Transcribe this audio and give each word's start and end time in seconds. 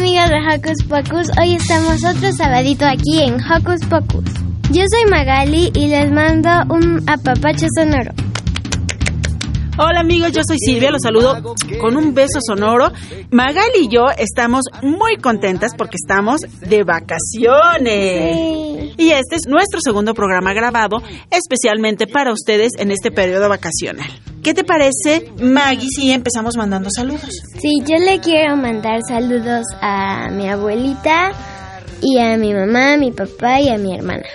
amigos 0.00 0.30
de 0.30 0.36
Hocus 0.36 0.84
Pocus, 0.84 1.30
hoy 1.38 1.56
estamos 1.56 2.02
otro 2.04 2.32
sabadito 2.32 2.86
aquí 2.86 3.22
en 3.22 3.34
Hocus 3.34 3.84
Pocus. 3.86 4.24
Yo 4.70 4.82
soy 4.90 5.10
Magali 5.10 5.70
y 5.74 5.88
les 5.88 6.10
mando 6.10 6.48
un 6.70 7.02
apapacho 7.06 7.66
sonoro. 7.74 8.29
Hola 9.82 10.00
amigos, 10.00 10.32
yo 10.32 10.42
soy 10.46 10.58
Silvia, 10.58 10.90
los 10.90 11.00
saludo 11.00 11.54
con 11.80 11.96
un 11.96 12.12
beso 12.12 12.38
sonoro. 12.46 12.92
Magali 13.30 13.84
y 13.84 13.88
yo 13.88 14.08
estamos 14.18 14.64
muy 14.82 15.16
contentas 15.16 15.72
porque 15.74 15.96
estamos 15.96 16.42
de 16.42 16.84
vacaciones. 16.84 18.36
Y 18.98 19.10
este 19.12 19.36
es 19.36 19.46
nuestro 19.48 19.80
segundo 19.82 20.12
programa 20.12 20.52
grabado 20.52 20.98
especialmente 21.30 22.06
para 22.06 22.30
ustedes 22.30 22.72
en 22.76 22.90
este 22.90 23.10
periodo 23.10 23.48
vacacional. 23.48 24.10
¿Qué 24.42 24.52
te 24.52 24.64
parece, 24.64 25.32
Maggie, 25.40 25.88
si 25.88 26.10
empezamos 26.10 26.58
mandando 26.58 26.90
saludos? 26.94 27.30
Sí, 27.58 27.80
yo 27.86 27.96
le 27.96 28.20
quiero 28.20 28.58
mandar 28.58 29.00
saludos 29.08 29.64
a 29.80 30.28
mi 30.30 30.46
abuelita 30.46 31.32
y 32.02 32.18
a 32.18 32.36
mi 32.36 32.52
mamá, 32.52 32.92
a 32.92 32.96
mi 32.98 33.12
papá 33.12 33.62
y 33.62 33.70
a 33.70 33.78
mi 33.78 33.94
hermana. 33.94 34.26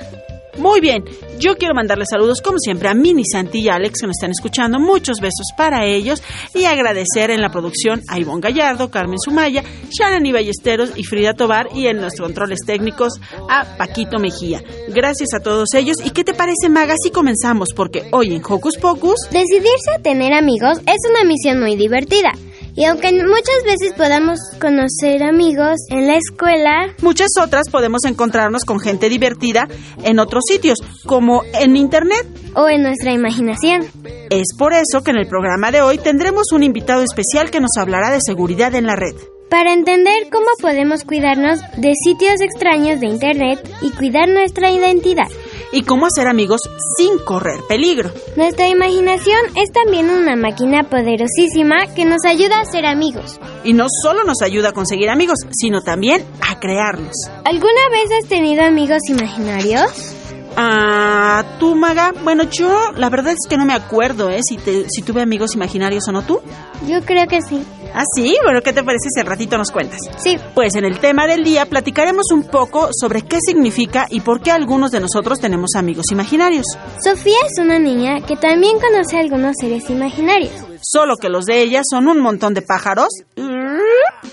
Muy 0.58 0.80
bien, 0.80 1.04
yo 1.38 1.58
quiero 1.58 1.74
mandarles 1.74 2.08
saludos 2.10 2.42
como 2.42 2.60
siempre 2.60 2.88
a 2.88 2.94
Mini 2.94 3.24
Santi 3.26 3.60
y 3.60 3.70
Alex 3.70 4.00
que 4.00 4.08
nos 4.08 4.16
están 4.18 4.32
escuchando. 4.32 4.80
Muchos 4.80 5.20
besos 5.20 5.48
para 5.58 5.86
ellos 5.86 6.24
y 6.54 6.66
agradecer 6.66 7.30
en 7.30 7.42
la 7.42 7.50
producción 7.50 8.02
a 8.10 8.20
Ivonne 8.20 8.42
Gallardo, 8.42 8.90
Carmen 8.90 9.20
Sumaya, 9.20 9.64
Sharon 9.90 10.26
y 10.26 10.32
Ballesteros 10.32 10.92
y 10.96 11.04
Frida 11.04 11.34
Tobar 11.34 11.68
y 11.74 11.88
en 11.88 11.98
nuestros 11.98 12.28
controles 12.28 12.60
técnicos 12.66 13.14
a 13.50 13.78
Paquito 13.78 14.18
Mejía. 14.18 14.64
Gracias 14.88 15.34
a 15.34 15.40
todos 15.40 15.74
ellos. 15.74 15.98
¿Y 16.04 16.12
qué 16.12 16.24
te 16.24 16.34
parece, 16.34 16.70
Maga, 16.70 16.96
si 17.02 17.12
comenzamos? 17.12 17.70
Porque 17.76 18.08
hoy 18.12 18.34
en 18.34 18.42
Hocus 18.48 18.78
Pocus... 18.78 19.20
Decidirse 19.32 19.92
a 19.96 20.02
tener 20.02 20.34
amigos 20.34 20.80
es 20.86 20.98
una 21.10 21.24
misión 21.26 21.60
muy 21.60 21.76
divertida. 21.76 22.32
Y 22.78 22.84
aunque 22.84 23.12
muchas 23.14 23.64
veces 23.66 23.94
podamos 23.96 24.38
conocer 24.60 25.24
amigos 25.24 25.78
en 25.90 26.08
la 26.08 26.18
escuela, 26.18 26.94
muchas 27.02 27.30
otras 27.42 27.70
podemos 27.70 28.04
encontrarnos 28.04 28.66
con 28.66 28.82
gente 28.82 29.08
divertida 29.08 29.68
en 30.04 30.20
otros 30.20 30.44
sitios, 30.46 30.80
como 31.06 31.44
en 31.58 31.78
Internet 31.78 32.28
o 32.54 32.68
en 32.68 32.84
nuestra 32.84 33.14
imaginación. 33.14 33.86
Es 34.30 34.48
por 34.58 34.74
eso 34.74 35.04
que 35.04 35.12
en 35.12 35.18
el 35.18 35.28
programa 35.28 35.72
de 35.72 35.82
hoy 35.82 36.00
tendremos 36.00 36.52
un 36.52 36.64
invitado 36.64 37.02
especial 37.02 37.50
que 37.50 37.62
nos 37.62 37.72
hablará 37.78 38.12
de 38.12 38.20
seguridad 38.20 38.76
en 38.76 38.88
la 38.88 38.98
red. 38.98 39.16
Para 39.50 39.74
entender 39.74 40.28
cómo 40.30 40.48
podemos 40.60 41.04
cuidarnos 41.04 41.62
de 41.78 41.94
sitios 42.04 42.42
extraños 42.42 43.00
de 43.00 43.08
Internet 43.08 43.72
y 43.82 43.92
cuidar 43.92 44.28
nuestra 44.28 44.70
identidad 44.72 45.28
y 45.76 45.84
cómo 45.84 46.06
hacer 46.06 46.28
amigos 46.28 46.62
sin 46.98 47.20
correr 47.20 47.60
peligro. 47.68 48.10
Nuestra 48.38 48.70
imaginación 48.70 49.38
es 49.58 49.72
también 49.74 50.10
una 50.10 50.38
máquina 50.38 50.84
poderosísima 50.84 51.94
que 51.94 52.06
nos 52.06 52.24
ayuda 52.26 52.62
a 52.62 52.66
ser 52.66 52.86
amigos. 52.86 53.40
Y 53.66 53.74
no 53.74 53.88
solo 54.02 54.24
nos 54.24 54.42
ayuda 54.42 54.70
a 54.70 54.72
conseguir 54.72 55.10
amigos, 55.10 55.40
sino 55.52 55.82
también 55.82 56.24
a 56.42 56.60
crearlos. 56.62 57.14
¿Alguna 57.44 57.90
vez 57.92 58.10
has 58.24 58.30
tenido 58.30 58.64
amigos 58.64 59.00
imaginarios? 59.10 60.16
Ah, 60.58 61.44
tú, 61.60 61.76
Maga. 61.76 62.14
Bueno, 62.24 62.44
yo 62.44 62.92
la 62.96 63.10
verdad 63.10 63.34
es 63.34 63.48
que 63.50 63.58
no 63.58 63.66
me 63.66 63.74
acuerdo, 63.74 64.30
¿eh? 64.30 64.40
Si, 64.48 64.58
si 64.88 65.02
tuve 65.02 65.22
amigos 65.22 65.54
imaginarios 65.56 66.08
o 66.08 66.12
no 66.12 66.22
tú. 66.22 66.40
Yo 66.88 67.02
creo 67.02 67.28
que 67.28 67.42
sí. 67.42 67.64
¿Ah, 67.94 68.04
sí? 68.16 68.38
Bueno, 68.44 68.62
¿qué 68.62 68.74
te 68.74 68.84
parece 68.84 69.10
si 69.14 69.20
al 69.20 69.26
ratito 69.26 69.58
nos 69.58 69.72
cuentas? 69.72 70.00
Sí. 70.18 70.38
Pues 70.54 70.76
en 70.76 70.86
el 70.86 71.00
tema 71.00 71.28
del 71.28 71.44
día 71.44 71.66
platicaremos 71.66 72.32
un 72.32 72.44
poco 72.44 72.90
sobre 72.94 73.22
qué 73.22 73.40
significa 73.46 74.06
y 74.10 74.22
por 74.22 74.42
qué 74.42 74.52
algunos 74.52 74.92
de 74.92 75.00
nosotros 75.00 75.40
tenemos 75.40 75.72
amigos 75.76 76.06
imaginarios. 76.12 76.66
Sofía 77.04 77.38
es 77.52 77.60
una 77.64 77.80
niña 77.80 78.22
que 78.22 78.36
también 78.36 78.80
conoce 78.80 79.18
a 79.18 79.22
algunos 79.22 79.56
seres 79.60 79.90
imaginarios. 79.90 80.52
Solo 80.82 81.16
que 81.18 81.30
los 81.30 81.46
de 81.46 81.62
ella 81.62 81.82
son 81.90 82.08
un 82.08 82.20
montón 82.20 82.54
de 82.54 82.62
pájaros 82.62 83.08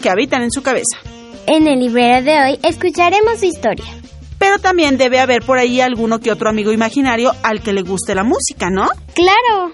que 0.01 0.11
habitan 0.11 0.43
en 0.43 0.51
su 0.51 0.63
cabeza. 0.63 0.99
En 1.47 1.67
el 1.67 1.81
librero 1.81 2.23
de 2.25 2.41
hoy 2.41 2.59
escucharemos 2.63 3.39
su 3.41 3.47
historia. 3.47 4.02
Pero 4.43 4.59
también 4.59 4.99
debe 4.99 5.21
haber 5.21 5.43
por 5.43 5.59
ahí 5.59 5.81
alguno 5.81 6.19
que 6.19 6.33
otro 6.33 6.51
amigo 6.51 6.73
imaginario 6.73 7.31
al 7.45 7.63
que 7.63 7.73
le 7.73 7.83
guste 7.83 8.13
la 8.13 8.25
música, 8.25 8.71
¿no? 8.71 8.89
Claro. 9.15 9.71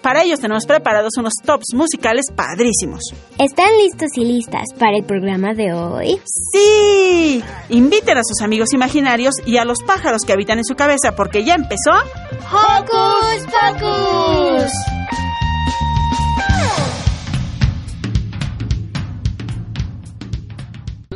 Para 0.00 0.22
ellos 0.22 0.38
tenemos 0.38 0.64
preparados 0.64 1.14
unos 1.18 1.32
tops 1.44 1.74
musicales 1.74 2.26
padrísimos. 2.32 3.00
¿Están 3.36 3.76
listos 3.78 4.10
y 4.14 4.24
listas 4.24 4.68
para 4.78 4.96
el 4.96 5.02
programa 5.02 5.54
de 5.54 5.72
hoy? 5.72 6.20
Sí. 6.52 7.42
Inviten 7.70 8.16
a 8.16 8.22
sus 8.22 8.40
amigos 8.42 8.72
imaginarios 8.72 9.34
y 9.44 9.56
a 9.56 9.64
los 9.64 9.82
pájaros 9.82 10.22
que 10.24 10.32
habitan 10.32 10.58
en 10.58 10.64
su 10.64 10.76
cabeza 10.76 11.16
porque 11.16 11.42
ya 11.42 11.56
empezó... 11.56 11.90
¡Hocus 12.52 13.44
Pocus! 13.50 14.70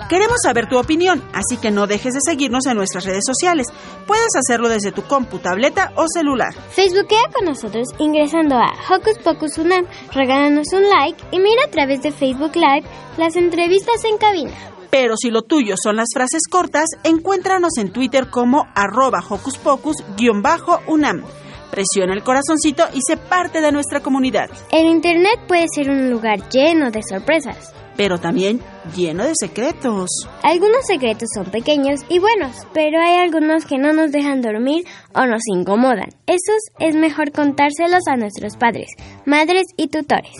Queremos 0.09 0.39
saber 0.41 0.69
tu 0.69 0.79
opinión, 0.79 1.21
así 1.33 1.57
que 1.61 1.73
no 1.73 1.89
dejes 1.89 2.15
de 2.15 2.21
seguirnos 2.25 2.67
en 2.67 2.77
nuestras 2.77 3.05
redes 3.05 3.25
sociales. 3.27 3.67
Puedes 4.07 4.37
hacerlo 4.37 4.69
desde 4.69 4.93
tu 4.93 5.03
compu, 5.03 5.41
tableta 5.41 5.93
o 5.97 6.05
celular. 6.07 6.55
Facebookea 6.71 7.25
con 7.35 7.45
nosotros 7.45 7.89
ingresando 7.99 8.55
a 8.55 8.73
Hocus 8.89 9.19
Pocus 9.19 9.59
Unam, 9.59 9.85
regálanos 10.13 10.69
un 10.73 10.89
like 10.89 11.21
y 11.33 11.41
mira 11.41 11.65
a 11.67 11.71
través 11.71 12.03
de 12.03 12.13
Facebook 12.13 12.55
Live 12.55 12.87
las 13.17 13.35
entrevistas 13.35 14.05
en 14.05 14.17
cabina. 14.17 14.53
Pero 14.91 15.17
si 15.17 15.31
lo 15.31 15.43
tuyo 15.43 15.75
son 15.77 15.97
las 15.97 16.09
frases 16.15 16.43
cortas, 16.49 16.87
encuéntranos 17.03 17.77
en 17.77 17.91
Twitter 17.91 18.31
como 18.31 18.69
arroba 18.77 19.25
Hocus 19.29 19.59
Pocus-unam. 19.59 21.25
Presiona 21.73 22.15
el 22.15 22.23
corazoncito 22.23 22.85
y 22.95 23.01
sé 23.05 23.17
parte 23.17 23.61
de 23.61 23.73
nuestra 23.73 23.99
comunidad. 23.99 24.51
El 24.71 24.87
Internet 24.87 25.41
puede 25.49 25.67
ser 25.75 25.91
un 25.91 26.11
lugar 26.11 26.49
lleno 26.49 26.93
de 26.93 27.03
sorpresas 27.03 27.75
pero 27.97 28.19
también 28.19 28.61
lleno 28.95 29.25
de 29.25 29.33
secretos. 29.39 30.09
Algunos 30.43 30.85
secretos 30.87 31.29
son 31.35 31.47
pequeños 31.47 32.01
y 32.09 32.19
buenos, 32.19 32.67
pero 32.73 33.01
hay 33.01 33.17
algunos 33.17 33.65
que 33.65 33.79
no 33.79 33.93
nos 33.93 34.13
dejan 34.13 34.43
dormir 34.43 34.85
o 35.15 35.27
nos 35.27 35.43
incomodan. 35.47 36.09
Esos 36.27 36.61
es 36.79 36.95
mejor 36.95 37.33
contárselos 37.33 38.07
a 38.09 38.17
nuestros 38.17 38.57
padres, 38.57 38.89
madres 39.25 39.67
y 39.77 39.89
tutores. 39.89 40.35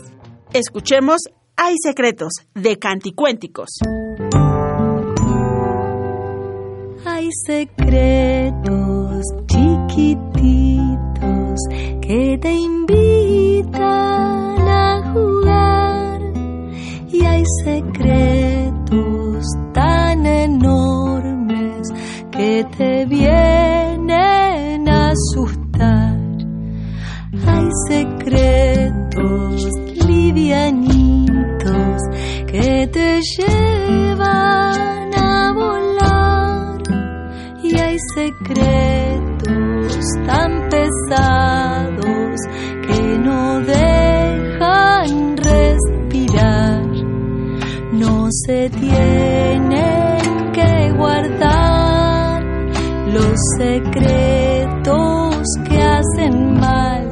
Escuchemos 0.53 1.21
Hay 1.57 1.75
secretos 1.83 2.33
de 2.55 2.79
Canticuénticos. 2.79 3.69
Hay 7.05 7.29
secretos 7.47 9.25
chiquititos 9.47 10.27
que 12.03 12.39
te 12.41 12.53
invitan 12.53 14.56
hay 17.47 17.81
secretos 17.81 19.45
tan 19.73 20.27
enormes 20.27 21.89
que 22.33 22.67
te 22.77 23.07
vienen 23.07 24.89
a 24.89 25.11
asustar. 25.11 26.19
Hay 27.47 27.69
secretos 27.89 29.69
livianitos 30.07 32.03
que 32.47 32.89
te 32.93 33.21
llevan 33.39 35.15
a 35.15 35.53
volar 35.53 36.83
y 37.63 37.79
hay 37.79 37.97
secretos 38.15 39.97
tan 40.27 40.69
pesados 40.69 42.41
que 42.89 43.19
no 43.19 43.61
dejan 43.61 43.97
se 48.45 48.69
tienen 48.71 50.53
que 50.53 50.93
guardar 50.97 52.43
los 53.13 53.37
secretos 53.59 55.37
que 55.69 55.83
hacen 55.83 56.55
mal. 56.61 57.05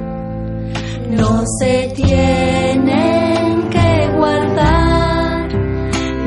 No 1.10 1.42
se 1.60 1.92
tienen 1.94 3.68
que 3.70 4.08
guardar 4.16 5.52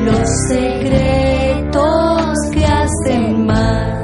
los 0.04 0.28
secretos 0.48 2.36
que 2.52 2.64
hacen 2.64 3.46
mal. 3.46 3.94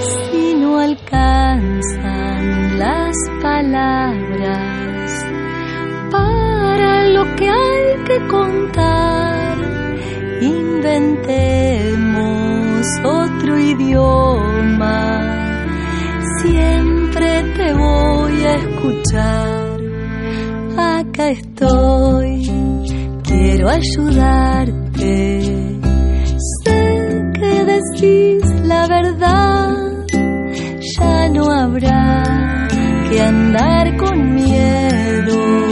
Si 0.00 0.54
no 0.54 0.78
alcanzan 0.78 2.78
las 2.78 3.14
palabras 3.42 3.99
que 8.10 8.26
contar, 8.26 9.56
inventemos 10.40 12.00
otro 13.04 13.56
idioma. 13.56 15.20
Siempre 16.42 17.42
te 17.56 17.72
voy 17.72 18.44
a 18.44 18.54
escuchar. 18.56 19.80
Acá 20.76 21.30
estoy, 21.30 22.50
quiero 23.22 23.68
ayudarte. 23.68 25.42
Sé 26.64 27.22
que 27.38 27.64
decís 27.64 28.42
la 28.64 28.88
verdad, 28.88 29.76
ya 30.98 31.28
no 31.28 31.44
habrá 31.48 32.66
que 33.08 33.20
andar 33.20 33.96
con 33.98 34.34
miedo, 34.34 35.69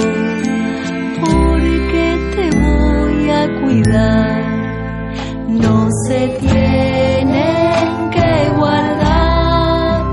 No 5.47 5.89
se 6.07 6.27
tienen 6.41 8.11
que 8.11 8.51
guardar 8.57 10.07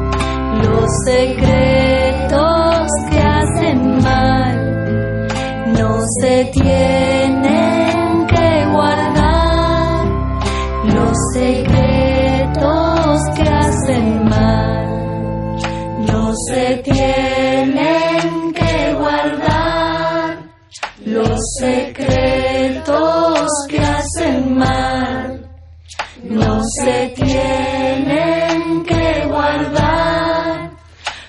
los 0.62 0.90
secretos 1.06 2.90
que 3.10 3.22
hacen 3.22 4.04
mal. 4.04 5.28
No 5.78 6.02
se 6.19 6.46
tienen 6.52 7.14
mal. 24.56 25.50
No 26.24 26.62
se 26.81 27.13
tienen 27.16 28.84
que 28.84 29.25
guardar 29.28 30.72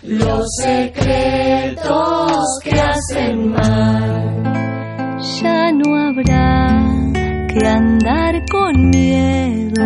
los 0.02 0.46
secretos 0.62 2.32
que 2.62 2.80
hacen 2.80 3.50
mal. 3.52 5.18
Ya 5.42 5.72
no 5.72 5.94
habrá 5.96 6.68
que 7.48 7.66
andar 7.66 8.44
con 8.50 8.90
miedo. 8.90 9.84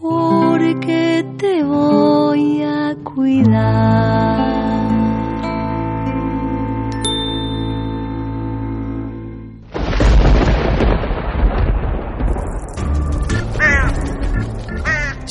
Porque 0.00 1.24
te 1.38 1.62
voy 1.62 2.62
a 2.62 2.94
cuidar. 3.04 4.51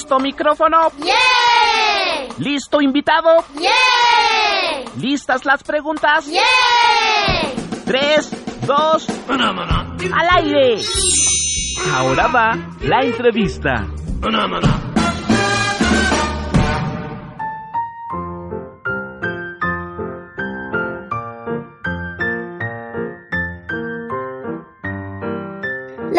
¿Listo 0.00 0.18
micrófono? 0.18 0.78
¿Listo 2.38 2.80
invitado? 2.80 3.44
¿Listas 4.96 5.44
las 5.44 5.62
preguntas? 5.62 6.26
Tres, 7.84 8.30
dos, 8.66 9.06
al 9.28 10.28
aire. 10.38 10.80
Ahora 11.92 12.28
va 12.28 12.56
la 12.80 13.00
entrevista. 13.02 13.86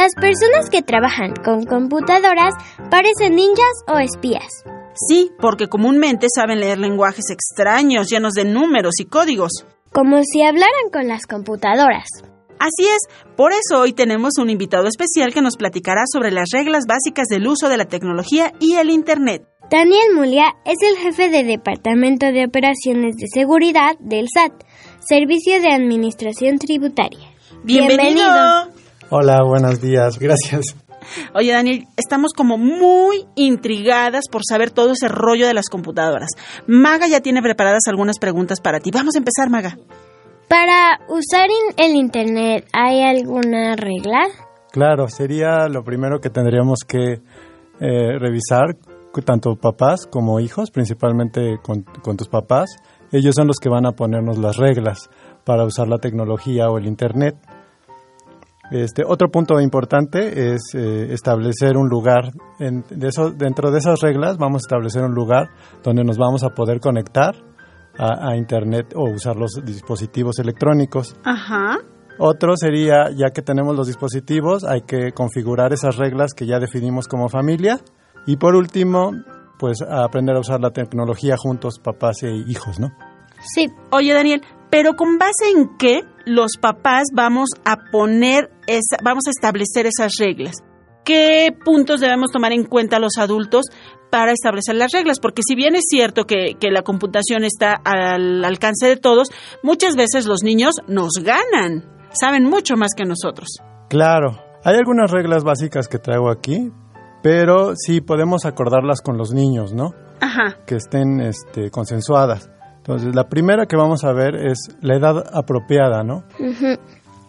Las 0.01 0.15
personas 0.15 0.71
que 0.71 0.81
trabajan 0.81 1.36
con 1.45 1.63
computadoras 1.63 2.56
parecen 2.89 3.36
ninjas 3.36 3.83
o 3.88 4.00
espías. 4.00 4.63
Sí, 4.95 5.30
porque 5.39 5.68
comúnmente 5.68 6.25
saben 6.36 6.59
leer 6.59 6.80
lenguajes 6.80 7.25
extraños 7.30 8.09
llenos 8.09 8.33
de 8.33 8.45
números 8.45 8.95
y 9.00 9.06
códigos. 9.06 9.68
Como 9.94 10.24
si 10.24 10.42
hablaran 10.42 10.89
con 10.92 11.07
las 11.07 11.27
computadoras. 11.27 12.07
Así 12.57 12.88
es, 12.88 13.13
por 13.38 13.51
eso 13.51 13.80
hoy 13.80 13.94
tenemos 13.94 14.39
un 14.39 14.50
invitado 14.50 14.88
especial 14.88 15.36
que 15.36 15.44
nos 15.44 15.56
platicará 15.56 16.01
sobre 16.12 16.31
las 16.31 16.50
reglas 16.51 16.86
básicas 16.88 17.27
del 17.27 17.45
uso 17.45 17.69
de 17.69 17.77
la 17.77 17.86
tecnología 17.86 18.53
y 18.59 18.77
el 18.77 18.89
Internet. 18.89 19.44
Daniel 19.69 20.15
Mulia 20.15 20.56
es 20.65 20.77
el 20.81 20.98
jefe 20.98 21.30
de 21.30 21.44
Departamento 21.44 22.25
de 22.31 22.45
Operaciones 22.45 23.18
de 23.18 23.27
Seguridad 23.31 24.00
del 24.00 24.25
SAT, 24.34 24.63
Servicio 25.08 25.62
de 25.62 25.72
Administración 25.72 26.58
Tributaria. 26.58 27.29
¡Bienvenido! 27.63 28.80
Hola, 29.12 29.39
buenos 29.46 29.82
días, 29.82 30.18
gracias. 30.18 30.75
Oye, 31.36 31.51
Daniel, 31.51 31.88
estamos 31.98 32.32
como 32.34 32.58
muy 32.58 33.25
intrigadas 33.36 34.25
por 34.32 34.41
saber 34.48 34.72
todo 34.72 34.91
ese 34.94 35.08
rollo 35.10 35.48
de 35.48 35.53
las 35.53 35.68
computadoras. 35.70 36.30
Maga 36.68 37.08
ya 37.08 37.20
tiene 37.20 37.41
preparadas 37.41 37.82
algunas 37.88 38.20
preguntas 38.20 38.62
para 38.62 38.80
ti. 38.80 38.91
Vamos 38.91 39.15
a 39.15 39.18
empezar, 39.18 39.50
Maga. 39.50 39.77
Para 40.48 41.00
usar 41.10 41.50
in- 41.50 41.75
el 41.77 41.96
Internet, 41.96 42.68
¿hay 42.72 43.01
alguna 43.03 43.75
regla? 43.75 44.20
Claro, 44.72 45.08
sería 45.10 45.68
lo 45.68 45.84
primero 45.84 46.20
que 46.22 46.30
tendríamos 46.30 46.80
que 46.88 47.13
eh, 47.80 48.18
revisar, 48.20 48.77
tanto 49.25 49.56
papás 49.56 50.08
como 50.10 50.39
hijos, 50.39 50.72
principalmente 50.72 51.58
con, 51.62 51.84
con 51.84 52.15
tus 52.15 52.30
papás. 52.30 52.70
Ellos 53.12 53.36
son 53.36 53.48
los 53.48 53.58
que 53.58 53.68
van 53.70 53.86
a 53.86 53.91
ponernos 53.94 54.38
las 54.38 54.56
reglas 54.56 55.10
para 55.44 55.65
usar 55.65 55.89
la 55.89 55.98
tecnología 55.98 56.70
o 56.70 56.77
el 56.77 56.86
Internet. 56.86 57.36
Este, 58.71 59.03
otro 59.05 59.29
punto 59.29 59.59
importante 59.59 60.53
es 60.53 60.61
eh, 60.73 61.07
establecer 61.11 61.75
un 61.77 61.89
lugar, 61.89 62.31
en- 62.59 62.85
de 62.89 63.09
eso- 63.09 63.31
dentro 63.31 63.69
de 63.69 63.79
esas 63.79 63.99
reglas 64.01 64.37
vamos 64.37 64.61
a 64.63 64.65
establecer 64.67 65.03
un 65.03 65.13
lugar 65.13 65.49
donde 65.83 66.03
nos 66.05 66.17
vamos 66.17 66.43
a 66.43 66.49
poder 66.49 66.79
conectar 66.79 67.35
a, 67.97 68.29
a 68.29 68.37
Internet 68.37 68.93
o 68.95 69.09
usar 69.09 69.35
los 69.35 69.59
dispositivos 69.65 70.39
electrónicos. 70.39 71.15
Ajá. 71.25 71.79
Otro 72.17 72.55
sería, 72.55 73.09
ya 73.15 73.31
que 73.31 73.41
tenemos 73.41 73.75
los 73.75 73.87
dispositivos, 73.87 74.63
hay 74.63 74.81
que 74.81 75.11
configurar 75.11 75.73
esas 75.73 75.97
reglas 75.97 76.33
que 76.33 76.45
ya 76.45 76.59
definimos 76.59 77.07
como 77.07 77.27
familia. 77.29 77.79
Y 78.27 78.37
por 78.37 78.55
último, 78.55 79.11
pues 79.59 79.81
a 79.81 80.03
aprender 80.05 80.35
a 80.35 80.39
usar 80.39 80.59
la 80.61 80.69
tecnología 80.71 81.35
juntos, 81.37 81.79
papás 81.79 82.23
e 82.23 82.29
hijos, 82.47 82.79
¿no? 82.79 82.89
Sí, 83.55 83.67
Oye, 83.91 84.13
Daniel, 84.13 84.41
pero 84.71 84.95
¿con 84.95 85.17
base 85.17 85.51
en 85.53 85.77
qué 85.77 86.01
los 86.25 86.57
papás 86.59 87.07
vamos 87.13 87.49
a 87.65 87.77
poner, 87.91 88.49
esa, 88.67 88.97
vamos 89.03 89.27
a 89.27 89.29
establecer 89.29 89.85
esas 89.85 90.13
reglas? 90.17 90.63
¿Qué 91.03 91.49
puntos 91.65 91.99
debemos 91.99 92.31
tomar 92.31 92.53
en 92.53 92.63
cuenta 92.63 92.99
los 92.99 93.17
adultos 93.17 93.65
para 94.11 94.31
establecer 94.31 94.75
las 94.75 94.91
reglas? 94.91 95.19
Porque 95.19 95.41
si 95.45 95.55
bien 95.55 95.75
es 95.75 95.83
cierto 95.89 96.25
que, 96.25 96.55
que 96.59 96.71
la 96.71 96.83
computación 96.83 97.43
está 97.43 97.73
al 97.73 98.43
alcance 98.45 98.87
de 98.87 98.97
todos, 98.97 99.29
muchas 99.61 99.95
veces 99.95 100.25
los 100.25 100.43
niños 100.43 100.75
nos 100.87 101.11
ganan, 101.21 101.85
saben 102.13 102.45
mucho 102.45 102.77
más 102.77 102.91
que 102.95 103.03
nosotros. 103.03 103.49
Claro, 103.89 104.39
hay 104.63 104.77
algunas 104.77 105.11
reglas 105.11 105.43
básicas 105.43 105.87
que 105.87 105.97
traigo 105.97 106.29
aquí, 106.29 106.71
pero 107.23 107.73
sí 107.75 107.99
podemos 107.99 108.45
acordarlas 108.45 109.01
con 109.01 109.17
los 109.17 109.33
niños, 109.33 109.73
¿no? 109.73 109.93
Ajá. 110.21 110.57
Que 110.65 110.75
estén 110.75 111.19
este, 111.19 111.71
consensuadas. 111.71 112.49
Entonces, 112.83 113.15
la 113.15 113.29
primera 113.29 113.65
que 113.67 113.75
vamos 113.75 114.03
a 114.03 114.11
ver 114.11 114.35
es 114.35 114.57
la 114.81 114.95
edad 114.95 115.23
apropiada, 115.33 116.03
¿no? 116.03 116.23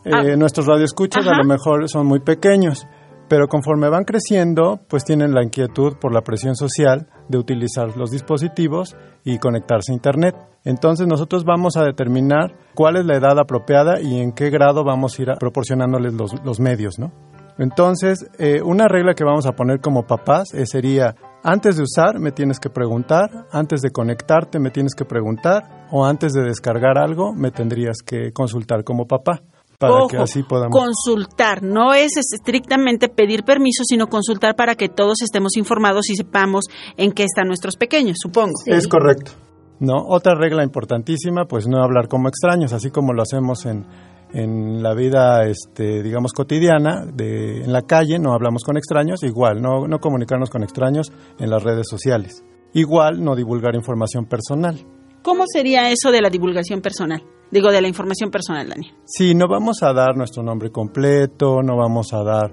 Eh, 0.05 0.37
nuestros 0.37 0.67
radioescuchas 0.67 1.27
a 1.27 1.31
Ajá. 1.33 1.39
lo 1.43 1.45
mejor 1.49 1.89
son 1.89 2.07
muy 2.07 2.19
pequeños, 2.21 2.87
pero 3.29 3.47
conforme 3.47 3.89
van 3.89 4.05
creciendo, 4.05 4.81
pues 4.89 5.05
tienen 5.05 5.33
la 5.33 5.43
inquietud 5.45 5.95
por 6.01 6.13
la 6.13 6.23
presión 6.23 6.57
social 6.57 7.07
de 7.29 7.39
utilizar 7.39 7.97
los 7.97 8.11
dispositivos 8.11 8.97
y 9.25 9.39
conectarse 9.39 9.93
a 9.93 9.95
Internet. 9.95 10.35
Entonces 10.65 11.07
nosotros 11.07 11.45
vamos 11.45 11.77
a 11.77 11.85
determinar 11.85 12.55
cuál 12.75 12.97
es 12.97 13.05
la 13.07 13.17
edad 13.17 13.39
apropiada 13.39 14.01
y 14.01 14.21
en 14.21 14.33
qué 14.33 14.51
grado 14.51 14.85
vamos 14.85 15.19
a 15.19 15.23
ir 15.23 15.31
a- 15.31 15.37
proporcionándoles 15.37 16.15
los, 16.15 16.35
los 16.45 16.59
medios, 16.61 16.99
¿no? 16.99 17.13
Entonces, 17.59 18.27
eh, 18.39 18.61
una 18.63 18.89
regla 18.89 19.15
que 19.15 19.25
vamos 19.25 19.47
a 19.47 19.53
poner 19.53 19.81
como 19.81 20.05
papás 20.07 20.53
eh, 20.55 20.67
sería, 20.67 21.15
antes 21.43 21.77
de 21.77 21.83
usar 21.83 22.19
me 22.19 22.33
tienes 22.33 22.59
que 22.59 22.71
preguntar, 22.71 23.47
antes 23.51 23.83
de 23.83 23.91
conectarte 23.91 24.59
me 24.59 24.71
tienes 24.71 24.95
que 24.95 25.05
preguntar, 25.05 25.87
o 25.91 26.05
antes 26.05 26.33
de 26.33 26.43
descargar 26.43 26.99
algo 26.99 27.33
me 27.35 27.51
tendrías 27.51 27.99
que 28.05 28.33
consultar 28.33 28.85
como 28.85 29.07
papá, 29.07 29.43
para 29.79 29.95
Ojo, 29.95 30.09
que 30.09 30.17
así 30.19 30.43
podamos... 30.45 30.79
consultar, 30.79 31.63
no 31.63 31.93
es 31.93 32.13
estrictamente 32.17 33.09
pedir 33.09 33.43
permiso, 33.43 33.83
sino 33.85 34.07
consultar 34.07 34.55
para 34.55 34.77
que 34.77 34.89
todos 34.89 35.23
estemos 35.23 35.57
informados 35.57 36.09
y 36.11 36.15
sepamos 36.15 36.67
en 36.97 37.11
qué 37.11 37.25
están 37.25 37.49
nuestros 37.49 37.77
pequeños, 37.77 38.19
supongo. 38.21 38.53
Es 38.67 38.87
correcto. 38.87 39.33
¿No? 39.81 39.97
Otra 40.07 40.37
regla 40.37 40.63
importantísima, 40.63 41.47
pues 41.47 41.67
no 41.67 41.83
hablar 41.83 42.07
como 42.07 42.29
extraños, 42.29 42.73
así 42.73 42.91
como 42.91 43.13
lo 43.13 43.23
hacemos 43.23 43.67
en, 43.67 43.85
en 44.33 44.83
la 44.83 44.95
vida, 44.95 45.45
este, 45.47 46.03
digamos, 46.03 46.33
cotidiana, 46.33 47.05
de, 47.07 47.63
en 47.63 47.73
la 47.73 47.83
calle, 47.83 48.19
no 48.19 48.33
hablamos 48.33 48.63
con 48.65 48.77
extraños, 48.77 49.23
igual, 49.23 49.61
no, 49.61 49.87
no 49.87 49.99
comunicarnos 49.99 50.51
con 50.51 50.63
extraños 50.63 51.13
en 51.39 51.51
las 51.51 51.63
redes 51.63 51.87
sociales. 51.89 52.43
Igual, 52.73 53.23
no 53.23 53.37
divulgar 53.37 53.75
información 53.75 54.27
personal. 54.27 54.77
¿Cómo 55.23 55.45
sería 55.47 55.91
eso 55.91 56.11
de 56.11 56.21
la 56.21 56.31
divulgación 56.31 56.81
personal? 56.81 57.23
Digo, 57.51 57.71
de 57.71 57.83
la 57.83 57.89
información 57.89 58.31
personal, 58.31 58.69
Daniel. 58.69 58.95
Sí, 59.05 59.35
no 59.35 59.47
vamos 59.47 59.83
a 59.83 59.93
dar 59.93 60.17
nuestro 60.17 60.43
nombre 60.43 60.71
completo, 60.71 61.63
no 61.63 61.77
vamos 61.77 62.13
a 62.15 62.23
dar 62.25 62.51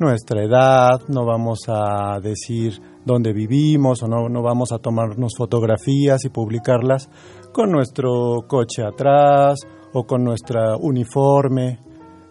nuestra 0.00 0.42
edad, 0.42 1.00
no 1.08 1.24
vamos 1.24 1.60
a 1.68 2.18
decir 2.20 2.80
dónde 3.04 3.32
vivimos 3.32 4.02
o 4.02 4.08
no, 4.08 4.28
no 4.28 4.42
vamos 4.42 4.72
a 4.72 4.78
tomarnos 4.78 5.34
fotografías 5.36 6.24
y 6.24 6.30
publicarlas 6.30 7.08
con 7.52 7.70
nuestro 7.70 8.44
coche 8.48 8.82
atrás 8.82 9.60
o 9.92 10.04
con 10.04 10.24
nuestro 10.24 10.78
uniforme. 10.78 11.78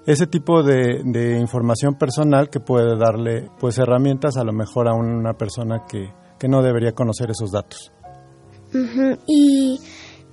Ese 0.06 0.26
tipo 0.28 0.64
de, 0.64 1.02
de 1.04 1.38
información 1.40 1.96
personal 1.96 2.50
que 2.50 2.60
puede 2.60 2.98
darle 2.98 3.50
pues 3.60 3.78
herramientas 3.78 4.38
a 4.38 4.44
lo 4.44 4.54
mejor 4.54 4.88
a 4.88 4.94
una 4.94 5.34
persona 5.34 5.84
que, 5.88 6.10
que 6.40 6.48
no 6.48 6.62
debería 6.64 6.94
conocer 6.94 7.30
esos 7.32 7.52
datos. 7.52 7.92
¿Y 9.28 9.80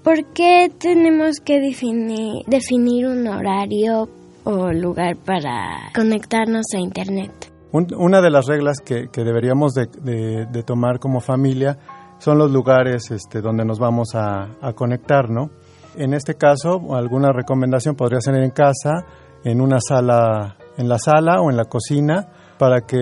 por 0.02 0.24
qué 0.32 0.70
tenemos 0.78 1.40
que 1.40 1.60
definir, 1.60 2.44
definir 2.46 3.06
un 3.06 3.26
horario 3.26 4.08
o 4.44 4.72
lugar 4.72 5.16
para 5.16 5.90
conectarnos 5.94 6.66
a 6.74 6.78
Internet? 6.78 7.52
Un- 7.72 7.92
una 7.98 8.20
de 8.20 8.30
las 8.30 8.46
reglas 8.46 8.78
que, 8.80 9.08
que 9.12 9.24
deberíamos 9.24 9.72
de, 9.74 9.86
de- 10.02 10.46
de 10.46 10.62
tomar 10.62 10.98
como 11.00 11.20
familia 11.20 11.76
son 12.18 12.38
los 12.38 12.50
lugares 12.50 13.10
este, 13.10 13.40
donde 13.42 13.64
nos 13.64 13.78
vamos 13.78 14.14
a, 14.14 14.48
a 14.62 14.72
conectar, 14.72 15.28
¿no? 15.28 15.50
En 15.96 16.12
este 16.14 16.34
caso, 16.34 16.94
alguna 16.94 17.32
recomendación 17.32 17.94
podría 17.94 18.20
ser 18.20 18.36
en 18.36 18.50
casa, 18.50 19.04
en 19.44 19.60
una 19.60 19.78
sala, 19.80 20.56
en 20.76 20.88
la 20.88 20.98
sala 20.98 21.40
o 21.40 21.50
en 21.50 21.56
la 21.56 21.64
cocina, 21.64 22.28
para 22.58 22.82
que 22.82 22.98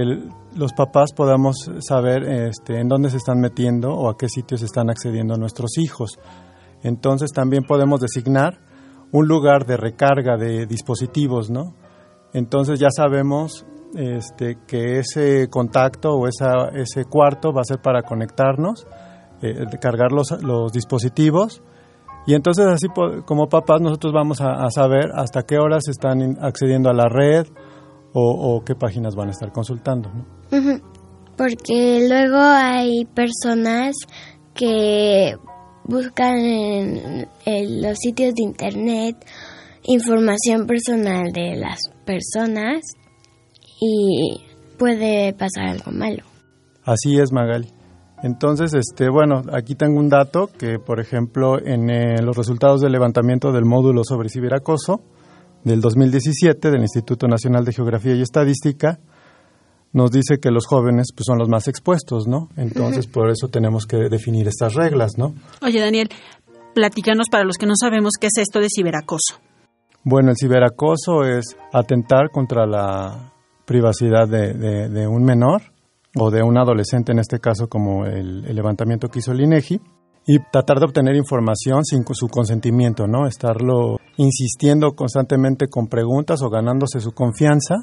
los 0.54 0.72
papás 0.72 1.12
podamos 1.12 1.70
saber 1.80 2.22
este, 2.22 2.78
en 2.80 2.88
dónde 2.88 3.10
se 3.10 3.16
están 3.16 3.40
metiendo 3.40 3.92
o 3.92 4.08
a 4.08 4.16
qué 4.16 4.28
sitios 4.28 4.62
están 4.62 4.90
accediendo 4.90 5.36
nuestros 5.36 5.78
hijos. 5.78 6.18
Entonces 6.82 7.32
también 7.32 7.64
podemos 7.64 8.00
designar 8.00 8.60
un 9.10 9.26
lugar 9.26 9.66
de 9.66 9.76
recarga 9.76 10.36
de 10.36 10.66
dispositivos, 10.66 11.50
¿no? 11.50 11.74
Entonces 12.32 12.78
ya 12.78 12.88
sabemos 12.90 13.64
este, 13.94 14.58
que 14.66 14.98
ese 14.98 15.48
contacto 15.48 16.14
o 16.14 16.26
ese 16.26 17.04
cuarto 17.08 17.52
va 17.52 17.62
a 17.62 17.64
ser 17.64 17.80
para 17.80 18.02
conectarnos, 18.02 18.86
eh, 19.40 19.64
cargar 19.80 20.10
los 20.12 20.72
dispositivos. 20.72 21.62
Y 22.26 22.34
entonces 22.34 22.66
así 22.66 22.88
como 23.26 23.48
papás 23.48 23.80
nosotros 23.80 24.12
vamos 24.12 24.40
a, 24.40 24.64
a 24.64 24.70
saber 24.70 25.10
hasta 25.14 25.42
qué 25.42 25.58
horas 25.58 25.88
están 25.88 26.38
accediendo 26.40 26.88
a 26.88 26.94
la 26.94 27.08
red 27.08 27.46
o, 28.12 28.56
o 28.56 28.64
qué 28.64 28.74
páginas 28.74 29.14
van 29.14 29.28
a 29.28 29.32
estar 29.32 29.52
consultando. 29.52 30.10
¿no? 30.10 30.80
Porque 31.36 32.06
luego 32.08 32.38
hay 32.38 33.04
personas 33.06 33.94
que 34.54 35.34
buscan 35.84 36.38
en, 36.38 37.28
en 37.44 37.82
los 37.82 37.98
sitios 37.98 38.34
de 38.34 38.42
internet 38.44 39.16
información 39.84 40.66
personal 40.66 41.30
de 41.32 41.56
las 41.56 41.78
personas 42.04 42.80
y 43.80 44.40
puede 44.78 45.32
pasar 45.34 45.68
algo 45.68 45.90
malo. 45.92 46.24
Así 46.84 47.18
es, 47.18 47.32
Magali. 47.32 47.68
Entonces, 48.24 48.72
este, 48.72 49.10
bueno, 49.10 49.42
aquí 49.52 49.74
tengo 49.74 50.00
un 50.00 50.08
dato 50.08 50.48
que, 50.58 50.78
por 50.78 50.98
ejemplo, 50.98 51.58
en 51.62 51.90
eh, 51.90 52.22
los 52.22 52.34
resultados 52.34 52.80
del 52.80 52.92
levantamiento 52.92 53.52
del 53.52 53.66
módulo 53.66 54.00
sobre 54.02 54.30
ciberacoso 54.30 55.02
del 55.62 55.82
2017 55.82 56.70
del 56.70 56.80
Instituto 56.80 57.28
Nacional 57.28 57.66
de 57.66 57.72
Geografía 57.74 58.14
y 58.14 58.22
Estadística, 58.22 58.98
nos 59.92 60.10
dice 60.10 60.38
que 60.40 60.50
los 60.50 60.66
jóvenes 60.66 61.08
pues, 61.14 61.26
son 61.26 61.38
los 61.38 61.50
más 61.50 61.68
expuestos, 61.68 62.26
¿no? 62.26 62.48
Entonces, 62.56 63.06
por 63.06 63.28
eso 63.28 63.48
tenemos 63.48 63.84
que 63.86 63.98
definir 64.08 64.48
estas 64.48 64.72
reglas, 64.74 65.12
¿no? 65.18 65.34
Oye, 65.60 65.80
Daniel, 65.80 66.08
platícanos 66.74 67.26
para 67.30 67.44
los 67.44 67.58
que 67.58 67.66
no 67.66 67.74
sabemos 67.78 68.12
qué 68.18 68.28
es 68.28 68.38
esto 68.38 68.58
de 68.58 68.68
ciberacoso. 68.74 69.34
Bueno, 70.02 70.30
el 70.30 70.36
ciberacoso 70.40 71.24
es 71.24 71.56
atentar 71.74 72.30
contra 72.32 72.66
la 72.66 73.34
privacidad 73.66 74.26
de, 74.28 74.54
de- 74.54 74.88
de 74.88 75.06
un 75.06 75.24
menor 75.24 75.60
o 76.16 76.30
de 76.30 76.42
un 76.42 76.56
adolescente, 76.59 77.12
en 77.12 77.18
este 77.18 77.38
caso 77.40 77.68
como 77.68 78.06
el, 78.06 78.44
el 78.47 78.54
levantamiento 78.56 79.09
que 79.09 79.18
hizo 79.18 79.33
el 79.33 79.40
INEGI, 79.40 79.80
y 80.26 80.38
tratar 80.50 80.78
de 80.78 80.87
obtener 80.87 81.16
información 81.16 81.85
sin 81.85 82.02
su 82.14 82.28
consentimiento, 82.28 83.06
¿no? 83.06 83.26
Estarlo 83.26 83.97
insistiendo 84.16 84.92
constantemente 84.92 85.66
con 85.68 85.87
preguntas 85.88 86.40
o 86.42 86.49
ganándose 86.49 87.00
su 87.00 87.12
confianza 87.12 87.75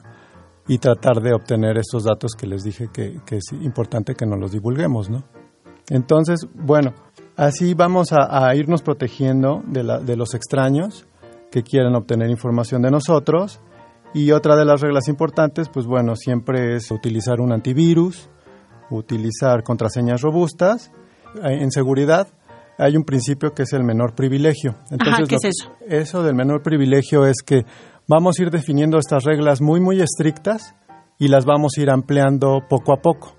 y 0.68 0.80
tratar 0.80 1.22
de 1.22 1.34
obtener 1.34 1.78
estos 1.78 2.04
datos 2.04 2.32
que 2.34 2.48
les 2.48 2.64
dije 2.64 2.88
que, 2.92 3.20
que 3.26 3.38
es 3.38 3.44
importante 3.62 4.16
que 4.16 4.26
nos 4.26 4.40
los 4.40 4.52
divulguemos, 4.52 5.10
¿no? 5.10 5.24
Entonces, 5.90 6.48
bueno, 6.56 6.94
así 7.36 7.74
vamos 7.74 8.12
a, 8.14 8.48
a 8.48 8.56
irnos 8.56 8.82
protegiendo 8.82 9.62
de, 9.68 9.84
la- 9.84 10.00
de 10.00 10.16
los 10.16 10.34
extraños 10.34 11.06
que 11.52 11.64
quieran 11.64 11.96
obtener 11.96 12.30
información 12.30 12.82
de 12.82 12.92
nosotros. 12.92 13.60
Y 14.14 14.32
otra 14.32 14.56
de 14.56 14.66
las 14.66 14.82
reglas 14.82 15.08
importantes, 15.08 15.70
pues 15.70 15.86
bueno, 15.86 16.16
siempre 16.16 16.76
es 16.76 16.92
utilizar 16.92 17.40
un 17.40 17.54
antivirus, 17.54 18.30
utilizar 18.90 19.64
contraseñas 19.64 20.22
robustas. 20.22 20.92
Eh, 21.44 21.60
En 21.62 21.72
seguridad 21.72 22.28
hay 22.78 22.98
un 22.98 23.04
principio 23.04 23.54
que 23.54 23.64
es 23.64 23.74
el 23.74 23.84
menor 23.84 24.16
privilegio. 24.16 24.76
Ajá, 25.00 25.24
¿qué 25.28 25.36
es 25.36 25.46
eso? 25.46 25.72
Eso 25.88 26.24
del 26.24 26.36
menor 26.36 26.62
privilegio 26.62 27.26
es 27.26 27.38
que 27.46 27.64
vamos 28.08 28.40
a 28.40 28.44
ir 28.44 28.50
definiendo 28.50 28.98
estas 28.98 29.24
reglas 29.24 29.62
muy, 29.62 29.80
muy 29.80 30.02
estrictas 30.02 30.76
y 31.18 31.28
las 31.28 31.46
vamos 31.46 31.74
a 31.78 31.82
ir 31.82 31.90
ampliando 31.90 32.62
poco 32.68 32.94
a 32.94 32.98
poco. 33.02 33.38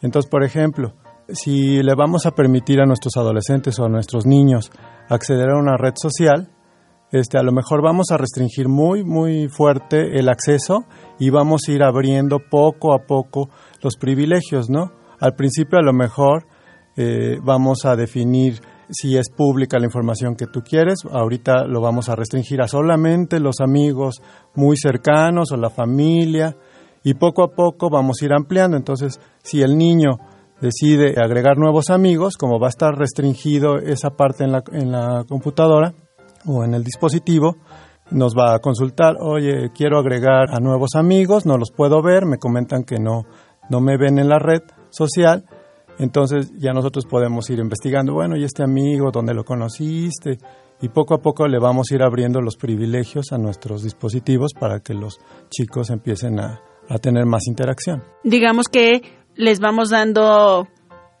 Entonces, 0.00 0.30
por 0.30 0.44
ejemplo, 0.44 0.94
si 1.28 1.82
le 1.82 1.94
vamos 1.94 2.24
a 2.24 2.30
permitir 2.30 2.80
a 2.80 2.86
nuestros 2.86 3.16
adolescentes 3.16 3.78
o 3.78 3.84
a 3.84 3.88
nuestros 3.88 4.26
niños 4.26 4.70
acceder 5.08 5.50
a 5.50 5.58
una 5.58 5.76
red 5.76 5.94
social, 5.96 6.50
este, 7.18 7.38
a 7.38 7.42
lo 7.42 7.52
mejor 7.52 7.82
vamos 7.82 8.06
a 8.10 8.16
restringir 8.16 8.68
muy, 8.68 9.04
muy 9.04 9.48
fuerte 9.48 10.18
el 10.18 10.28
acceso 10.28 10.84
y 11.18 11.30
vamos 11.30 11.62
a 11.68 11.72
ir 11.72 11.82
abriendo 11.82 12.38
poco 12.38 12.94
a 12.94 13.06
poco 13.06 13.48
los 13.82 13.96
privilegios, 13.96 14.68
¿no? 14.70 14.92
Al 15.20 15.34
principio 15.34 15.78
a 15.78 15.82
lo 15.82 15.92
mejor 15.92 16.46
eh, 16.96 17.38
vamos 17.42 17.84
a 17.84 17.96
definir 17.96 18.60
si 18.88 19.16
es 19.16 19.30
pública 19.30 19.78
la 19.78 19.86
información 19.86 20.36
que 20.36 20.46
tú 20.46 20.62
quieres, 20.62 21.00
ahorita 21.10 21.64
lo 21.66 21.80
vamos 21.80 22.08
a 22.08 22.14
restringir 22.14 22.62
a 22.62 22.68
solamente 22.68 23.40
los 23.40 23.60
amigos 23.60 24.22
muy 24.54 24.76
cercanos 24.76 25.50
o 25.52 25.56
la 25.56 25.70
familia 25.70 26.56
y 27.02 27.14
poco 27.14 27.42
a 27.42 27.54
poco 27.54 27.90
vamos 27.90 28.18
a 28.20 28.24
ir 28.24 28.32
ampliando. 28.32 28.76
Entonces, 28.76 29.20
si 29.42 29.62
el 29.62 29.76
niño 29.76 30.18
decide 30.60 31.14
agregar 31.20 31.58
nuevos 31.58 31.90
amigos, 31.90 32.36
como 32.36 32.58
va 32.58 32.68
a 32.68 32.70
estar 32.70 32.96
restringido 32.96 33.76
esa 33.78 34.10
parte 34.10 34.44
en 34.44 34.52
la, 34.52 34.62
en 34.72 34.92
la 34.92 35.24
computadora 35.28 35.94
o 36.46 36.64
en 36.64 36.74
el 36.74 36.84
dispositivo, 36.84 37.56
nos 38.10 38.34
va 38.34 38.54
a 38.54 38.58
consultar, 38.60 39.16
oye, 39.20 39.70
quiero 39.74 39.98
agregar 39.98 40.54
a 40.54 40.60
nuevos 40.60 40.94
amigos, 40.94 41.44
no 41.44 41.56
los 41.58 41.70
puedo 41.70 42.02
ver, 42.02 42.24
me 42.24 42.38
comentan 42.38 42.84
que 42.84 42.98
no, 42.98 43.24
no 43.68 43.80
me 43.80 43.96
ven 43.96 44.18
en 44.18 44.28
la 44.28 44.38
red 44.38 44.62
social, 44.90 45.44
entonces 45.98 46.52
ya 46.58 46.72
nosotros 46.72 47.06
podemos 47.06 47.48
ir 47.50 47.58
investigando, 47.58 48.12
bueno, 48.14 48.36
y 48.36 48.44
este 48.44 48.62
amigo, 48.62 49.10
¿dónde 49.10 49.34
lo 49.34 49.44
conociste? 49.44 50.38
Y 50.80 50.90
poco 50.90 51.14
a 51.14 51.18
poco 51.18 51.48
le 51.48 51.58
vamos 51.58 51.90
a 51.90 51.94
ir 51.94 52.02
abriendo 52.02 52.40
los 52.40 52.56
privilegios 52.56 53.32
a 53.32 53.38
nuestros 53.38 53.82
dispositivos 53.82 54.52
para 54.52 54.80
que 54.80 54.92
los 54.92 55.18
chicos 55.48 55.90
empiecen 55.90 56.38
a, 56.38 56.60
a 56.88 56.98
tener 56.98 57.24
más 57.24 57.46
interacción. 57.46 58.02
Digamos 58.24 58.68
que 58.68 59.02
les 59.34 59.58
vamos 59.58 59.90
dando 59.90 60.68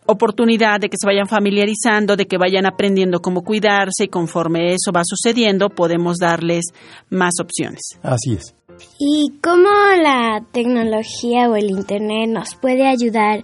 oportunidad 0.06 0.80
de 0.80 0.88
que 0.88 0.96
se 0.98 1.06
vayan 1.06 1.26
familiarizando, 1.26 2.16
de 2.16 2.26
que 2.26 2.38
vayan 2.38 2.66
aprendiendo 2.66 3.20
cómo 3.20 3.42
cuidarse 3.42 4.04
y 4.04 4.08
conforme 4.08 4.74
eso 4.74 4.92
va 4.94 5.02
sucediendo 5.04 5.68
podemos 5.68 6.18
darles 6.18 6.66
más 7.10 7.34
opciones. 7.40 7.82
Así 8.02 8.34
es. 8.34 8.54
¿Y 8.98 9.38
cómo 9.42 9.68
la 10.02 10.44
tecnología 10.52 11.48
o 11.48 11.56
el 11.56 11.70
Internet 11.70 12.28
nos 12.28 12.54
puede 12.54 12.86
ayudar 12.86 13.42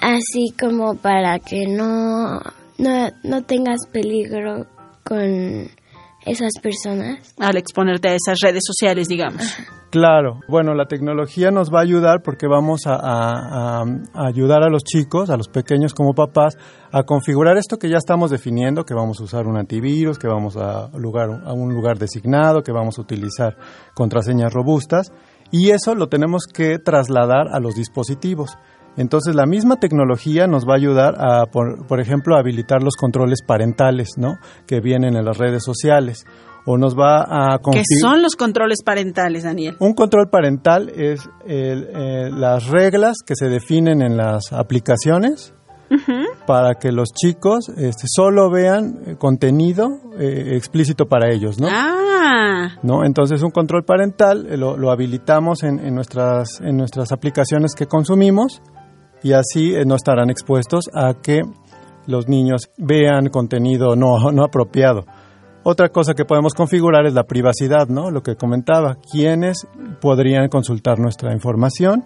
así 0.00 0.52
como 0.58 0.96
para 0.96 1.38
que 1.38 1.66
no, 1.66 2.40
no, 2.78 3.10
no 3.22 3.42
tengas 3.44 3.86
peligro 3.92 4.66
con 5.04 5.70
esas 6.26 6.52
personas? 6.60 7.34
Al 7.38 7.56
exponerte 7.56 8.08
a 8.08 8.14
esas 8.14 8.40
redes 8.40 8.62
sociales, 8.66 9.08
digamos. 9.08 9.44
Claro, 9.94 10.40
bueno, 10.48 10.74
la 10.74 10.86
tecnología 10.86 11.52
nos 11.52 11.72
va 11.72 11.78
a 11.78 11.82
ayudar 11.82 12.20
porque 12.20 12.48
vamos 12.48 12.80
a, 12.84 13.84
ayudar 14.12 14.64
a 14.64 14.68
los 14.68 14.82
chicos, 14.82 15.30
a 15.30 15.36
los 15.36 15.46
pequeños 15.46 15.94
como 15.94 16.14
papás, 16.14 16.58
a 16.90 17.04
configurar 17.04 17.56
esto 17.58 17.78
que 17.78 17.88
ya 17.88 17.98
estamos 17.98 18.32
definiendo, 18.32 18.82
que 18.82 18.92
vamos 18.92 19.20
a 19.20 19.22
usar 19.22 19.46
un 19.46 19.56
antivirus, 19.56 20.18
que 20.18 20.26
vamos 20.26 20.56
a, 20.56 20.90
lugar, 20.98 21.42
a 21.44 21.52
un 21.52 21.72
lugar 21.72 21.96
designado, 21.96 22.64
que 22.64 22.72
vamos 22.72 22.98
a 22.98 23.02
utilizar 23.02 23.56
contraseñas 23.94 24.52
robustas, 24.52 25.12
y 25.52 25.70
eso 25.70 25.94
lo 25.94 26.08
tenemos 26.08 26.48
que 26.52 26.80
trasladar 26.80 27.46
a 27.52 27.60
los 27.60 27.76
dispositivos. 27.76 28.58
Entonces 28.96 29.36
la 29.36 29.46
misma 29.46 29.76
tecnología 29.76 30.48
nos 30.48 30.66
va 30.66 30.72
a 30.72 30.76
ayudar 30.76 31.14
a, 31.18 31.46
por, 31.46 31.86
por 31.86 32.00
ejemplo, 32.00 32.34
a 32.34 32.40
habilitar 32.40 32.82
los 32.82 32.96
controles 32.96 33.42
parentales, 33.46 34.14
¿no? 34.16 34.38
Que 34.66 34.80
vienen 34.80 35.14
en 35.14 35.24
las 35.24 35.38
redes 35.38 35.62
sociales. 35.62 36.24
O 36.66 36.78
nos 36.78 36.96
va 36.98 37.22
a 37.28 37.58
¿Qué 37.72 37.82
son 38.00 38.22
los 38.22 38.36
controles 38.36 38.82
parentales, 38.82 39.44
Daniel? 39.44 39.76
un 39.80 39.92
control 39.94 40.28
parental 40.30 40.90
es 40.94 41.28
el, 41.46 41.88
eh, 41.94 42.30
las 42.30 42.68
reglas 42.68 43.18
que 43.24 43.34
se 43.36 43.48
definen 43.48 44.00
en 44.00 44.16
las 44.16 44.52
aplicaciones 44.52 45.54
para 46.46 46.74
que 46.74 46.92
los 46.92 47.10
chicos 47.12 47.68
este, 47.68 48.06
solo 48.06 48.50
vean 48.50 48.98
eh, 49.06 49.16
contenido 49.16 50.00
eh, 50.18 50.52
explícito 50.56 51.06
para 51.06 51.32
ellos, 51.32 51.60
¿no? 51.60 51.68
Ah, 51.70 52.76
¿No? 52.82 53.04
Entonces 53.04 53.42
un 53.42 53.50
control 53.50 53.84
parental 53.84 54.46
eh, 54.48 54.56
lo, 54.56 54.76
lo 54.76 54.90
habilitamos 54.90 55.62
en, 55.62 55.78
en 55.78 55.94
nuestras, 55.94 56.60
en 56.60 56.76
nuestras 56.76 57.12
aplicaciones 57.12 57.74
que 57.74 57.86
consumimos 57.86 58.62
y 59.22 59.32
así 59.32 59.74
no 59.86 59.94
estarán 59.94 60.30
expuestos 60.30 60.84
a 60.94 61.14
que 61.14 61.42
los 62.06 62.28
niños 62.28 62.70
vean 62.76 63.28
contenido 63.28 63.96
no, 63.96 64.30
no 64.32 64.44
apropiado. 64.44 65.06
Otra 65.66 65.88
cosa 65.88 66.12
que 66.12 66.26
podemos 66.26 66.52
configurar 66.52 67.06
es 67.06 67.14
la 67.14 67.24
privacidad, 67.24 67.88
¿no? 67.88 68.10
Lo 68.10 68.22
que 68.22 68.36
comentaba, 68.36 68.96
quiénes 68.96 69.66
podrían 69.98 70.48
consultar 70.48 70.98
nuestra 70.98 71.32
información 71.32 72.04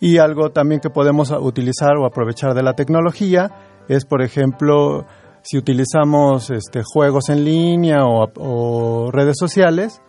y 0.00 0.18
algo 0.18 0.50
también 0.50 0.80
que 0.80 0.90
podemos 0.90 1.30
utilizar 1.30 1.96
o 1.96 2.06
aprovechar 2.06 2.54
de 2.54 2.64
la 2.64 2.74
tecnología 2.74 3.52
es, 3.88 4.04
por 4.04 4.20
ejemplo, 4.20 5.06
si 5.42 5.56
utilizamos 5.58 6.50
este, 6.50 6.82
juegos 6.82 7.28
en 7.28 7.44
línea 7.44 8.04
o, 8.04 8.28
o 8.36 9.12
redes 9.12 9.36
sociales, 9.38 10.02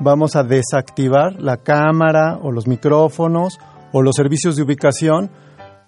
vamos 0.00 0.34
a 0.34 0.44
desactivar 0.44 1.38
la 1.38 1.58
cámara 1.58 2.38
o 2.42 2.52
los 2.52 2.66
micrófonos 2.66 3.58
o 3.92 4.00
los 4.00 4.16
servicios 4.16 4.56
de 4.56 4.62
ubicación, 4.62 5.30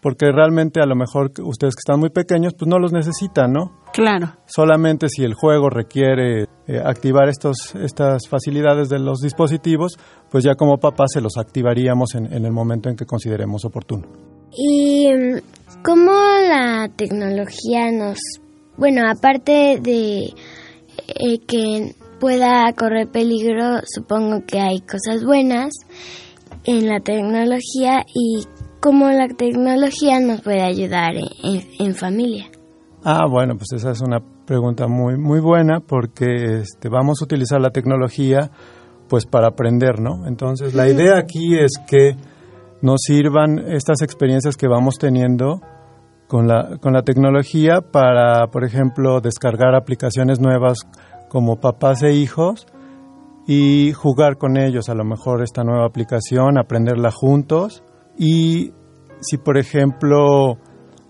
porque 0.03 0.31
realmente 0.33 0.83
a 0.83 0.87
lo 0.87 0.97
mejor 0.97 1.31
ustedes 1.43 1.75
que 1.77 1.81
están 1.81 1.99
muy 1.99 2.11
pequeños, 2.11 2.53
pues 2.59 2.69
no 2.69 2.79
los 2.79 2.93
necesitan, 2.93 3.55
¿no? 3.55 3.79
Claro. 3.92 4.35
Solamente 4.47 5.09
si 5.09 5.23
el 5.25 5.35
juego 5.35 5.70
requiere 5.70 6.42
eh, 6.66 6.80
activar 6.85 7.28
estos, 7.28 7.75
estas 7.75 8.28
facilidades 8.28 8.88
de 8.88 8.99
los 8.99 9.20
dispositivos, 9.20 9.97
pues 10.30 10.44
ya 10.44 10.54
como 10.54 10.78
papá 10.78 11.04
se 11.09 11.20
los 11.20 11.37
activaríamos 11.37 12.14
en, 12.14 12.32
en 12.32 12.44
el 12.44 12.52
momento 12.52 12.88
en 12.88 12.97
que 12.97 13.06
consideremos 13.06 13.64
oportuno. 13.64 14.06
¿Y 14.52 15.09
mm, 15.09 15.38
cómo 15.85 16.12
la 16.12 16.88
tecnología 16.97 17.90
nos... 17.92 18.18
Bueno, 18.76 19.02
aparte 19.09 19.78
de 19.80 20.25
eh, 20.26 21.38
que 21.47 21.92
pueda 22.18 22.73
correr 22.73 23.08
peligro, 23.08 23.80
supongo 23.86 24.45
que 24.47 24.60
hay 24.60 24.80
cosas 24.80 25.25
buenas 25.25 25.73
en 26.65 26.86
la 26.88 27.00
tecnología 27.00 28.04
y 28.15 28.45
cómo 28.80 29.08
la 29.10 29.28
tecnología 29.28 30.21
nos 30.21 30.41
puede 30.43 30.62
ayudar 30.62 31.12
en, 31.15 31.28
en- 31.43 31.69
en 31.78 31.95
familia. 31.95 32.50
Ah, 33.04 33.26
bueno, 33.26 33.54
pues 33.56 33.73
esa 33.73 33.93
es 33.93 34.00
una 34.02 34.21
pregunta 34.47 34.86
muy 34.86 35.17
muy 35.17 35.41
buena 35.41 35.80
porque 35.80 36.60
este, 36.60 36.89
vamos 36.89 37.21
a 37.21 37.25
utilizar 37.25 37.60
la 37.60 37.71
tecnología 37.71 38.50
pues 39.08 39.26
para 39.26 39.49
aprender, 39.49 40.00
¿no? 40.00 40.26
Entonces 40.26 40.75
la 40.75 40.89
idea 40.89 41.19
aquí 41.19 41.58
es 41.58 41.73
que 41.89 42.17
nos 42.82 43.00
sirvan 43.02 43.58
estas 43.58 44.02
experiencias 44.02 44.56
que 44.56 44.69
vamos 44.69 44.97
teniendo 44.99 45.60
con 46.28 46.47
la, 46.47 46.78
con 46.80 46.93
la 46.93 47.02
tecnología 47.02 47.80
para, 47.80 48.47
por 48.52 48.65
ejemplo, 48.65 49.21
descargar 49.21 49.75
aplicaciones 49.75 50.39
nuevas 50.41 50.78
como 51.28 51.56
papás 51.56 52.02
e 52.02 52.13
hijos 52.13 52.67
y 53.47 53.93
jugar 53.93 54.39
con 54.39 54.56
ellos, 54.56 54.89
a 54.89 54.95
lo 54.95 55.04
mejor 55.04 55.43
esta 55.43 55.65
nueva 55.65 55.86
aplicación, 55.86 56.56
aprenderla 56.56 57.10
juntos. 57.10 57.82
Y 58.17 58.73
si, 59.21 59.39
por 59.39 59.58
ejemplo, 59.58 60.58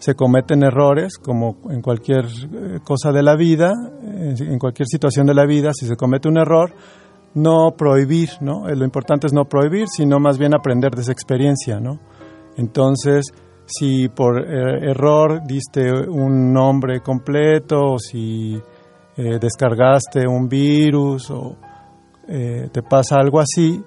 se 0.01 0.15
cometen 0.15 0.63
errores, 0.63 1.19
como 1.19 1.59
en 1.69 1.83
cualquier 1.83 2.25
eh, 2.25 2.79
cosa 2.83 3.13
de 3.13 3.23
la 3.23 3.37
vida, 3.37 3.75
en 4.03 4.59
cualquier 4.59 4.89
situación 4.89 5.27
de 5.27 5.35
la 5.35 5.45
vida, 5.45 5.73
si 5.75 5.87
se 5.87 5.95
comete 5.95 6.27
un 6.27 6.39
error, 6.39 6.73
no 7.35 7.73
prohibir, 7.77 8.31
¿no? 8.41 8.67
Eh, 8.67 8.75
Lo 8.75 8.87
importante 8.87 9.27
es 9.27 9.35
no 9.35 9.45
prohibir, 9.45 9.89
sino 9.89 10.19
más 10.19 10.39
bien 10.39 10.55
aprender 10.55 10.93
de 10.93 11.03
esa 11.03 11.13
experiencia, 11.13 11.81
¿no? 11.81 12.01
Entonces, 12.57 13.27
si 13.67 14.09
por 14.09 14.41
eh, 14.41 14.91
error 14.91 15.43
diste 15.47 15.93
un 15.93 16.51
nombre 16.51 17.01
completo, 17.01 17.93
o 17.93 17.99
si 17.99 18.59
descargaste 19.17 20.27
un 20.27 20.49
virus, 20.49 21.31
o 21.31 21.59
te 22.27 22.83
pasa 22.89 23.17
algo 23.17 23.39
así, 23.39 23.79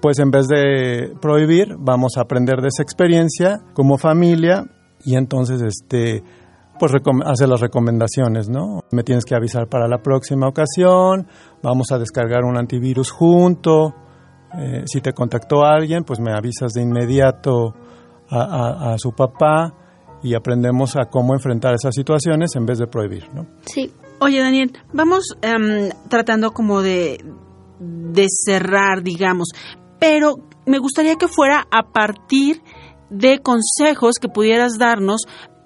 pues 0.00 0.18
en 0.18 0.30
vez 0.30 0.48
de 0.48 1.12
prohibir, 1.20 1.76
vamos 1.78 2.12
a 2.16 2.22
aprender 2.22 2.62
de 2.62 2.68
esa 2.68 2.82
experiencia 2.82 3.60
como 3.74 3.98
familia 3.98 4.64
y 5.04 5.16
entonces 5.16 5.62
este 5.62 6.22
pues 6.78 6.92
hacer 7.24 7.48
las 7.48 7.60
recomendaciones, 7.60 8.48
¿no? 8.48 8.80
Me 8.90 9.04
tienes 9.04 9.24
que 9.24 9.36
avisar 9.36 9.68
para 9.68 9.86
la 9.86 9.98
próxima 9.98 10.48
ocasión, 10.48 11.28
vamos 11.62 11.92
a 11.92 11.98
descargar 11.98 12.42
un 12.42 12.58
antivirus 12.58 13.10
junto, 13.10 13.94
eh, 14.58 14.82
si 14.86 15.00
te 15.00 15.12
contactó 15.12 15.64
alguien, 15.64 16.02
pues 16.02 16.18
me 16.18 16.32
avisas 16.32 16.72
de 16.72 16.82
inmediato 16.82 17.74
a 18.34 18.94
su 18.96 19.12
papá 19.12 19.74
y 20.22 20.34
aprendemos 20.34 20.96
a 20.96 21.06
cómo 21.06 21.34
enfrentar 21.34 21.74
esas 21.74 21.94
situaciones 21.94 22.54
en 22.54 22.64
vez 22.64 22.78
de 22.78 22.86
prohibir, 22.86 23.28
¿no? 23.34 23.46
Sí. 23.62 23.92
Oye, 24.20 24.38
Daniel, 24.38 24.72
vamos 24.92 25.36
em, 25.42 25.90
tratando 26.08 26.52
como 26.52 26.80
de, 26.80 27.24
de 27.80 28.26
cerrar, 28.28 29.02
digamos, 29.02 29.48
pero 29.98 30.36
me 30.64 30.78
gustaría 30.78 31.16
que 31.16 31.26
fuera 31.26 31.66
a 31.72 31.92
partir 31.92 32.62
de 33.12 33.38
consejos 33.40 34.16
que 34.20 34.28
pudieras 34.28 34.78
darnos 34.78 35.22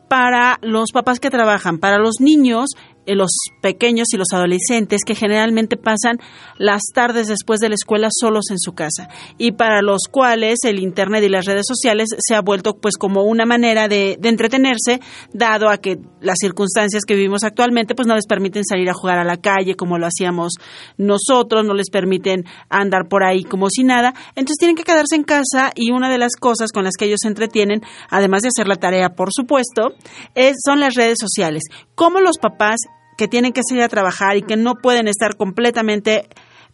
para 0.08 0.58
los 0.62 0.92
papás 0.92 1.20
que 1.20 1.30
trabajan, 1.30 1.78
para 1.78 1.98
los 1.98 2.20
niños, 2.20 2.70
los 3.14 3.30
pequeños 3.60 4.08
y 4.12 4.16
los 4.16 4.28
adolescentes 4.32 5.02
que 5.06 5.14
generalmente 5.14 5.76
pasan 5.76 6.18
las 6.58 6.82
tardes 6.94 7.28
después 7.28 7.60
de 7.60 7.68
la 7.68 7.74
escuela 7.74 8.08
solos 8.10 8.50
en 8.50 8.58
su 8.58 8.72
casa 8.74 9.08
y 9.38 9.52
para 9.52 9.82
los 9.82 10.02
cuales 10.10 10.58
el 10.64 10.78
internet 10.78 11.22
y 11.24 11.28
las 11.28 11.44
redes 11.44 11.66
sociales 11.66 12.08
se 12.18 12.34
ha 12.34 12.40
vuelto 12.40 12.74
pues 12.74 12.96
como 12.96 13.22
una 13.24 13.46
manera 13.46 13.88
de, 13.88 14.16
de 14.20 14.28
entretenerse 14.28 15.00
dado 15.32 15.68
a 15.68 15.78
que 15.78 15.98
las 16.20 16.38
circunstancias 16.40 17.04
que 17.06 17.14
vivimos 17.14 17.44
actualmente 17.44 17.94
pues 17.94 18.08
no 18.08 18.14
les 18.14 18.26
permiten 18.26 18.64
salir 18.64 18.88
a 18.90 18.94
jugar 18.94 19.18
a 19.18 19.24
la 19.24 19.36
calle 19.36 19.76
como 19.76 19.98
lo 19.98 20.06
hacíamos 20.06 20.54
nosotros, 20.96 21.64
no 21.64 21.74
les 21.74 21.90
permiten 21.90 22.44
andar 22.68 23.08
por 23.08 23.24
ahí 23.24 23.44
como 23.44 23.70
si 23.70 23.84
nada, 23.84 24.14
entonces 24.30 24.58
tienen 24.58 24.76
que 24.76 24.84
quedarse 24.84 25.14
en 25.14 25.24
casa 25.24 25.70
y 25.74 25.90
una 25.90 26.10
de 26.10 26.18
las 26.18 26.36
cosas 26.36 26.72
con 26.72 26.84
las 26.84 26.94
que 26.98 27.06
ellos 27.06 27.20
se 27.22 27.28
entretienen, 27.28 27.82
además 28.10 28.42
de 28.42 28.48
hacer 28.48 28.68
la 28.68 28.76
tarea 28.76 29.10
por 29.10 29.32
supuesto, 29.32 29.94
es, 30.34 30.56
son 30.64 30.80
las 30.80 30.94
redes 30.94 31.18
sociales. 31.20 31.64
¿Cómo 31.94 32.20
los 32.20 32.38
papás 32.38 32.76
que 33.16 33.28
tienen 33.28 33.52
que 33.52 33.62
salir 33.66 33.82
a 33.82 33.88
trabajar 33.88 34.36
y 34.36 34.42
que 34.42 34.56
no 34.56 34.74
pueden 34.74 35.08
estar 35.08 35.36
completamente 35.36 36.28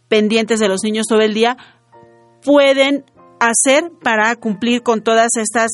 pendientes 0.09 0.59
de 0.59 0.67
los 0.67 0.83
niños 0.83 1.05
todo 1.07 1.21
el 1.21 1.33
día, 1.33 1.57
pueden 2.43 3.05
hacer 3.39 3.91
para 4.03 4.35
cumplir 4.35 4.83
con 4.83 5.01
todas 5.01 5.29
estas 5.37 5.71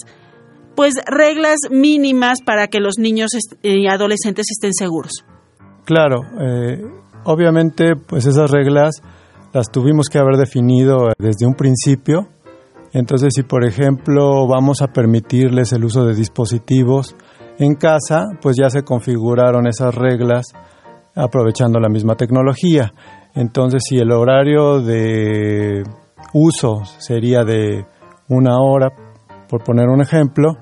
pues 0.76 0.94
reglas 1.06 1.58
mínimas 1.70 2.42
para 2.42 2.68
que 2.68 2.80
los 2.80 2.98
niños 2.98 3.34
est- 3.34 3.64
y 3.64 3.88
adolescentes 3.88 4.48
estén 4.50 4.74
seguros. 4.74 5.26
Claro, 5.86 6.22
eh, 6.40 6.82
obviamente 7.26 7.96
pues 7.96 8.26
esas 8.26 8.50
reglas 8.52 9.02
las 9.52 9.72
tuvimos 9.72 10.08
que 10.08 10.20
haber 10.20 10.38
definido 10.38 11.08
desde 11.18 11.46
un 11.48 11.56
principio. 11.56 12.30
Entonces 12.94 13.34
si 13.36 13.44
por 13.44 13.66
ejemplo 13.68 14.48
vamos 14.48 14.82
a 14.82 14.88
permitirles 14.88 15.74
el 15.74 15.84
uso 15.84 16.06
de 16.06 16.16
dispositivos 16.16 17.16
en 17.60 17.76
casa, 17.76 18.26
pues 18.42 18.56
ya 18.58 18.70
se 18.70 18.84
configuraron 18.84 19.68
esas 19.68 19.94
reglas 19.94 20.48
aprovechando 21.14 21.80
la 21.80 21.90
misma 21.90 22.16
tecnología. 22.16 22.92
Entonces 23.36 23.84
si 23.88 23.98
el 23.98 24.12
horario 24.12 24.82
de 24.82 25.84
uso 26.34 26.84
sería 26.98 27.44
de 27.44 27.86
una 28.30 28.58
hora, 28.60 28.90
por 29.48 29.64
poner 29.64 29.88
un 29.90 30.02
ejemplo, 30.02 30.58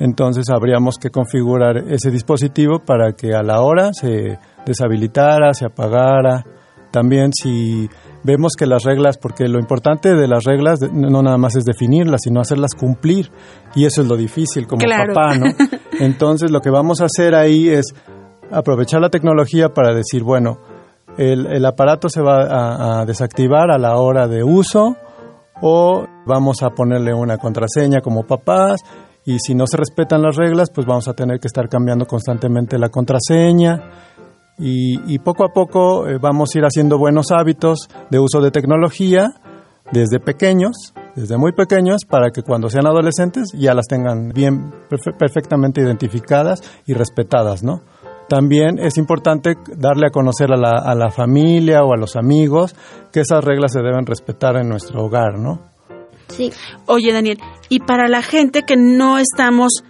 Entonces 0.00 0.46
habríamos 0.50 0.96
que 0.98 1.10
configurar 1.10 1.76
ese 1.88 2.10
dispositivo 2.10 2.80
para 2.84 3.12
que 3.12 3.32
a 3.32 3.44
la 3.44 3.60
hora 3.60 3.92
se 3.92 4.40
deshabilitara, 4.66 5.54
se 5.54 5.66
apagara. 5.66 6.44
También 6.90 7.30
si 7.32 7.88
vemos 8.24 8.54
que 8.58 8.66
las 8.66 8.82
reglas, 8.82 9.18
porque 9.18 9.46
lo 9.46 9.60
importante 9.60 10.14
de 10.14 10.26
las 10.26 10.42
reglas 10.42 10.80
no 10.92 11.22
nada 11.22 11.38
más 11.38 11.54
es 11.54 11.64
definirlas, 11.64 12.22
sino 12.24 12.40
hacerlas 12.40 12.74
cumplir. 12.74 13.30
Y 13.76 13.84
eso 13.84 14.02
es 14.02 14.08
lo 14.08 14.16
difícil 14.16 14.66
como 14.66 14.80
papá, 14.80 15.36
¿no? 15.38 15.46
Entonces 16.00 16.50
lo 16.50 16.60
que 16.60 16.70
vamos 16.70 17.00
a 17.00 17.06
hacer 17.06 17.34
ahí 17.34 17.68
es 17.68 17.94
aprovechar 18.50 19.00
la 19.00 19.10
tecnología 19.10 19.68
para 19.70 19.94
decir, 19.94 20.22
bueno, 20.22 20.58
el, 21.16 21.64
aparato 21.64 22.08
se 22.08 22.20
va 22.20 23.00
a, 23.00 23.04
desactivar 23.04 23.70
a 23.70 23.78
la 23.78 23.96
hora 23.98 24.26
de 24.26 24.42
uso 24.42 24.96
o 25.62 26.04
vamos 26.26 26.62
a 26.62 26.70
ponerle 26.70 27.14
una 27.14 27.38
contraseña 27.38 28.00
como 28.00 28.24
papás 28.24 28.80
y 29.24 29.38
si 29.38 29.54
no 29.54 29.66
se 29.66 29.76
respetan 29.76 30.22
las 30.22 30.36
reglas, 30.36 30.70
pues 30.70 30.86
vamos 30.86 31.08
a 31.08 31.14
tener 31.14 31.38
que 31.38 31.46
estar 31.46 31.68
cambiando 31.68 32.06
constantemente 32.06 32.78
la 32.78 32.88
contraseña 32.88 33.80
y, 34.58 35.18
poco 35.18 35.44
a 35.44 35.52
poco 35.52 36.06
eh, 36.06 36.18
vamos 36.20 36.54
a 36.54 36.58
ir 36.58 36.64
haciendo 36.64 36.98
buenos 36.98 37.32
hábitos 37.32 37.88
de 38.10 38.20
uso 38.20 38.40
de 38.40 38.52
tecnología 38.52 39.34
desde 39.92 40.20
pequeños, 40.20 40.94
desde 41.14 41.36
muy 41.36 41.52
pequeños, 41.52 42.04
para 42.08 42.30
que 42.30 42.42
cuando 42.42 42.68
sean 42.68 42.86
adolescentes 42.86 43.52
ya 43.52 43.74
las 43.74 43.86
tengan 43.86 44.30
bien, 44.30 44.72
perfectamente 45.18 45.80
identificadas 45.80 46.62
y 46.86 46.94
respetadas, 46.94 47.62
¿no? 47.62 47.82
También 48.28 48.78
es 48.78 48.96
importante 48.96 49.54
darle 49.76 50.06
a 50.06 50.10
conocer 50.10 50.50
a 50.52 50.56
la, 50.56 50.78
a 50.78 50.94
la 50.94 51.10
familia 51.10 51.84
o 51.84 51.92
a 51.92 51.98
los 51.98 52.16
amigos 52.16 52.74
que 53.12 53.20
esas 53.20 53.44
reglas 53.44 53.72
se 53.72 53.80
deben 53.80 54.06
respetar 54.06 54.56
en 54.56 54.68
nuestro 54.68 55.04
hogar, 55.04 55.38
¿no? 55.38 55.60
Sí. 56.28 56.50
Oye, 56.86 57.12
Daniel, 57.12 57.38
y 57.68 57.80
para 57.80 58.08
la 58.08 58.22
gente 58.22 58.62
que 58.62 58.76
no 58.76 59.18
estamos 59.18 59.84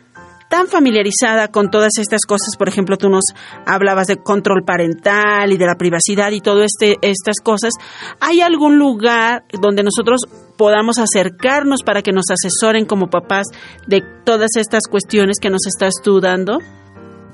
tan 0.54 0.68
familiarizada 0.68 1.48
con 1.48 1.68
todas 1.68 1.98
estas 1.98 2.20
cosas, 2.28 2.56
por 2.56 2.68
ejemplo, 2.68 2.96
tú 2.96 3.08
nos 3.08 3.24
hablabas 3.66 4.06
de 4.06 4.18
control 4.18 4.62
parental 4.64 5.50
y 5.50 5.56
de 5.56 5.66
la 5.66 5.74
privacidad 5.74 6.30
y 6.30 6.40
todo 6.40 6.62
este 6.62 6.96
estas 7.02 7.40
cosas, 7.42 7.72
¿hay 8.20 8.40
algún 8.40 8.78
lugar 8.78 9.42
donde 9.60 9.82
nosotros 9.82 10.20
podamos 10.56 11.00
acercarnos 11.00 11.80
para 11.84 12.02
que 12.02 12.12
nos 12.12 12.26
asesoren 12.30 12.84
como 12.84 13.10
papás 13.10 13.48
de 13.88 14.00
todas 14.24 14.50
estas 14.54 14.84
cuestiones 14.88 15.38
que 15.40 15.50
nos 15.50 15.66
estás 15.66 15.94
tú 16.04 16.20
dando? 16.20 16.60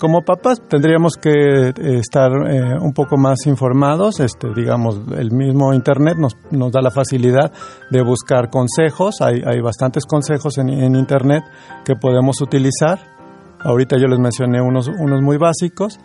Como 0.00 0.22
papás 0.22 0.62
tendríamos 0.66 1.16
que 1.16 1.68
eh, 1.68 1.72
estar 1.76 2.32
eh, 2.32 2.78
un 2.80 2.92
poco 2.92 3.16
más 3.18 3.46
informados, 3.46 4.18
este, 4.18 4.48
digamos, 4.54 4.98
el 5.16 5.30
mismo 5.30 5.74
Internet 5.74 6.16
nos, 6.18 6.36
nos 6.50 6.72
da 6.72 6.80
la 6.80 6.90
facilidad 6.90 7.52
de 7.90 8.02
buscar 8.02 8.48
consejos, 8.48 9.16
hay, 9.20 9.42
hay 9.46 9.60
bastantes 9.60 10.06
consejos 10.06 10.58
en, 10.58 10.70
en, 10.70 10.96
Internet 10.96 11.44
que 11.84 11.96
podemos 11.96 12.40
utilizar, 12.40 12.98
ahorita 13.60 13.96
yo 13.98 14.06
les 14.06 14.18
mencioné 14.18 14.60
unos, 14.62 14.88
unos 14.88 15.20
muy 15.20 15.36
básicos, 15.36 16.00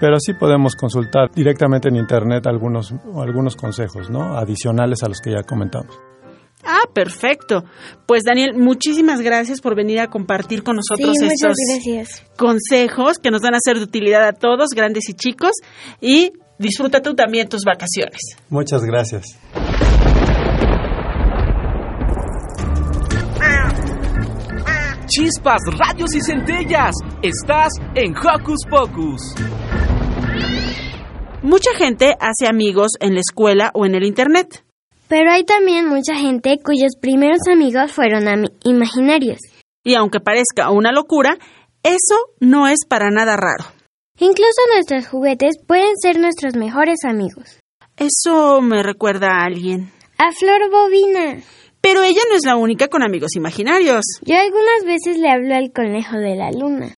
pero 0.00 0.18
sí 0.20 0.34
podemos 0.34 0.76
consultar 0.76 1.30
directamente 1.34 1.88
en 1.88 1.96
Internet 1.96 2.46
algunos, 2.46 2.94
algunos 3.16 3.56
consejos, 3.56 4.10
¿no? 4.10 4.36
Adicionales 4.38 5.02
a 5.02 5.08
los 5.08 5.20
que 5.20 5.32
ya 5.32 5.42
comentamos. 5.42 6.13
Ah, 6.66 6.88
perfecto. 6.92 7.64
Pues 8.06 8.22
Daniel, 8.24 8.54
muchísimas 8.56 9.20
gracias 9.20 9.60
por 9.60 9.76
venir 9.76 10.00
a 10.00 10.08
compartir 10.08 10.62
con 10.62 10.76
nosotros 10.76 11.16
estos 11.20 12.22
consejos 12.36 13.18
que 13.18 13.30
nos 13.30 13.42
van 13.42 13.54
a 13.54 13.58
ser 13.62 13.76
de 13.78 13.84
utilidad 13.84 14.26
a 14.26 14.32
todos, 14.32 14.70
grandes 14.74 15.08
y 15.08 15.14
chicos, 15.14 15.52
y 16.00 16.32
disfruta 16.58 17.02
tú 17.02 17.14
también 17.14 17.48
tus 17.48 17.64
vacaciones. 17.64 18.20
Muchas 18.48 18.82
gracias. 18.82 19.38
Chispas, 25.06 25.60
radios 25.78 26.14
y 26.14 26.20
centellas. 26.20 26.94
Estás 27.22 27.72
en 27.94 28.14
Hocus 28.16 28.60
Pocus. 28.68 29.34
Mucha 31.42 31.74
gente 31.76 32.14
hace 32.18 32.48
amigos 32.48 32.92
en 33.00 33.14
la 33.14 33.20
escuela 33.20 33.70
o 33.74 33.84
en 33.84 33.94
el 33.94 34.04
Internet. 34.04 34.63
Pero 35.08 35.30
hay 35.30 35.44
también 35.44 35.86
mucha 35.86 36.14
gente 36.14 36.58
cuyos 36.64 36.96
primeros 37.00 37.40
amigos 37.50 37.92
fueron 37.92 38.48
imaginarios. 38.64 39.38
Y 39.84 39.94
aunque 39.94 40.20
parezca 40.20 40.70
una 40.70 40.92
locura, 40.92 41.36
eso 41.82 42.16
no 42.40 42.66
es 42.66 42.86
para 42.88 43.10
nada 43.10 43.36
raro. 43.36 43.64
Incluso 44.18 44.60
nuestros 44.72 45.08
juguetes 45.08 45.56
pueden 45.66 45.96
ser 46.00 46.18
nuestros 46.18 46.56
mejores 46.56 47.00
amigos. 47.04 47.58
Eso 47.96 48.60
me 48.60 48.82
recuerda 48.82 49.28
a 49.32 49.44
alguien. 49.44 49.92
A 50.18 50.32
Flor 50.32 50.70
Bobina. 50.70 51.42
Pero 51.80 52.02
ella 52.02 52.22
no 52.30 52.36
es 52.36 52.46
la 52.46 52.56
única 52.56 52.88
con 52.88 53.02
amigos 53.02 53.36
imaginarios. 53.36 54.04
Yo 54.22 54.36
algunas 54.36 54.84
veces 54.86 55.18
le 55.18 55.30
hablo 55.30 55.54
al 55.54 55.70
conejo 55.72 56.16
de 56.16 56.34
la 56.34 56.50
luna. 56.50 56.93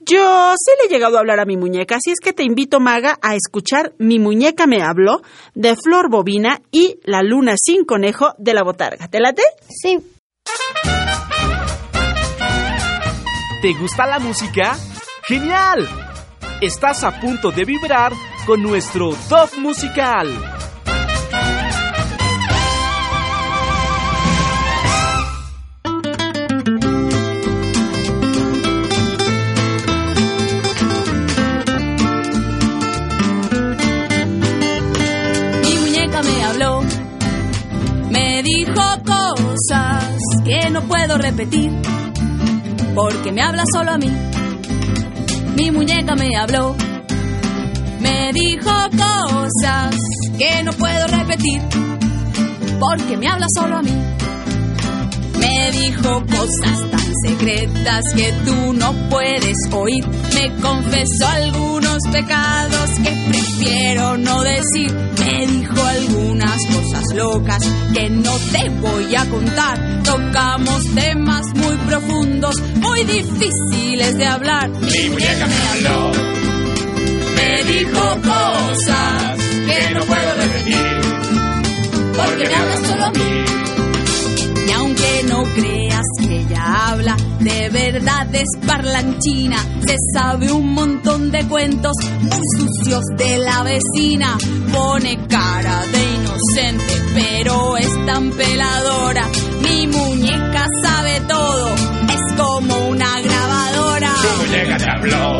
Yo 0.00 0.54
sí 0.56 0.72
le 0.80 0.86
he 0.86 0.92
llegado 0.92 1.16
a 1.16 1.20
hablar 1.20 1.40
a 1.40 1.44
mi 1.44 1.58
muñeca, 1.58 1.96
así 1.96 2.10
es 2.10 2.20
que 2.20 2.32
te 2.32 2.42
invito, 2.42 2.80
Maga, 2.80 3.18
a 3.20 3.34
escuchar 3.34 3.92
Mi 3.98 4.18
muñeca 4.18 4.66
me 4.66 4.82
habló 4.82 5.20
de 5.54 5.76
Flor 5.76 6.08
Bobina 6.10 6.62
y 6.70 6.98
La 7.04 7.22
luna 7.22 7.54
sin 7.62 7.84
conejo 7.84 8.34
de 8.38 8.54
la 8.54 8.62
botarga. 8.62 9.08
¿Te 9.08 9.20
late? 9.20 9.42
Sí. 9.68 9.98
¿Te 13.60 13.74
gusta 13.74 14.06
la 14.06 14.18
música? 14.18 14.74
¡Genial! 15.24 15.86
Estás 16.62 17.04
a 17.04 17.20
punto 17.20 17.50
de 17.50 17.66
vibrar 17.66 18.12
con 18.46 18.62
nuestro 18.62 19.14
top 19.28 19.58
musical. 19.58 20.28
Que 40.44 40.70
no 40.70 40.82
puedo 40.82 41.16
repetir 41.18 41.70
porque 42.94 43.32
me 43.32 43.42
habla 43.42 43.62
solo 43.72 43.92
a 43.92 43.98
mí. 43.98 44.10
Mi 45.56 45.70
muñeca 45.70 46.14
me 46.16 46.36
habló, 46.36 46.74
me 48.00 48.32
dijo 48.32 48.70
cosas 48.90 49.94
que 50.38 50.62
no 50.64 50.72
puedo 50.72 51.06
repetir 51.06 51.62
porque 52.80 53.16
me 53.16 53.28
habla 53.28 53.46
solo 53.54 53.78
a 53.78 53.82
mí. 53.82 53.94
Me 55.38 55.70
dijo 55.72 56.22
cosas 56.26 56.90
tan 56.90 57.12
secretas 57.26 58.02
que 58.14 58.32
tú 58.44 58.72
no 58.72 58.92
puedes 59.08 59.56
oír. 59.72 60.04
Me 60.34 60.50
confesó 60.60 61.28
algunos 61.28 61.98
pecados 62.10 62.90
que 63.02 63.26
prefiero 63.28 64.16
no 64.18 64.42
decir. 64.42 64.92
Me 65.20 65.46
dijo 65.46 65.82
algunas 65.82 66.20
cosas 66.20 66.29
locas 67.14 67.62
que 67.92 68.08
no 68.10 68.36
te 68.52 68.68
voy 68.80 69.14
a 69.14 69.24
contar. 69.26 70.02
Tocamos 70.02 70.94
temas 70.94 71.46
muy 71.54 71.76
profundos, 71.86 72.54
muy 72.76 73.04
difíciles 73.04 74.16
de 74.16 74.26
hablar. 74.26 74.68
Mi 74.70 75.10
muñeca 75.10 75.46
me 75.46 75.68
habló. 75.68 76.12
Me 77.36 77.64
dijo 77.64 78.00
cosas 78.22 79.38
que 79.66 79.94
no 79.94 80.04
puedo 80.04 80.34
repetir. 80.36 81.00
Porque 82.16 82.48
me 82.48 82.54
habla 82.54 82.88
solo 82.88 83.04
a 83.04 83.10
mí 83.10 83.50
aunque 84.80 85.24
no 85.28 85.42
creas 85.54 86.06
que 86.18 86.40
ella 86.40 86.90
habla, 86.90 87.16
de 87.40 87.68
verdad 87.70 88.34
es 88.34 88.48
parlanchina. 88.66 89.58
Se 89.86 89.96
sabe 90.14 90.50
un 90.52 90.72
montón 90.72 91.30
de 91.30 91.44
cuentos 91.46 91.92
muy 92.20 92.42
sucios 92.58 93.04
de 93.16 93.38
la 93.38 93.62
vecina. 93.62 94.38
Pone 94.72 95.18
cara 95.28 95.86
de 95.86 96.19
inocente, 96.50 97.02
pero 97.14 97.76
es 97.76 98.06
tan 98.06 98.30
peladora. 98.30 99.28
Mi 99.62 99.86
muñeca 99.86 100.66
sabe 100.82 101.20
todo, 101.28 101.68
es 102.08 102.36
como 102.36 102.88
una 102.88 103.20
grabadora. 103.20 104.12
Tu 104.22 104.46
muñeca 104.46 104.76
te 104.76 104.90
habló, 104.90 105.38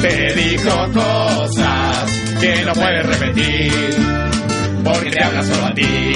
te 0.00 0.34
dijo 0.34 0.92
cosas 0.92 2.12
que 2.40 2.64
no 2.64 2.72
puedes 2.74 3.06
repetir, 3.06 3.96
porque 4.84 5.10
te 5.10 5.24
habla 5.24 5.42
solo 5.44 5.66
a 5.66 5.74
ti. 5.74 6.12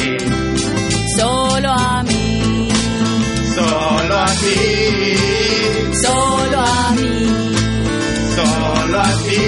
Solo 1.16 1.72
a 1.72 2.02
mí, 2.04 2.68
solo 3.54 4.18
a 4.18 4.26
ti, 4.26 5.16
solo 6.02 6.60
a 6.60 6.90
mí, 6.92 7.54
solo 8.34 9.00
a 9.00 9.12
ti, 9.24 9.46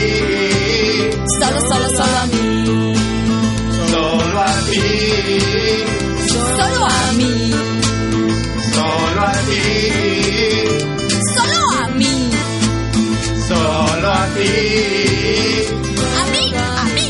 solo, 1.40 1.60
solo, 1.68 1.88
solo 1.96 2.18
a 2.18 2.26
mí, 2.26 2.53
ti, 4.66 4.80
solo 6.56 6.86
a 6.86 7.12
mí, 7.18 7.50
solo 8.72 9.20
a 9.22 9.32
ti, 9.48 9.62
solo 11.36 11.60
a 11.80 11.88
mí, 11.98 12.30
solo 13.48 14.08
a 14.12 14.26
ti, 14.36 14.52
a 16.18 16.24
mí, 16.32 16.44
a 16.54 16.84
mí, 16.96 17.08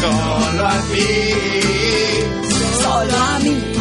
solo 0.00 0.66
a 0.66 0.78
ti. 0.90 1.36
Solo 2.82 3.16
a 3.16 3.38
mí. 3.40 3.75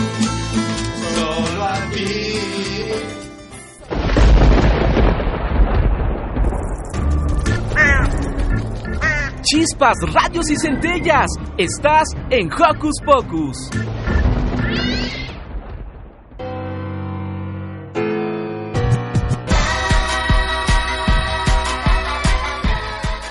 Chispas, 9.46 9.96
radios 10.12 10.50
y 10.50 10.56
centellas. 10.58 11.28
Estás 11.58 12.08
en 12.32 12.50
Hocus 12.52 12.96
Pocus. 13.06 13.58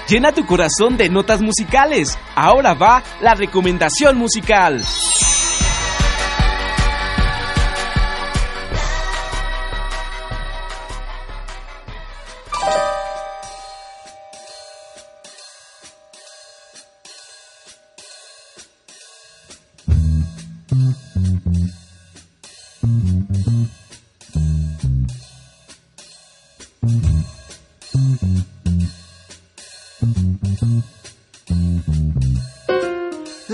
Llena 0.08 0.30
tu 0.32 0.46
corazón 0.46 0.96
de 0.96 1.08
notas 1.08 1.42
musicales. 1.42 2.16
Ahora 2.36 2.74
va 2.74 3.02
la 3.20 3.34
recomendación 3.34 4.16
musical. 4.16 4.84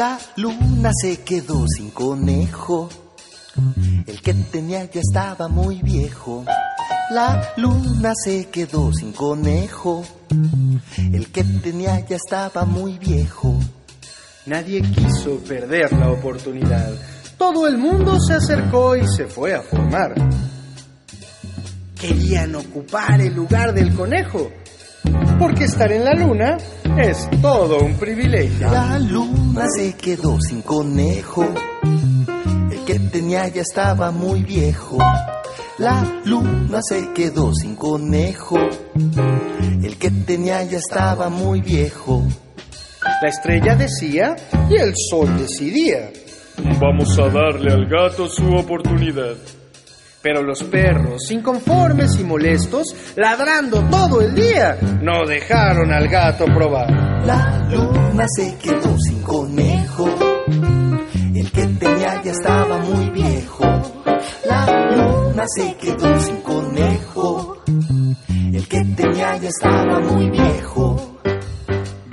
La 0.01 0.19
luna 0.37 0.93
se 0.99 1.19
quedó 1.19 1.67
sin 1.69 1.91
conejo. 1.91 2.89
El 4.07 4.23
que 4.23 4.33
tenía 4.33 4.91
ya 4.91 5.03
estaba 5.03 5.47
muy 5.47 5.83
viejo. 5.83 6.43
La 7.11 7.53
luna 7.59 8.15
se 8.15 8.49
quedó 8.49 8.95
sin 8.95 9.13
conejo. 9.13 10.03
El 10.97 11.31
que 11.31 11.45
tenía 11.45 12.01
ya 12.01 12.17
estaba 12.17 12.65
muy 12.65 12.97
viejo. 12.97 13.61
Nadie 14.47 14.81
quiso 14.81 15.37
perder 15.47 15.93
la 15.93 16.11
oportunidad. 16.13 16.95
Todo 17.37 17.69
el 17.69 17.77
mundo 17.77 18.19
se 18.21 18.33
acercó 18.33 18.97
y 18.97 19.07
se 19.07 19.27
fue 19.27 19.55
a 19.55 19.61
formar. 19.61 20.15
Querían 22.01 22.55
ocupar 22.55 23.21
el 23.21 23.35
lugar 23.35 23.75
del 23.75 23.95
conejo, 23.95 24.51
porque 25.39 25.65
estar 25.65 25.91
en 25.93 26.05
la 26.05 26.15
luna 26.15 26.59
es 26.99 27.29
todo 27.41 27.79
un 27.79 27.95
privilegio. 27.95 28.71
La 28.71 28.99
luna 28.99 29.67
se 29.77 29.95
quedó 29.95 30.39
sin 30.41 30.63
conejo. 30.63 31.47
El 32.71 32.85
que 32.85 32.99
tenía 32.99 33.49
ya 33.49 33.63
estaba 33.63 34.11
muy 34.11 34.43
viejo. 34.43 34.99
La 35.79 36.05
luna 36.25 36.81
se 36.83 37.13
quedó 37.13 37.55
sin 37.55 37.77
conejo. 37.77 38.59
El 39.83 39.97
que 39.99 40.11
tenía 40.11 40.63
ya 40.65 40.79
estaba 40.79 41.29
muy 41.29 41.61
viejo. 41.61 42.23
La 43.23 43.29
estrella 43.29 43.75
decía 43.75 44.37
y 44.69 44.77
el 44.77 44.93
sol 45.11 45.37
decidía. 45.39 46.11
Vamos 46.81 47.19
a 47.19 47.29
darle 47.29 47.73
al 47.73 47.87
gato 47.87 48.29
su 48.29 48.47
oportunidad. 48.55 49.37
Pero 50.23 50.43
los 50.43 50.63
perros, 50.65 51.31
inconformes 51.31 52.19
y 52.21 52.25
molestos, 52.25 52.95
ladrando 53.17 53.83
todo 53.91 54.21
el 54.21 54.35
día, 54.35 54.77
no 55.03 55.27
dejaron 55.27 55.93
al 55.93 56.09
gato 56.09 56.45
probar. 56.45 56.91
La 57.25 57.67
luna 57.71 58.27
se 58.29 58.57
quedó 58.59 58.99
sin 58.99 59.23
conejo. 59.23 60.09
El 61.35 61.51
que 61.51 61.67
tenía 61.67 62.23
ya 62.23 62.33
estaba 62.33 62.79
muy 62.79 63.09
viejo. 63.11 63.65
La 64.47 64.91
luna 64.95 65.45
se 65.47 65.75
quedó 65.77 66.21
sin 66.21 66.37
conejo. 66.43 67.63
El 68.29 68.69
que 68.69 68.85
tenía 68.95 69.37
ya 69.39 69.49
estaba 69.49 70.01
muy 70.01 70.29
viejo. 70.29 71.19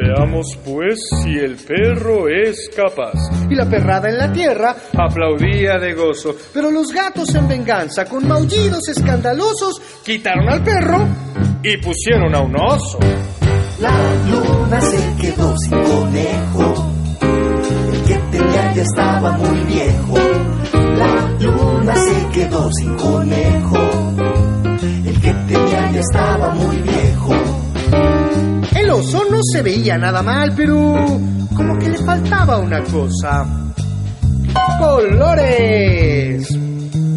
Veamos 0.08 0.58
pues 0.64 1.00
si 1.22 1.38
el 1.38 1.58
perro 1.58 2.30
es 2.30 2.70
capaz. 2.74 3.14
Y 3.50 3.56
la 3.56 3.70
perrada 3.70 4.08
en 4.08 4.18
la 4.18 4.32
tierra 4.32 4.74
aplaudía 4.98 5.78
de 5.80 5.94
gozo. 5.96 6.34
Pero 6.54 6.72
los 6.72 6.94
gatos 6.94 7.36
en 7.36 7.46
venganza, 7.46 8.06
con 8.06 8.26
maullidos 8.26 8.88
escandalosos, 8.88 9.82
quitaron 10.06 10.48
al 10.48 10.64
perro 10.64 11.06
y 11.62 11.76
pusieron 11.78 12.34
a 12.34 12.40
un 12.40 12.56
oso. 12.56 13.00
La 13.82 13.92
luna 14.30 14.80
se 14.80 14.98
quedó 15.20 15.54
sin 15.58 15.72
conejo. 15.84 16.92
El 17.92 18.04
que 18.04 18.16
tenía 18.32 18.74
ya 18.76 18.82
estaba 18.84 19.32
muy 19.34 19.60
viejo. 19.66 20.18
La 20.96 21.38
luna 21.38 21.96
se 21.96 22.28
quedó 22.30 22.70
sin 22.72 22.96
conejo. 22.96 23.78
El 25.06 25.22
que 25.22 25.34
tenía 25.34 25.92
ya 25.92 26.00
estaba 26.00 26.54
muy 26.54 26.78
viejo. 26.78 26.87
No 28.98 29.44
se 29.44 29.62
veía 29.62 29.96
nada 29.96 30.24
mal, 30.24 30.54
pero 30.56 30.76
como 31.56 31.78
que 31.78 31.88
le 31.88 32.00
faltaba 32.00 32.58
una 32.58 32.82
cosa. 32.84 33.46
¡Colores! 34.80 36.50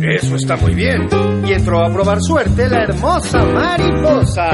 Eso 0.03 0.37
está 0.37 0.57
muy 0.57 0.75
bien. 0.75 1.09
Y 1.47 1.55
entró 1.55 1.83
a 1.83 1.90
probar 1.90 2.21
suerte 2.21 2.69
la 2.69 2.83
hermosa 2.83 3.43
mariposa. 3.47 4.51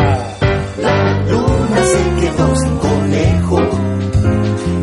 La 0.81 1.21
luna 1.29 1.83
se 1.83 2.21
quedó 2.21 2.57
sin 2.57 2.77
conejo. 2.77 3.59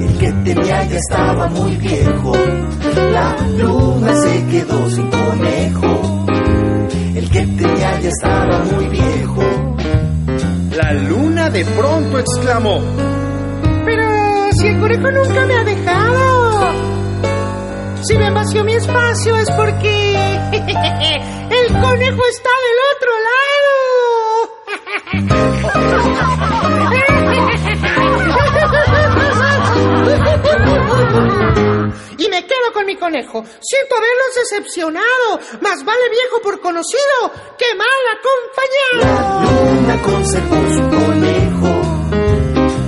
El 0.01 0.17
que 0.17 0.32
tenía 0.43 0.84
ya 0.84 0.97
estaba 0.97 1.47
muy 1.47 1.77
viejo. 1.77 2.34
La 3.13 3.38
luna 3.58 4.15
se 4.15 4.45
quedó 4.47 4.89
sin 4.89 5.10
conejo. 5.10 6.25
El 7.15 7.29
que 7.29 7.45
tenía 7.45 7.99
ya 8.01 8.10
estaba 8.10 8.60
muy 8.65 8.88
viejo. 8.89 9.52
La 10.75 10.91
luna 10.93 11.49
de 11.51 11.63
pronto 11.65 12.17
exclamó. 12.17 12.81
Pero 13.86 14.51
si 14.53 14.67
el 14.67 14.79
conejo 14.79 15.12
nunca 15.12 15.45
me 15.45 15.55
ha 15.55 15.63
dejado. 15.63 16.71
Si 18.03 18.17
me 18.17 18.31
vació 18.31 18.63
mi 18.63 18.73
espacio 18.73 19.38
es 19.38 19.51
porque 19.51 20.39
el 20.51 21.67
conejo 21.79 22.21
está 22.27 22.49
del 22.63 22.79
otro 22.95 23.12
lado. 31.23 31.39
Y 32.23 32.29
me 32.29 32.45
quedo 32.45 32.71
con 32.73 32.86
mi 32.86 32.95
conejo. 32.95 33.43
Siento 33.59 33.95
haberlos 33.95 34.36
decepcionado. 34.36 35.39
Más 35.59 35.83
vale 35.83 36.09
viejo 36.09 36.41
por 36.41 36.62
conocido 36.62 37.31
que 37.57 37.75
mal 37.75 37.88
acompañado. 38.15 39.43
La 39.43 39.51
luna 39.51 40.01
conservó 40.01 40.55
su 40.73 40.81
conejo. 40.89 41.67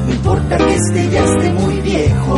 No 0.06 0.13
importa 0.13 0.58
que 0.58 0.76
esté 0.76 1.10
ya 1.10 1.24
esté 1.26 1.50
muy 1.52 1.82
viejo. 1.82 2.38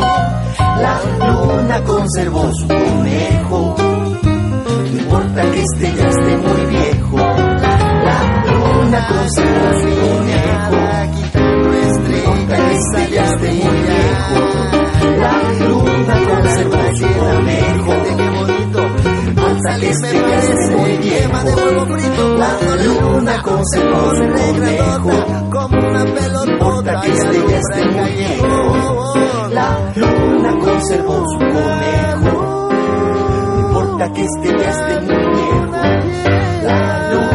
La 0.58 1.02
luna 1.20 1.84
conservó 1.84 2.52
su 2.56 2.68
conejo. 2.68 3.76
No 3.78 4.88
importa 4.88 5.42
que 5.52 5.62
esté 5.62 5.94
ya 5.98 6.08
esté 6.08 6.38
muy 6.38 6.66
viejo. 6.66 7.18
La 7.18 8.44
luna 8.48 9.08
conservó 9.08 9.74
su 9.82 9.90
conejo. 10.02 10.78
No 11.62 12.18
importa 12.18 12.56
que 12.58 12.76
esté 12.76 13.12
ya 13.12 13.26
esté 13.26 13.52
muy 13.52 13.78
viejo. 13.82 14.47
La 15.28 15.34
luna 15.68 16.16
conservó 16.28 16.82
su 16.96 17.08
conejo. 17.20 17.94
No 18.74 19.20
importa 19.30 19.80
que 19.80 19.90
esté 19.90 20.14
ya 20.14 20.38
esté 20.38 20.76
muy 20.76 20.98
viejo. 20.98 21.38
La 22.38 22.52
luna 22.86 23.42
conservó 23.42 24.02
su 24.16 24.24
conejo. 24.34 25.12
No 26.32 26.42
importa 26.46 26.92
que 27.02 27.10
esté 27.14 27.38
ya 27.50 27.58
esté 27.60 27.82
muy 27.90 28.12
viejo. 28.12 28.50
La 29.52 29.68
luna 29.96 30.52
conservó 30.60 31.16
su 31.28 31.38
conejo. 31.40 32.70
No 33.54 33.60
importa 33.60 34.06
que 34.14 34.22
esté 34.24 34.50
ya 34.58 34.70
esté 34.70 34.94
muy 35.02 35.26
viejo. 35.36 35.72
La 36.64 36.78
luna 37.12 37.27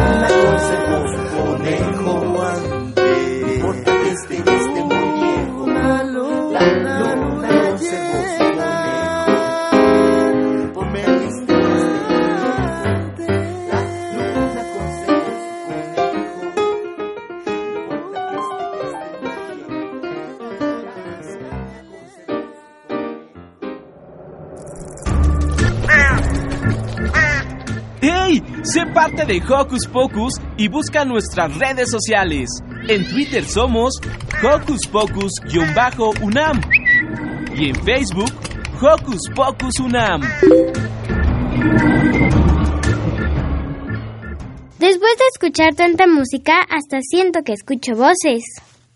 de 29.33 29.41
Hocus 29.51 29.87
Pocus 29.87 30.33
y 30.57 30.67
busca 30.67 31.05
nuestras 31.05 31.57
redes 31.57 31.89
sociales. 31.89 32.47
En 32.87 33.03
Twitter 33.09 33.43
somos 33.43 33.95
Hocus 34.43 34.81
Pocus-UNAM 34.91 36.61
y 37.55 37.69
en 37.69 37.75
Facebook 37.83 38.31
Hocus 38.79 39.21
Pocus 39.35 39.79
UNAM. 39.79 40.21
Después 44.77 45.17
de 45.17 45.25
escuchar 45.33 45.73
tanta 45.73 46.05
música, 46.05 46.59
hasta 46.69 46.99
siento 47.01 47.39
que 47.43 47.53
escucho 47.53 47.93
voces. 47.95 48.43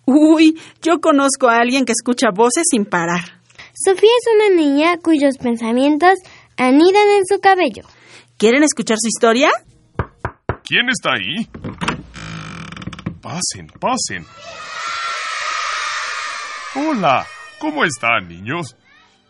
Uy, 0.06 0.60
yo 0.84 1.00
conozco 1.02 1.48
a 1.48 1.58
alguien 1.58 1.84
que 1.86 1.94
escucha 1.94 2.28
voces 2.32 2.66
sin 2.70 2.86
parar. 2.86 3.42
Sofía 3.74 4.12
es 4.12 4.28
una 4.36 4.62
niña 4.62 4.98
cuyos 5.02 5.40
pensamientos 5.40 6.14
anidan 6.58 7.08
en 7.18 7.26
su 7.26 7.40
cabello. 7.40 7.82
¿Quieren 8.38 8.62
escuchar 8.62 8.98
su 9.02 9.08
historia? 9.08 9.50
¿Quién 10.68 10.90
está 10.90 11.12
ahí? 11.14 11.48
Pasen, 13.22 13.68
pasen. 13.80 14.26
Hola, 16.76 17.26
¿cómo 17.58 17.86
están, 17.86 18.28
niños? 18.28 18.76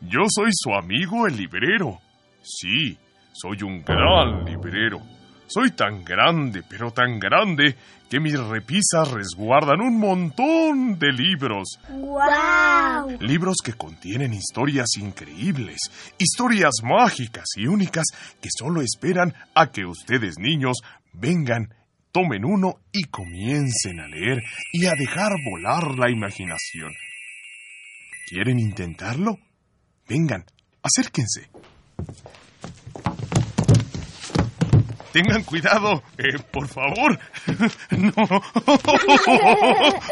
Yo 0.01 0.21
soy 0.29 0.49
su 0.51 0.73
amigo 0.73 1.27
el 1.27 1.37
librero. 1.37 1.99
Sí, 2.41 2.97
soy 3.33 3.61
un 3.61 3.83
gran 3.83 4.45
librero. 4.45 4.99
Soy 5.45 5.71
tan 5.71 6.03
grande, 6.03 6.63
pero 6.67 6.91
tan 6.91 7.19
grande, 7.19 7.75
que 8.09 8.19
mis 8.19 8.39
repisas 8.39 9.11
resguardan 9.11 9.79
un 9.81 9.99
montón 9.99 10.97
de 10.97 11.11
libros. 11.11 11.79
¡Guau! 11.89 13.17
Libros 13.19 13.57
que 13.63 13.73
contienen 13.73 14.33
historias 14.33 14.87
increíbles, 14.99 15.77
historias 16.17 16.73
mágicas 16.83 17.45
y 17.55 17.67
únicas 17.67 18.05
que 18.41 18.49
solo 18.57 18.81
esperan 18.81 19.33
a 19.55 19.67
que 19.71 19.85
ustedes 19.85 20.37
niños 20.37 20.77
vengan, 21.19 21.73
tomen 22.11 22.45
uno 22.45 22.81
y 22.91 23.03
comiencen 23.03 23.99
a 23.99 24.07
leer 24.07 24.43
y 24.71 24.85
a 24.85 24.93
dejar 24.93 25.33
volar 25.49 25.97
la 25.97 26.09
imaginación. 26.09 26.91
¿Quieren 28.29 28.59
intentarlo? 28.59 29.37
Vengan, 30.07 30.45
acérquense. 30.81 31.49
Tengan 35.11 35.43
cuidado, 35.43 36.03
eh, 36.17 36.37
por 36.51 36.67
favor. 36.67 37.19
No, 37.89 38.11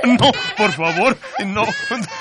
no, 0.05 0.31
por 0.57 0.71
favor, 0.71 1.17
no. 1.45 1.63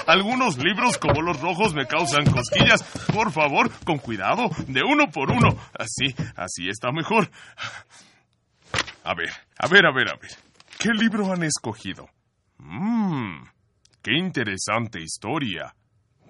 Algunos 0.07 0.59
libros 0.59 0.99
como 0.99 1.23
los 1.23 1.41
rojos 1.41 1.73
me 1.73 1.87
causan 1.87 2.25
cosquillas. 2.27 2.83
Por 3.13 3.33
favor, 3.33 3.71
con 3.85 3.99
cuidado, 3.99 4.51
de 4.67 4.83
uno 4.83 5.11
por 5.11 5.31
uno. 5.31 5.57
Así, 5.79 6.15
así 6.37 6.69
está 6.69 6.91
mejor. 6.93 7.31
A 9.05 9.15
ver, 9.15 9.31
a 9.59 9.69
ver, 9.69 9.85
a 9.85 9.93
ver, 9.93 10.09
a 10.09 10.17
ver. 10.17 10.31
¿Qué 10.79 10.89
libro 10.95 11.31
han 11.31 11.43
escogido? 11.43 12.09
Mmm, 12.57 13.45
qué 14.03 14.13
interesante 14.15 15.01
historia. 15.01 15.75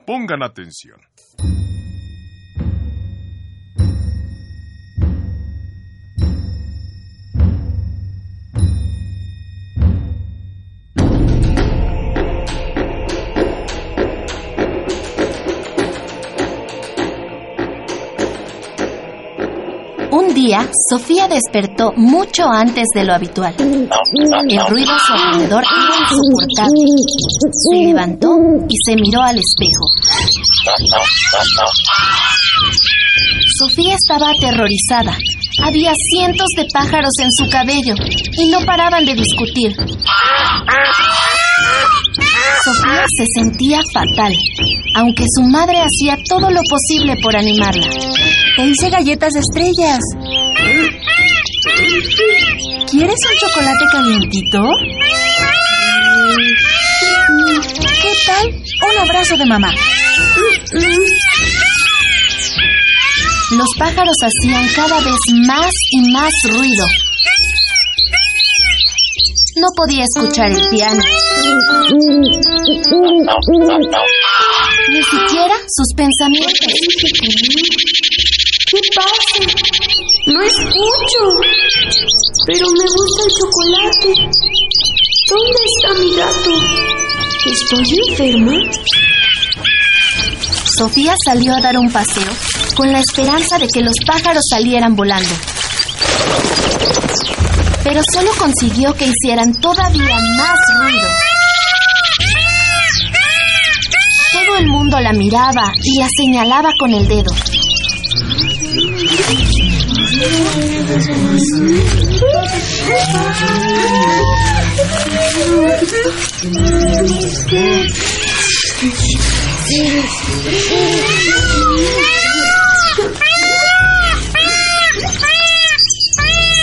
Pongan 0.04 0.42
atención. 0.42 1.00
Sofía 20.90 21.29
despertó 21.29 21.92
mucho 21.97 22.44
antes 22.44 22.85
de 22.94 23.05
lo 23.05 23.14
habitual. 23.14 23.55
El 23.59 24.66
ruido 24.68 24.92
a 24.92 24.99
su 24.99 25.12
alrededor 25.12 25.64
era 25.64 25.97
insoportable. 26.01 26.85
Se 27.53 27.77
levantó 27.87 28.29
y 28.68 28.75
se 28.85 28.97
miró 28.97 29.23
al 29.23 29.38
espejo. 29.38 29.87
Sofía 33.59 33.94
estaba 33.94 34.31
aterrorizada. 34.31 35.16
Había 35.62 35.92
cientos 36.12 36.49
de 36.57 36.66
pájaros 36.73 37.12
en 37.23 37.29
su 37.31 37.51
cabello 37.51 37.94
y 38.33 38.51
no 38.51 38.61
paraban 38.66 39.05
de 39.05 39.14
discutir. 39.14 39.75
Sofía 42.64 43.05
se 43.16 43.25
sentía 43.40 43.81
fatal, 43.92 44.33
aunque 44.97 45.25
su 45.35 45.42
madre 45.44 45.79
hacía 45.79 46.18
todo 46.29 46.51
lo 46.51 46.61
posible 46.68 47.16
por 47.23 47.37
animarla. 47.37 47.88
Te 48.57 48.66
hice 48.66 48.90
galletas 48.90 49.35
estrellas. 49.35 50.01
¿Quieres 52.90 53.18
un 53.31 53.37
chocolate 53.38 53.85
calientito? 53.92 54.61
¿Qué 58.03 58.12
tal 58.27 58.47
un 58.49 58.99
abrazo 58.99 59.37
de 59.37 59.47
mamá? 59.47 59.70
Los 63.51 63.68
pájaros 63.79 64.16
hacían 64.23 64.68
cada 64.75 65.01
vez 65.01 65.18
más 65.47 65.70
y 65.90 66.12
más 66.12 66.33
ruido. 66.51 66.87
No 69.57 69.68
podía 69.77 70.05
escuchar 70.05 70.51
el 70.51 70.68
piano. 70.70 71.03
Ni 74.90 75.03
siquiera 75.03 75.55
sus 75.68 75.94
pensamientos. 75.97 76.59
¿Qué 78.74 78.80
pasa? 78.96 79.38
No 80.26 80.42
escucho. 80.42 81.22
Pero 82.44 82.66
me 82.66 82.84
gusta 82.90 83.22
el 83.22 83.30
chocolate. 83.38 84.08
¿Dónde 85.30 85.60
está 85.70 85.94
mi 86.00 86.10
gato? 86.16 86.50
¿Estoy 87.52 87.87
enferma? 88.08 88.56
Sofía 90.76 91.14
salió 91.24 91.54
a 91.54 91.60
dar 91.60 91.78
un 91.78 91.88
paseo 91.92 92.32
con 92.74 92.90
la 92.90 92.98
esperanza 92.98 93.58
de 93.58 93.68
que 93.68 93.80
los 93.80 93.94
pájaros 94.04 94.42
salieran 94.50 94.96
volando. 94.96 95.34
Pero 97.84 98.00
solo 98.12 98.32
consiguió 98.37 98.92
que 98.94 99.06
hicieran 99.06 99.54
todavía 99.60 100.18
más 100.37 100.58
ruido. 100.80 101.08
Todo 104.32 104.56
el 104.58 104.66
mundo 104.66 104.98
la 104.98 105.12
miraba 105.12 105.72
y 105.80 106.00
la 106.00 106.08
señalaba 106.18 106.70
con 106.76 106.92
el 106.92 107.06
dedo. 107.06 107.30
I'm. 109.06 109.44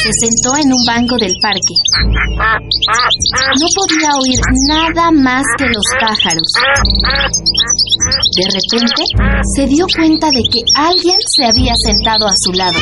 Se 0.02 0.10
sentó 0.26 0.58
en 0.58 0.74
un 0.74 0.84
banco 0.88 1.16
del 1.18 1.34
parque. 1.42 1.76
No 3.60 3.68
podía 3.78 4.10
oír 4.18 4.40
nada 4.68 5.12
más 5.12 5.44
que 5.58 5.66
los 5.66 5.86
pájaros. 6.00 6.48
De 8.38 8.46
repente, 8.50 9.04
se 9.56 9.68
dio 9.68 9.86
cuenta 9.96 10.28
de 10.28 10.42
que 10.52 10.62
alguien 10.76 11.18
se 11.36 11.46
había 11.46 11.74
sentado 11.86 12.28
a 12.28 12.34
su 12.44 12.52
lado. 12.54 12.80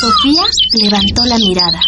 Sofía 0.00 0.44
levantó 0.84 1.22
la 1.26 1.36
mirada. 1.38 1.80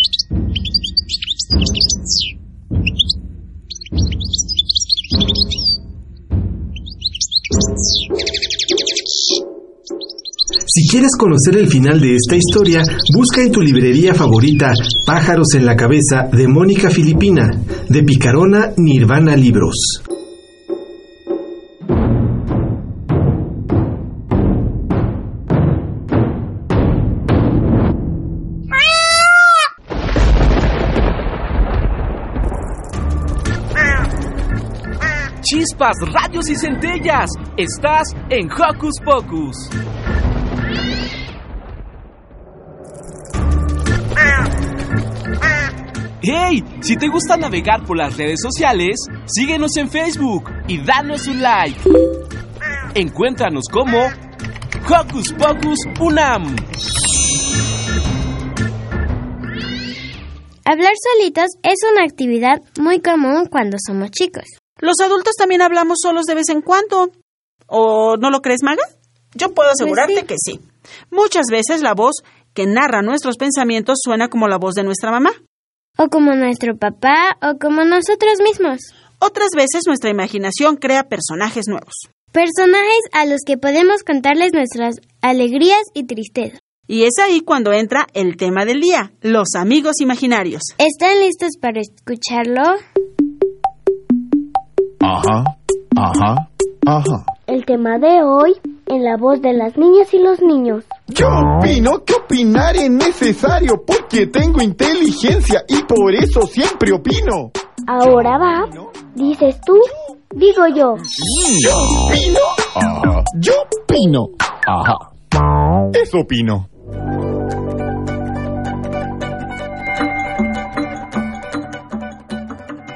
Quieres 10.95 11.17
conocer 11.19 11.57
el 11.57 11.67
final 11.67 12.01
de 12.01 12.15
esta 12.15 12.37
historia, 12.37 12.81
busca 13.13 13.43
en 13.43 13.51
tu 13.51 13.61
librería 13.61 14.15
favorita 14.15 14.73
Pájaros 15.05 15.49
en 15.57 15.67
la 15.67 15.75
cabeza 15.75 16.29
de 16.31 16.47
Mónica 16.47 16.89
Filipina, 16.89 17.51
de 17.89 18.03
Picarona 18.05 18.71
Nirvana 18.77 19.35
Libros. 19.35 19.75
Chispas, 35.43 35.97
radios 36.13 36.49
y 36.49 36.55
centellas. 36.55 37.31
Estás 37.57 38.15
en 38.31 38.49
Hocus 38.49 38.95
Pocus. 39.05 40.04
¡Hey! 46.27 46.65
Si 46.81 46.97
te 46.97 47.09
gusta 47.09 47.37
navegar 47.37 47.85
por 47.85 47.99
las 47.99 48.17
redes 48.17 48.41
sociales, 48.41 48.97
síguenos 49.27 49.77
en 49.77 49.91
Facebook 49.91 50.51
y 50.67 50.79
danos 50.79 51.27
un 51.27 51.43
like. 51.43 51.79
Encuéntranos 52.95 53.65
como 53.71 53.99
Hocus 54.89 55.35
Pocus 55.35 55.79
Unam. 56.01 56.57
Hablar 60.65 60.93
solitos 61.13 61.51
es 61.63 61.79
una 61.93 62.05
actividad 62.05 62.63
muy 62.81 63.03
común 63.03 63.47
cuando 63.51 63.77
somos 63.87 64.11
chicos. 64.11 64.45
Los 64.79 65.01
adultos 65.01 65.35
también 65.37 65.61
hablamos 65.61 65.99
solos 66.01 66.25
de 66.25 66.37
vez 66.37 66.49
en 66.49 66.63
cuando. 66.63 67.11
¿O 67.67 68.17
no 68.17 68.31
lo 68.31 68.41
crees, 68.41 68.63
Maga? 68.63 68.85
Yo 69.35 69.53
puedo 69.53 69.69
asegurarte 69.69 70.25
que 70.25 70.37
sí. 70.39 70.59
Muchas 71.11 71.49
veces 71.51 71.83
la 71.83 71.93
voz 71.93 72.23
que 72.55 72.65
narra 72.65 73.03
nuestros 73.03 73.37
pensamientos 73.37 73.99
suena 74.03 74.29
como 74.29 74.49
la 74.49 74.57
voz 74.57 74.75
de 74.75 74.85
nuestra 74.85 75.11
mamá. 75.11 75.33
O 75.97 76.09
como 76.09 76.35
nuestro 76.35 76.77
papá 76.77 77.37
o 77.41 77.59
como 77.59 77.85
nosotros 77.85 78.35
mismos. 78.43 78.81
Otras 79.21 79.51
veces 79.57 79.83
nuestra 79.87 80.11
imaginación 80.11 80.77
crea 80.77 81.09
personajes 81.09 81.67
nuevos. 81.69 81.95
Personajes 82.33 83.01
a 83.13 83.27
los 83.27 83.43
que 83.47 83.57
podemos 83.57 84.03
contarles 84.03 84.53
nuestras 84.53 84.97
alegrías 85.23 85.83
y 85.95 86.05
tristezas. 86.05 86.59
Y 86.89 87.05
es 87.05 87.15
ahí 87.23 87.41
cuando 87.41 87.73
entra 87.73 88.07
el 88.13 88.37
tema 88.37 88.65
del 88.65 88.81
día, 88.81 89.13
los 89.23 89.55
amigos 89.57 90.01
imaginarios. 90.01 90.63
¿Están 90.79 91.21
listos 91.21 91.51
para 91.61 91.81
escucharlo? 91.81 92.63
Ajá, 95.01 95.45
ajá, 95.97 96.51
ajá. 96.87 97.34
El 97.47 97.67
tema 97.67 97.99
de 97.99 98.23
hoy 98.23 98.55
en 98.87 99.05
la 99.05 99.19
voz 99.19 99.43
de 99.43 99.53
las 99.53 99.77
niñas 99.77 100.15
y 100.15 100.19
los 100.19 100.41
niños. 100.41 100.85
Yo 101.09 101.27
opino 101.59 102.03
que 102.05 102.15
opinar 102.15 102.75
es 102.75 102.91
necesario 102.91 103.85
porque 103.87 104.27
tengo 104.29 104.63
inteligencia 104.63 105.63
y 105.69 105.83
por 105.83 106.15
eso 106.15 106.43
siempre 106.47 106.93
opino. 106.93 107.51
Ahora 107.87 108.39
va. 108.39 108.65
Dices 109.15 109.61
tú, 109.67 109.79
digo 110.31 110.67
yo. 110.69 110.95
Yo 111.61 111.77
opino. 111.77 112.41
Ajá. 112.77 113.25
Yo 113.39 113.53
opino. 113.83 114.29
Ajá. 114.67 115.91
Eso 115.93 116.21
opino. 116.21 116.69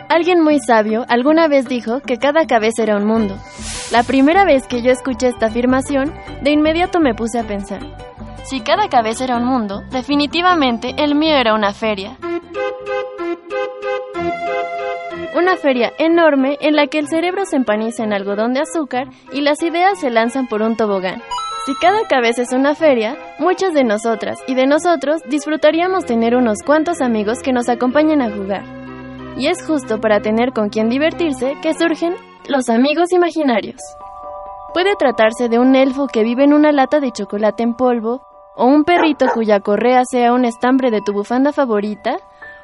Alguien 0.08 0.42
muy 0.42 0.58
sabio 0.58 1.04
alguna 1.08 1.48
vez 1.48 1.68
dijo 1.68 2.00
que 2.00 2.16
cada 2.16 2.46
cabeza 2.46 2.82
era 2.82 2.96
un 2.96 3.06
mundo. 3.06 3.36
La 3.90 4.02
primera 4.02 4.44
vez 4.44 4.66
que 4.66 4.82
yo 4.82 4.90
escuché 4.90 5.28
esta 5.28 5.46
afirmación, 5.46 6.12
de 6.42 6.50
inmediato 6.50 7.00
me 7.00 7.14
puse 7.14 7.38
a 7.38 7.44
pensar. 7.44 7.80
Si 8.44 8.60
cada 8.60 8.88
cabeza 8.88 9.24
era 9.24 9.38
un 9.38 9.46
mundo, 9.46 9.82
definitivamente 9.90 10.94
el 10.98 11.14
mío 11.14 11.36
era 11.36 11.54
una 11.54 11.72
feria. 11.72 12.18
Una 15.34 15.56
feria 15.56 15.92
enorme 15.98 16.58
en 16.60 16.76
la 16.76 16.86
que 16.88 16.98
el 16.98 17.08
cerebro 17.08 17.46
se 17.46 17.56
empaniza 17.56 18.04
en 18.04 18.12
algodón 18.12 18.52
de 18.52 18.60
azúcar 18.60 19.08
y 19.32 19.40
las 19.40 19.62
ideas 19.62 19.98
se 19.98 20.10
lanzan 20.10 20.48
por 20.48 20.60
un 20.60 20.76
tobogán. 20.76 21.22
Si 21.64 21.74
cada 21.76 22.06
cabeza 22.08 22.42
es 22.42 22.52
una 22.52 22.74
feria, 22.74 23.16
muchas 23.38 23.72
de 23.72 23.84
nosotras 23.84 24.38
y 24.46 24.54
de 24.54 24.66
nosotros 24.66 25.22
disfrutaríamos 25.28 26.04
tener 26.04 26.36
unos 26.36 26.58
cuantos 26.64 27.00
amigos 27.00 27.38
que 27.42 27.52
nos 27.52 27.70
acompañen 27.70 28.20
a 28.20 28.30
jugar. 28.30 28.64
Y 29.38 29.46
es 29.46 29.64
justo 29.66 29.98
para 30.00 30.20
tener 30.20 30.52
con 30.52 30.68
quien 30.68 30.88
divertirse 30.88 31.54
que 31.62 31.72
surgen 31.72 32.14
los 32.48 32.70
amigos 32.70 33.12
imaginarios. 33.12 33.76
Puede 34.72 34.96
tratarse 34.96 35.50
de 35.50 35.58
un 35.58 35.76
elfo 35.76 36.06
que 36.06 36.22
vive 36.22 36.44
en 36.44 36.54
una 36.54 36.72
lata 36.72 36.98
de 36.98 37.12
chocolate 37.12 37.62
en 37.62 37.74
polvo, 37.74 38.22
o 38.56 38.64
un 38.64 38.84
perrito 38.84 39.26
cuya 39.34 39.60
correa 39.60 40.02
sea 40.10 40.32
un 40.32 40.46
estambre 40.46 40.90
de 40.90 41.02
tu 41.02 41.12
bufanda 41.12 41.52
favorita, 41.52 42.16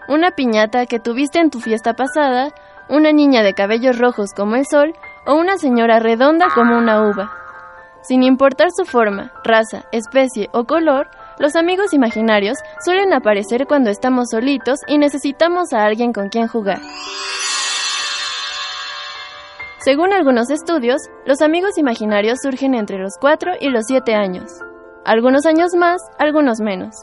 una 0.09 0.31
piñata 0.31 0.87
que 0.87 1.01
tuviste 1.01 1.39
en 1.39 1.51
tu 1.51 1.61
fiesta 1.61 1.93
pasada, 1.93 2.49
una 2.89 3.13
niña 3.13 3.43
de 3.43 3.53
cabellos 3.53 3.99
rojos 3.99 4.33
como 4.35 4.57
el 4.57 4.67
sol, 4.67 4.95
o 5.27 5.35
una 5.35 5.59
señora 5.59 6.01
redonda 6.01 6.47
como 6.55 6.79
una 6.79 7.03
uva. 7.03 7.31
Sin 8.03 8.23
importar 8.23 8.69
su 8.75 8.85
forma, 8.85 9.33
raza, 9.45 9.85
especie 9.93 10.49
o 10.53 10.65
color, 10.65 11.09
los 11.39 11.57
amigos 11.57 11.93
imaginarios 11.93 12.57
suelen 12.85 13.13
aparecer 13.13 13.67
cuando 13.67 13.91
estamos 13.91 14.29
solitos 14.31 14.81
y 14.87 14.99
necesitamos 14.99 15.73
a 15.73 15.85
alguien 15.85 16.13
con 16.13 16.29
quien 16.29 16.49
jugar. 16.49 16.81
Según 19.85 20.15
algunos 20.15 20.49
estudios, 20.49 21.03
los 21.27 21.43
amigos 21.43 21.77
imaginarios 21.77 22.39
surgen 22.43 22.75
entre 22.75 22.99
los 22.99 23.19
4 23.21 23.57
y 23.61 23.69
los 23.69 23.85
7 23.87 24.15
años. 24.15 24.51
Algunos 25.05 25.45
años 25.45 25.75
más, 25.75 26.01
algunos 26.19 26.59
menos. 26.61 26.95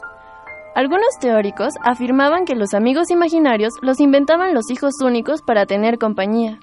Algunos 0.74 1.16
teóricos 1.20 1.74
afirmaban 1.84 2.44
que 2.44 2.56
los 2.56 2.74
amigos 2.74 3.12
imaginarios 3.12 3.74
los 3.82 4.00
inventaban 4.00 4.52
los 4.52 4.68
hijos 4.68 4.94
únicos 5.00 5.42
para 5.42 5.64
tener 5.64 5.98
compañía. 5.98 6.58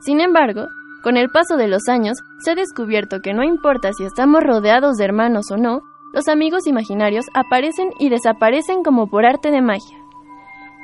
Sin 0.00 0.20
embargo, 0.20 0.66
con 1.04 1.16
el 1.16 1.30
paso 1.30 1.56
de 1.56 1.68
los 1.68 1.86
años, 1.88 2.18
se 2.40 2.50
ha 2.50 2.54
descubierto 2.56 3.20
que 3.22 3.32
no 3.32 3.44
importa 3.44 3.92
si 3.92 4.02
estamos 4.02 4.42
rodeados 4.42 4.96
de 4.96 5.04
hermanos 5.04 5.52
o 5.52 5.56
no, 5.56 5.82
los 6.12 6.26
amigos 6.26 6.66
imaginarios 6.66 7.26
aparecen 7.32 7.90
y 8.00 8.08
desaparecen 8.08 8.82
como 8.82 9.06
por 9.06 9.24
arte 9.24 9.52
de 9.52 9.62
magia. 9.62 9.98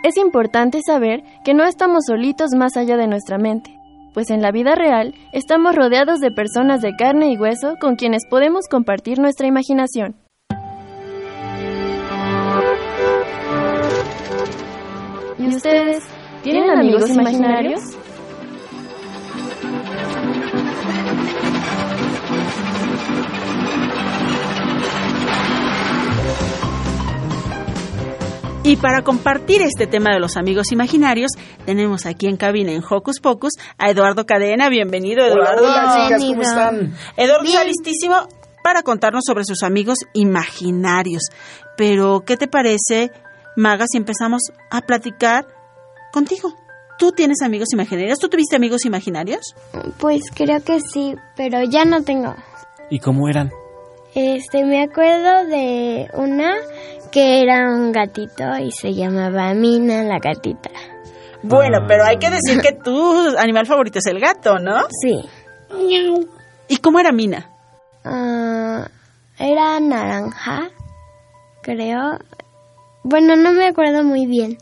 Es 0.05 0.17
importante 0.17 0.79
saber 0.87 1.25
que 1.45 1.55
no 1.55 1.65
estamos 1.65 2.05
solitos 2.07 2.51
más 2.55 2.77
allá 2.77 2.97
de 2.97 3.09
nuestra 3.09 3.37
mente, 3.37 3.76
pues 4.17 4.31
en 4.31 4.41
la 4.41 4.51
vida 4.51 4.75
real 4.75 5.15
estamos 5.35 5.77
rodeados 5.77 6.21
de 6.21 6.31
personas 6.31 6.81
de 6.81 6.97
carne 6.97 7.31
y 7.31 7.37
hueso 7.37 7.75
con 7.79 7.97
quienes 7.97 8.25
podemos 8.25 8.67
compartir 8.67 9.19
nuestra 9.19 9.47
imaginación. 9.47 10.17
¿Y 15.39 15.49
ustedes 15.49 16.03
tienen 16.43 16.71
amigos 16.71 17.11
imaginarios? 17.11 17.83
Y 28.67 28.75
para 28.75 29.03
compartir 29.03 29.63
este 29.63 29.87
tema 29.87 30.13
de 30.13 30.19
los 30.19 30.37
amigos 30.37 30.73
imaginarios, 30.73 31.31
tenemos 31.67 32.05
aquí 32.05 32.27
en 32.27 32.37
cabina 32.37 32.73
en 32.73 32.83
Hocus 32.83 33.21
Pocus 33.21 33.53
a 33.79 33.91
Eduardo 33.91 34.27
Cadena. 34.27 34.69
Bienvenido, 34.69 35.25
Eduardo. 35.25 35.63
Hola, 35.69 35.83
hola 35.85 36.05
chicas, 36.05 36.25
¿cómo 36.25 36.43
están? 36.43 36.95
Eduardo 37.17 37.45
está 37.45 37.63
listísimo 37.63 38.27
para 38.65 38.83
contarnos 38.83 39.23
sobre 39.25 39.45
sus 39.45 39.63
amigos 39.63 39.99
imaginarios. 40.15 41.23
Pero, 41.77 42.25
¿qué 42.27 42.37
te 42.37 42.49
parece, 42.49 43.13
Maga, 43.55 43.85
si 43.89 43.99
empezamos 43.99 44.43
a 44.69 44.81
platicar 44.81 45.47
contigo? 46.13 46.53
¿Tú 46.99 47.13
tienes 47.13 47.43
amigos 47.43 47.69
imaginarios? 47.73 48.19
¿Tú 48.19 48.29
tuviste 48.29 48.57
amigos 48.57 48.85
imaginarios? 48.85 49.55
Pues 49.99 50.23
creo 50.35 50.61
que 50.65 50.81
sí, 50.81 51.15
pero 51.37 51.63
ya 51.63 51.85
no 51.85 52.03
tengo. 52.03 52.35
¿Y 52.91 52.99
cómo 52.99 53.29
eran? 53.29 53.49
Este, 54.17 54.65
me 54.65 54.83
acuerdo 54.83 55.47
de 55.47 56.09
una 56.15 56.57
que 57.11 57.43
era 57.43 57.71
un 57.71 57.93
gatito 57.93 58.45
y 58.59 58.71
se 58.71 58.95
llamaba 58.95 59.55
Mina 59.55 60.03
la 60.05 60.19
gatita. 60.19 60.71
Bueno, 61.43 61.79
pero 61.87 62.05
hay 62.05 62.19
que 62.19 62.31
decir 62.31 62.61
que 62.61 62.73
tu 62.73 63.37
animal 63.39 63.67
favorito 63.67 63.99
es 63.99 64.07
el 64.07 64.19
gato, 64.19 64.59
¿no? 64.59 64.81
Sí. 65.03 65.21
¿Y 66.69 66.77
cómo 66.79 66.99
era 66.99 67.13
Mina? 67.13 67.51
Ah, 68.05 68.89
era 69.39 69.79
naranja, 69.81 70.71
creo. 71.63 72.19
Bueno, 73.05 73.37
no 73.37 73.53
me 73.53 73.69
acuerdo 73.69 74.03
muy 74.03 74.27
bien, 74.27 74.59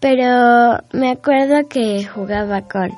pero 0.00 0.78
me 0.92 1.10
acuerdo 1.10 1.68
que 1.68 2.04
jugaba 2.04 2.62
con 2.62 2.90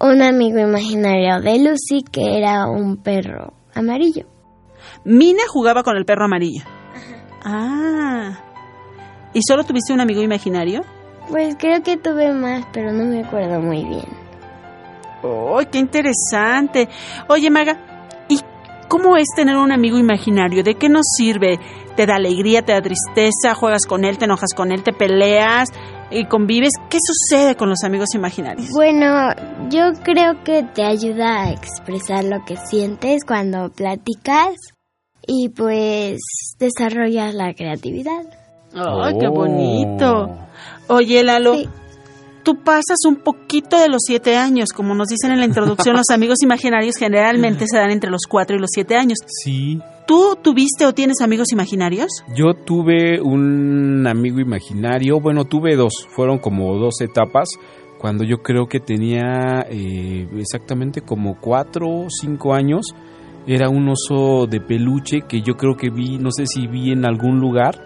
un 0.00 0.22
amigo 0.22 0.60
imaginario 0.60 1.40
de 1.40 1.58
Lucy 1.58 2.04
que 2.10 2.38
era 2.38 2.68
un 2.68 2.98
perro 2.98 3.52
amarillo. 3.74 4.26
Mina 5.04 5.42
jugaba 5.48 5.82
con 5.82 5.96
el 5.96 6.04
perro 6.04 6.26
amarillo. 6.26 6.64
Ah. 7.50 8.38
¿Y 9.32 9.40
solo 9.42 9.64
tuviste 9.64 9.94
un 9.94 10.00
amigo 10.00 10.20
imaginario? 10.22 10.82
Pues 11.30 11.56
creo 11.58 11.82
que 11.82 11.96
tuve 11.96 12.32
más, 12.32 12.66
pero 12.72 12.92
no 12.92 13.04
me 13.04 13.24
acuerdo 13.24 13.60
muy 13.60 13.84
bien. 13.84 14.06
¡Oh, 15.22 15.58
qué 15.70 15.78
interesante! 15.78 16.88
Oye, 17.28 17.48
Maga, 17.50 17.78
¿y 18.28 18.40
cómo 18.88 19.16
es 19.16 19.26
tener 19.34 19.56
un 19.56 19.72
amigo 19.72 19.98
imaginario? 19.98 20.62
¿De 20.62 20.74
qué 20.74 20.90
nos 20.90 21.06
sirve? 21.16 21.58
¿Te 21.96 22.04
da 22.04 22.16
alegría, 22.16 22.62
te 22.62 22.72
da 22.72 22.82
tristeza? 22.82 23.54
¿Juegas 23.54 23.86
con 23.86 24.04
él, 24.04 24.18
te 24.18 24.26
enojas 24.26 24.52
con 24.54 24.70
él, 24.70 24.82
te 24.82 24.92
peleas 24.92 25.70
y 26.10 26.26
convives? 26.26 26.72
¿Qué 26.90 26.98
sucede 27.00 27.56
con 27.56 27.70
los 27.70 27.82
amigos 27.82 28.14
imaginarios? 28.14 28.68
Bueno, 28.74 29.30
yo 29.70 29.92
creo 30.04 30.44
que 30.44 30.64
te 30.74 30.84
ayuda 30.84 31.44
a 31.44 31.50
expresar 31.50 32.24
lo 32.24 32.44
que 32.44 32.56
sientes 32.56 33.24
cuando 33.24 33.70
platicas 33.70 34.54
y 35.28 35.50
pues 35.50 36.18
desarrollas 36.58 37.34
la 37.34 37.52
creatividad. 37.52 38.24
¡Ay, 38.74 39.14
qué 39.20 39.28
bonito! 39.28 40.34
Oye, 40.88 41.22
Lalo, 41.22 41.54
tú 42.42 42.56
pasas 42.64 43.04
un 43.06 43.16
poquito 43.16 43.78
de 43.78 43.88
los 43.88 44.00
siete 44.06 44.36
años, 44.36 44.70
como 44.74 44.94
nos 44.94 45.08
dicen 45.08 45.30
en 45.32 45.40
la 45.40 45.44
introducción, 45.44 45.96
los 45.96 46.08
amigos 46.12 46.38
imaginarios 46.42 46.96
generalmente 46.96 47.66
se 47.68 47.76
dan 47.76 47.90
entre 47.90 48.10
los 48.10 48.22
cuatro 48.26 48.56
y 48.56 48.58
los 48.58 48.70
siete 48.72 48.96
años. 48.96 49.18
Sí. 49.26 49.78
¿Tú 50.06 50.38
tuviste 50.42 50.86
o 50.86 50.94
tienes 50.94 51.20
amigos 51.20 51.52
imaginarios? 51.52 52.08
Yo 52.34 52.54
tuve 52.54 53.20
un 53.20 54.06
amigo 54.06 54.40
imaginario, 54.40 55.20
bueno, 55.20 55.44
tuve 55.44 55.76
dos, 55.76 56.06
fueron 56.08 56.38
como 56.38 56.74
dos 56.78 57.02
etapas, 57.02 57.50
cuando 57.98 58.24
yo 58.24 58.38
creo 58.38 58.66
que 58.66 58.80
tenía 58.80 59.66
eh, 59.68 60.26
exactamente 60.38 61.02
como 61.02 61.38
cuatro 61.38 61.86
o 61.88 62.06
cinco 62.08 62.54
años, 62.54 62.94
era 63.48 63.70
un 63.70 63.88
oso 63.88 64.46
de 64.46 64.60
peluche 64.60 65.22
que 65.22 65.40
yo 65.40 65.56
creo 65.56 65.74
que 65.74 65.88
vi, 65.88 66.18
no 66.18 66.30
sé 66.30 66.44
si 66.46 66.66
vi 66.66 66.92
en 66.92 67.06
algún 67.06 67.40
lugar 67.40 67.82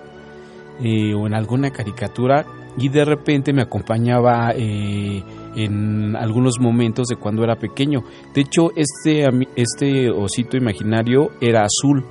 eh, 0.83 1.15
o 1.15 1.29
en 1.29 1.35
alguna 1.35 1.71
caricatura 1.71 2.45
y 2.77 2.89
de 2.89 3.05
repente 3.05 3.53
me 3.53 3.63
acompañaba 3.63 4.53
eh, 4.57 5.23
en 5.55 6.17
algunos 6.17 6.59
momentos 6.59 7.07
de 7.07 7.17
cuando 7.17 7.45
era 7.45 7.55
pequeño. 7.55 8.01
De 8.35 8.41
hecho, 8.41 8.71
este, 8.75 9.25
este 9.55 10.11
osito 10.11 10.57
imaginario 10.57 11.31
era 11.41 11.63
azul, 11.63 12.05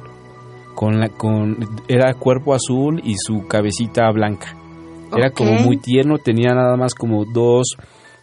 con 0.74 1.02
la, 1.02 1.10
con, 1.10 1.58
era 1.90 2.14
cuerpo 2.14 2.54
azul 2.54 3.02
y 3.04 3.16
su 3.18 3.48
cabecita 3.48 4.10
blanca. 4.12 4.56
Era 5.14 5.32
como 5.32 5.56
muy 5.56 5.76
tierno, 5.76 6.20
tenía 6.20 6.54
nada 6.54 6.78
más 6.78 6.94
como 6.94 7.26
dos 7.26 7.76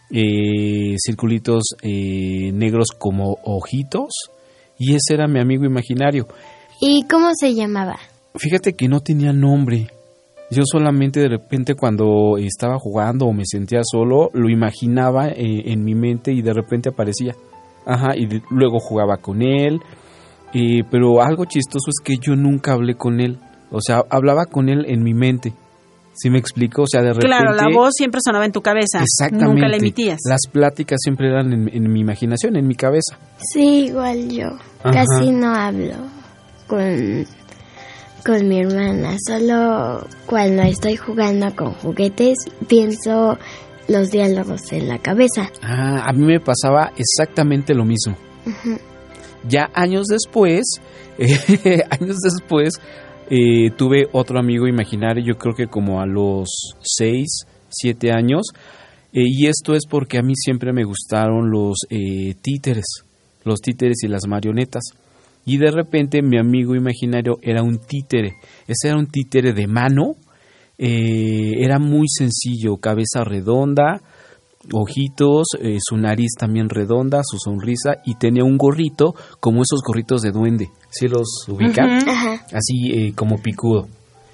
eh, 0.09 0.95
circulitos 0.97 1.75
eh, 1.83 2.51
negros 2.51 2.87
como 2.97 3.37
ojitos, 3.43 4.09
y 4.79 4.95
ese 4.95 5.13
era 5.13 5.27
mi 5.27 5.39
amigo 5.39 5.65
imaginario. 5.65 6.25
¿Y 6.81 7.03
cómo 7.07 7.29
se 7.39 7.53
llamaba? 7.53 7.97
Fíjate 8.35 8.73
que 8.73 8.87
no 8.87 9.01
tenía 9.01 9.33
nombre. 9.33 9.87
Yo 10.51 10.63
solamente 10.65 11.19
de 11.19 11.27
repente 11.27 11.75
cuando 11.75 12.37
estaba 12.39 12.79
jugando 12.79 13.25
o 13.27 13.33
me 13.33 13.43
sentía 13.45 13.81
solo, 13.83 14.31
lo 14.33 14.49
imaginaba 14.49 15.27
eh, 15.27 15.63
en 15.71 15.83
mi 15.83 15.93
mente 15.93 16.31
y 16.31 16.41
de 16.41 16.53
repente 16.53 16.89
aparecía. 16.89 17.35
Ajá, 17.85 18.15
y 18.15 18.25
de- 18.25 18.41
luego 18.49 18.79
jugaba 18.79 19.17
con 19.17 19.41
él. 19.43 19.79
eh, 20.53 20.81
pero 20.89 21.21
algo 21.21 21.45
chistoso 21.45 21.89
es 21.89 22.03
que 22.03 22.17
yo 22.17 22.35
nunca 22.35 22.71
hablé 22.73 22.95
con 22.95 23.19
él. 23.19 23.37
O 23.71 23.79
sea, 23.81 24.03
hablaba 24.09 24.45
con 24.45 24.67
él 24.69 24.85
en 24.87 25.03
mi 25.03 25.13
mente. 25.13 25.53
¿Sí 26.13 26.29
me 26.31 26.39
explico? 26.39 26.81
O 26.83 26.87
sea, 26.87 27.01
de 27.01 27.09
repente... 27.13 27.27
Claro, 27.27 27.53
la 27.53 27.67
voz 27.71 27.91
siempre 27.95 28.19
sonaba 28.23 28.45
en 28.45 28.51
tu 28.51 28.61
cabeza. 28.61 28.99
Exactamente. 29.01 29.53
Nunca 29.53 29.67
la 29.67 29.77
emitías. 29.77 30.19
Las 30.27 30.47
pláticas 30.51 30.97
siempre 31.03 31.27
eran 31.29 31.53
en, 31.53 31.69
en 31.71 31.91
mi 31.93 31.99
imaginación, 31.99 32.55
en 32.57 32.67
mi 32.67 32.73
cabeza. 32.75 33.19
Sí, 33.37 33.85
igual 33.89 34.27
yo. 34.29 34.47
Ajá. 34.83 35.05
Casi 35.05 35.31
no 35.31 35.53
hablo 35.53 35.95
con, 36.67 37.25
con 38.25 38.47
mi 38.47 38.61
hermana. 38.61 39.17
Solo 39.25 40.07
cuando 40.25 40.63
estoy 40.63 40.95
jugando 40.95 41.53
con 41.55 41.73
juguetes 41.73 42.37
pienso 42.67 43.37
los 43.87 44.11
diálogos 44.11 44.71
en 44.71 44.87
la 44.87 44.99
cabeza. 44.99 45.49
Ah, 45.61 46.03
a 46.07 46.13
mí 46.13 46.25
me 46.25 46.39
pasaba 46.39 46.91
exactamente 46.95 47.73
lo 47.73 47.83
mismo. 47.85 48.15
Ya 49.47 49.69
años 49.73 50.05
después, 50.07 50.63
eh, 51.17 51.83
años 51.89 52.17
después, 52.23 52.73
eh, 53.29 53.71
tuve 53.77 54.07
otro 54.11 54.39
amigo 54.39 54.67
imaginario, 54.67 55.23
yo 55.23 55.37
creo 55.37 55.55
que 55.55 55.67
como 55.67 56.01
a 56.01 56.05
los 56.05 56.49
6, 56.81 57.45
7 57.69 58.11
años, 58.11 58.41
eh, 59.13 59.21
y 59.25 59.47
esto 59.47 59.75
es 59.75 59.85
porque 59.87 60.17
a 60.17 60.23
mí 60.23 60.33
siempre 60.35 60.73
me 60.73 60.83
gustaron 60.83 61.51
los 61.51 61.77
eh, 61.89 62.33
títeres, 62.41 63.05
los 63.43 63.59
títeres 63.61 64.03
y 64.03 64.07
las 64.07 64.27
marionetas. 64.27 64.83
Y 65.45 65.57
de 65.57 65.71
repente 65.71 66.21
mi 66.21 66.37
amigo 66.37 66.75
imaginario 66.75 67.37
era 67.41 67.63
un 67.63 67.79
títere, 67.79 68.35
ese 68.67 68.89
era 68.89 68.97
un 68.97 69.07
títere 69.07 69.53
de 69.53 69.67
mano, 69.67 70.15
eh, 70.77 71.53
era 71.57 71.79
muy 71.79 72.07
sencillo, 72.07 72.77
cabeza 72.77 73.23
redonda, 73.23 74.01
ojitos, 74.73 75.47
eh, 75.59 75.77
su 75.81 75.97
nariz 75.97 76.31
también 76.37 76.69
redonda, 76.69 77.21
su 77.23 77.37
sonrisa 77.37 77.97
y 78.05 78.15
tenía 78.15 78.43
un 78.43 78.57
gorrito 78.57 79.13
como 79.39 79.61
esos 79.61 79.81
gorritos 79.85 80.21
de 80.21 80.31
duende. 80.31 80.69
¿Sí 80.89 81.07
los. 81.07 81.45
Ajá. 82.07 82.45
Así 82.53 82.91
eh, 82.93 83.13
como 83.15 83.41
picudo. 83.41 83.87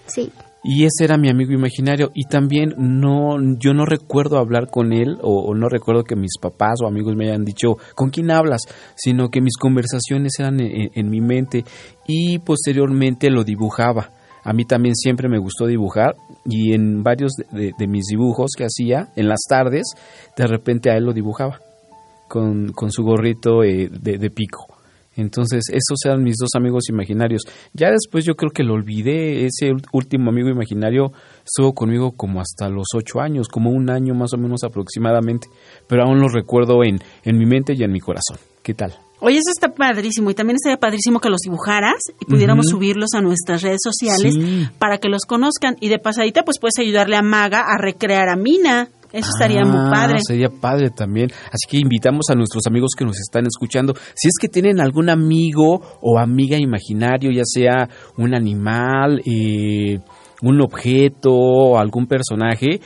Sí. 0.07 0.31
Y 0.67 0.83
ese 0.85 1.03
era 1.03 1.17
mi 1.19 1.29
amigo 1.29 1.53
imaginario. 1.53 2.09
Y 2.15 2.23
también 2.23 2.73
no 2.77 3.37
yo 3.59 3.73
no 3.75 3.85
recuerdo 3.85 4.39
hablar 4.39 4.67
con 4.71 4.93
él 4.93 5.17
o, 5.21 5.53
no 5.53 5.69
recuerdo 5.69 6.03
que 6.03 6.15
mis 6.15 6.39
papás 6.41 6.79
o 6.83 6.87
amigos 6.87 7.15
me 7.15 7.27
hayan 7.27 7.45
dicho 7.45 7.77
con 7.93 8.09
quién 8.09 8.31
hablas, 8.31 8.61
sino 8.95 9.29
que 9.29 9.41
mis 9.41 9.57
conversaciones 9.57 10.33
eran 10.39 10.59
en, 10.59 10.89
en 10.93 11.09
mi 11.09 11.21
mente. 11.21 11.63
Y 12.07 12.39
posteriormente 12.39 13.29
lo 13.29 13.43
dibujaba. 13.43 14.09
A 14.43 14.53
mí 14.53 14.65
también 14.65 14.95
siempre 14.95 15.29
me 15.29 15.37
gustó 15.39 15.67
dibujar. 15.67 16.15
Y 16.45 16.73
en 16.73 17.03
varios 17.03 17.33
de, 17.51 17.71
de- 17.77 17.87
mis 17.87 18.05
dibujos 18.09 18.51
que 18.57 18.63
hacía 18.65 19.09
en 19.15 19.27
las 19.27 19.41
tardes, 19.47 19.93
de 20.35 20.47
repente 20.47 20.89
a 20.89 20.97
él 20.97 21.03
lo 21.05 21.13
dibujaba. 21.13 21.59
Con, 22.27 22.71
con 22.73 22.89
su 22.91 23.03
gorrito 23.03 23.63
eh, 23.63 23.87
de 23.91 24.29
pico. 24.31 24.74
Entonces, 25.15 25.63
esos 25.69 25.97
eran 26.05 26.23
mis 26.23 26.35
dos 26.37 26.49
amigos 26.55 26.89
imaginarios. 26.89 27.43
Ya 27.73 27.89
después 27.89 28.25
yo 28.25 28.35
creo 28.35 28.51
que 28.51 28.63
lo 28.63 28.73
olvidé. 28.73 29.45
Ese 29.45 29.71
último 29.93 30.29
amigo 30.29 30.49
imaginario 30.49 31.11
estuvo 31.45 31.73
conmigo 31.73 32.11
como 32.11 32.41
hasta 32.41 32.69
los 32.69 32.87
ocho 32.95 33.21
años, 33.21 33.47
como 33.47 33.69
un 33.71 33.89
año 33.89 34.13
más 34.13 34.33
o 34.33 34.37
menos 34.37 34.63
aproximadamente. 34.63 35.47
Pero 35.87 36.03
aún 36.03 36.19
lo 36.19 36.27
recuerdo 36.27 36.83
en, 36.83 36.99
en 37.23 37.37
mi 37.37 37.45
mente 37.45 37.73
y 37.77 37.83
en 37.83 37.91
mi 37.91 37.99
corazón. 37.99 38.37
¿Qué 38.63 38.73
tal? 38.73 38.93
Oye, 39.21 39.37
eso 39.37 39.49
está 39.51 39.73
padrísimo. 39.73 40.29
Y 40.29 40.33
también 40.33 40.57
estaría 40.57 40.77
padrísimo 40.77 41.19
que 41.19 41.29
los 41.29 41.39
dibujaras 41.39 41.95
y 42.19 42.25
pudiéramos 42.25 42.65
subirlos 42.69 43.13
a 43.15 43.21
nuestras 43.21 43.61
redes 43.61 43.79
sociales 43.81 44.33
Sí. 44.33 44.67
para 44.77 44.97
que 44.97 45.07
los 45.07 45.21
conozcan. 45.25 45.77
Y 45.79 45.87
de 45.87 45.99
pasadita, 45.99 46.43
pues 46.43 46.59
puedes 46.59 46.77
ayudarle 46.79 47.15
a 47.15 47.21
Maga 47.21 47.61
a 47.61 47.77
recrear 47.77 48.27
a 48.27 48.35
Mina. 48.35 48.89
Eso 49.15 49.29
estaría 49.33 49.63
muy 49.63 49.79
Ah, 49.79 49.89
padre. 49.89 50.17
Sería 50.27 50.49
padre 50.49 50.89
también. 50.89 51.29
Así 51.47 51.67
que 51.69 51.77
invitamos 51.77 52.25
a 52.29 52.35
nuestros 52.35 52.63
amigos 52.67 52.91
que 52.97 53.05
nos 53.05 53.17
están 53.19 53.45
escuchando. 53.45 53.93
Si 54.13 54.27
es 54.27 54.33
que 54.39 54.49
tienen 54.49 54.81
algún 54.81 55.09
amigo 55.09 55.81
o 56.01 56.19
amiga 56.19 56.57
imaginario, 56.57 57.31
ya 57.31 57.43
sea 57.45 57.87
un 58.17 58.35
animal, 58.35 59.21
eh, 59.25 59.99
un 60.41 60.61
objeto 60.61 61.77
algún 61.79 62.07
personaje, 62.07 62.81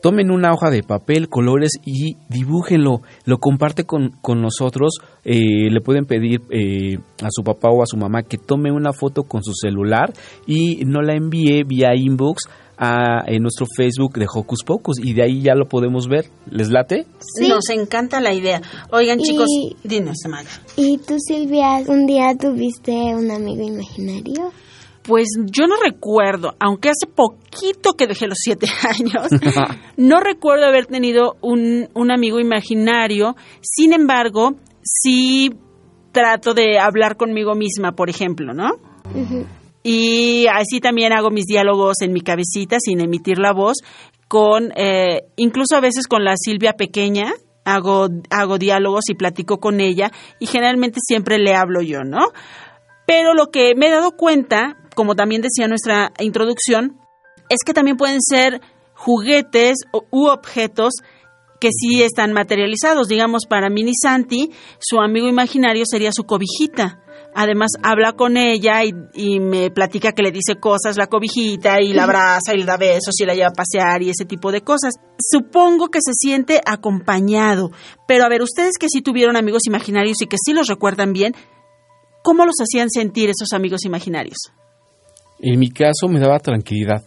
tomen 0.00 0.30
una 0.30 0.52
hoja 0.52 0.70
de 0.70 0.82
papel, 0.82 1.28
colores 1.28 1.72
y 1.84 2.16
dibújenlo. 2.28 3.02
Lo 3.26 3.38
comparte 3.38 3.84
con, 3.84 4.10
con 4.22 4.40
nosotros. 4.40 4.98
Eh, 5.24 5.70
le 5.70 5.80
pueden 5.80 6.06
pedir 6.06 6.40
eh, 6.50 6.98
a 7.22 7.28
su 7.30 7.42
papá 7.42 7.68
o 7.68 7.82
a 7.82 7.86
su 7.86 7.96
mamá 7.96 8.22
que 8.22 8.38
tome 8.38 8.72
una 8.72 8.92
foto 8.92 9.24
con 9.24 9.42
su 9.42 9.52
celular 9.52 10.12
y 10.46 10.84
no 10.86 11.02
la 11.02 11.14
envíe 11.14 11.64
vía 11.66 11.94
inbox 11.94 12.44
a 12.78 13.22
en 13.26 13.42
nuestro 13.42 13.66
Facebook 13.76 14.14
de 14.18 14.26
Hocus 14.32 14.62
Pocus 14.64 14.98
y 15.02 15.12
de 15.14 15.22
ahí 15.24 15.42
ya 15.42 15.54
lo 15.54 15.66
podemos 15.68 16.06
ver. 16.08 16.26
¿Les 16.50 16.68
late? 16.70 17.06
Nos 17.48 17.68
encanta 17.70 18.20
la 18.20 18.32
idea. 18.32 18.60
Oigan, 18.90 19.18
Y- 19.20 19.24
chicos, 19.24 19.46
dinos, 19.84 20.16
Maga. 20.28 20.48
¿Y 20.76 20.98
tú, 20.98 21.16
Silvia, 21.18 21.82
un 21.88 22.06
día 22.06 22.34
tuviste 22.38 22.92
un 22.92 23.30
amigo 23.30 23.62
imaginario? 23.66 24.52
Pues 25.02 25.26
yo 25.46 25.66
no 25.66 25.76
recuerdo, 25.82 26.54
aunque 26.60 26.90
hace 26.90 27.06
poquito 27.06 27.94
que 27.94 28.06
dejé 28.06 28.26
los 28.26 28.36
siete 28.38 28.66
años, 28.88 29.28
no 29.96 30.20
recuerdo 30.20 30.66
haber 30.66 30.86
tenido 30.86 31.36
un, 31.40 31.88
un 31.94 32.10
amigo 32.12 32.38
imaginario. 32.40 33.34
Sin 33.62 33.92
embargo, 33.94 34.56
sí 34.82 35.50
trato 36.12 36.52
de 36.52 36.78
hablar 36.78 37.16
conmigo 37.16 37.54
misma, 37.54 37.92
por 37.92 38.10
ejemplo, 38.10 38.52
¿no? 38.52 38.70
Y 39.82 40.46
así 40.48 40.80
también 40.80 41.12
hago 41.12 41.30
mis 41.30 41.46
diálogos 41.46 41.96
en 42.02 42.12
mi 42.12 42.20
cabecita 42.20 42.78
sin 42.80 43.00
emitir 43.00 43.38
la 43.38 43.52
voz, 43.52 43.78
con 44.26 44.72
eh, 44.76 45.22
incluso 45.36 45.76
a 45.76 45.80
veces 45.80 46.06
con 46.06 46.24
la 46.24 46.34
Silvia 46.36 46.74
pequeña. 46.74 47.32
Hago, 47.64 48.08
hago 48.30 48.56
diálogos 48.56 49.10
y 49.10 49.14
platico 49.14 49.58
con 49.58 49.80
ella 49.80 50.10
y 50.38 50.46
generalmente 50.46 51.00
siempre 51.06 51.38
le 51.38 51.54
hablo 51.54 51.82
yo, 51.82 52.02
¿no? 52.02 52.28
Pero 53.06 53.34
lo 53.34 53.50
que 53.50 53.74
me 53.74 53.88
he 53.88 53.90
dado 53.90 54.16
cuenta, 54.16 54.76
como 54.94 55.14
también 55.14 55.42
decía 55.42 55.68
nuestra 55.68 56.12
introducción, 56.18 56.98
es 57.50 57.58
que 57.66 57.74
también 57.74 57.98
pueden 57.98 58.22
ser 58.22 58.62
juguetes 58.94 59.76
u 60.10 60.28
objetos 60.28 60.94
que 61.60 61.70
sí 61.72 62.02
están 62.02 62.32
materializados. 62.32 63.08
Digamos, 63.08 63.46
para 63.46 63.70
Mini 63.70 63.92
Santi, 63.94 64.50
su 64.78 65.00
amigo 65.00 65.28
imaginario 65.28 65.84
sería 65.86 66.10
su 66.12 66.24
cobijita. 66.24 67.02
Además, 67.40 67.70
habla 67.84 68.14
con 68.14 68.36
ella 68.36 68.82
y, 68.84 68.90
y 69.14 69.38
me 69.38 69.70
platica 69.70 70.10
que 70.10 70.24
le 70.24 70.32
dice 70.32 70.56
cosas 70.56 70.96
la 70.96 71.06
cobijita 71.06 71.80
y 71.80 71.92
la 71.92 72.02
abraza 72.02 72.52
y 72.52 72.58
le 72.58 72.64
da 72.64 72.76
besos 72.76 73.14
y 73.20 73.24
la 73.24 73.34
lleva 73.34 73.50
a 73.50 73.52
pasear 73.52 74.02
y 74.02 74.10
ese 74.10 74.24
tipo 74.24 74.50
de 74.50 74.62
cosas. 74.62 74.94
Supongo 75.20 75.86
que 75.86 76.00
se 76.02 76.14
siente 76.14 76.60
acompañado. 76.66 77.70
Pero 78.08 78.24
a 78.24 78.28
ver, 78.28 78.42
ustedes 78.42 78.76
que 78.76 78.88
sí 78.88 79.02
tuvieron 79.02 79.36
amigos 79.36 79.68
imaginarios 79.68 80.20
y 80.20 80.26
que 80.26 80.36
sí 80.36 80.52
los 80.52 80.66
recuerdan 80.66 81.12
bien, 81.12 81.32
¿cómo 82.24 82.44
los 82.44 82.56
hacían 82.60 82.90
sentir 82.90 83.30
esos 83.30 83.52
amigos 83.52 83.84
imaginarios? 83.84 84.38
En 85.38 85.60
mi 85.60 85.70
caso 85.70 86.08
me 86.08 86.18
daba 86.18 86.40
tranquilidad. 86.40 87.04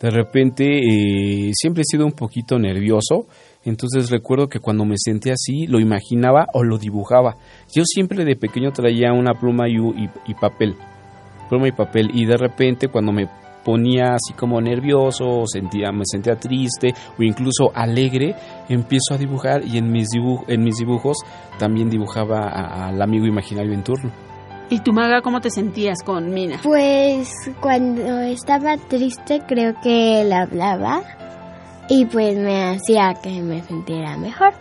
De 0.00 0.10
repente 0.10 0.64
eh, 0.78 1.50
siempre 1.54 1.80
he 1.82 1.84
sido 1.90 2.04
un 2.04 2.12
poquito 2.12 2.58
nervioso, 2.58 3.26
entonces 3.64 4.10
recuerdo 4.10 4.46
que 4.48 4.60
cuando 4.60 4.84
me 4.84 4.96
senté 4.98 5.32
así 5.32 5.66
lo 5.66 5.80
imaginaba 5.80 6.46
o 6.52 6.62
lo 6.62 6.76
dibujaba. 6.78 7.36
Yo 7.74 7.82
siempre 7.84 8.24
de 8.24 8.36
pequeño 8.36 8.72
traía 8.72 9.12
una 9.12 9.32
pluma 9.32 9.68
y, 9.68 9.76
y- 9.76 10.34
papel, 10.34 10.74
pluma 11.48 11.68
y 11.68 11.72
papel, 11.72 12.10
y 12.12 12.26
de 12.26 12.36
repente 12.36 12.88
cuando 12.88 13.10
me 13.12 13.26
ponía 13.64 14.14
así 14.14 14.32
como 14.38 14.60
nervioso, 14.60 15.44
sentía, 15.46 15.90
me 15.92 16.04
sentía 16.04 16.36
triste 16.36 16.92
o 17.18 17.22
incluso 17.22 17.72
alegre, 17.74 18.34
empiezo 18.68 19.14
a 19.14 19.18
dibujar 19.18 19.62
y 19.66 19.78
en 19.78 19.90
mis, 19.90 20.08
dibuj- 20.10 20.44
en 20.46 20.62
mis 20.62 20.76
dibujos 20.76 21.16
también 21.58 21.88
dibujaba 21.90 22.86
al 22.86 23.00
amigo 23.00 23.26
imaginario 23.26 23.72
en 23.72 23.82
turno. 23.82 24.12
¿Y 24.68 24.80
tu 24.80 24.92
maga 24.92 25.22
cómo 25.22 25.40
te 25.40 25.50
sentías 25.50 26.02
con 26.04 26.32
Mina? 26.34 26.60
Pues 26.62 27.30
cuando 27.60 28.02
estaba 28.22 28.76
triste 28.76 29.42
creo 29.46 29.74
que 29.82 30.22
él 30.22 30.32
hablaba 30.32 31.02
y 31.88 32.04
pues 32.06 32.36
me 32.36 32.64
hacía 32.74 33.14
que 33.22 33.40
me 33.42 33.62
sintiera 33.62 34.16
mejor. 34.18 34.54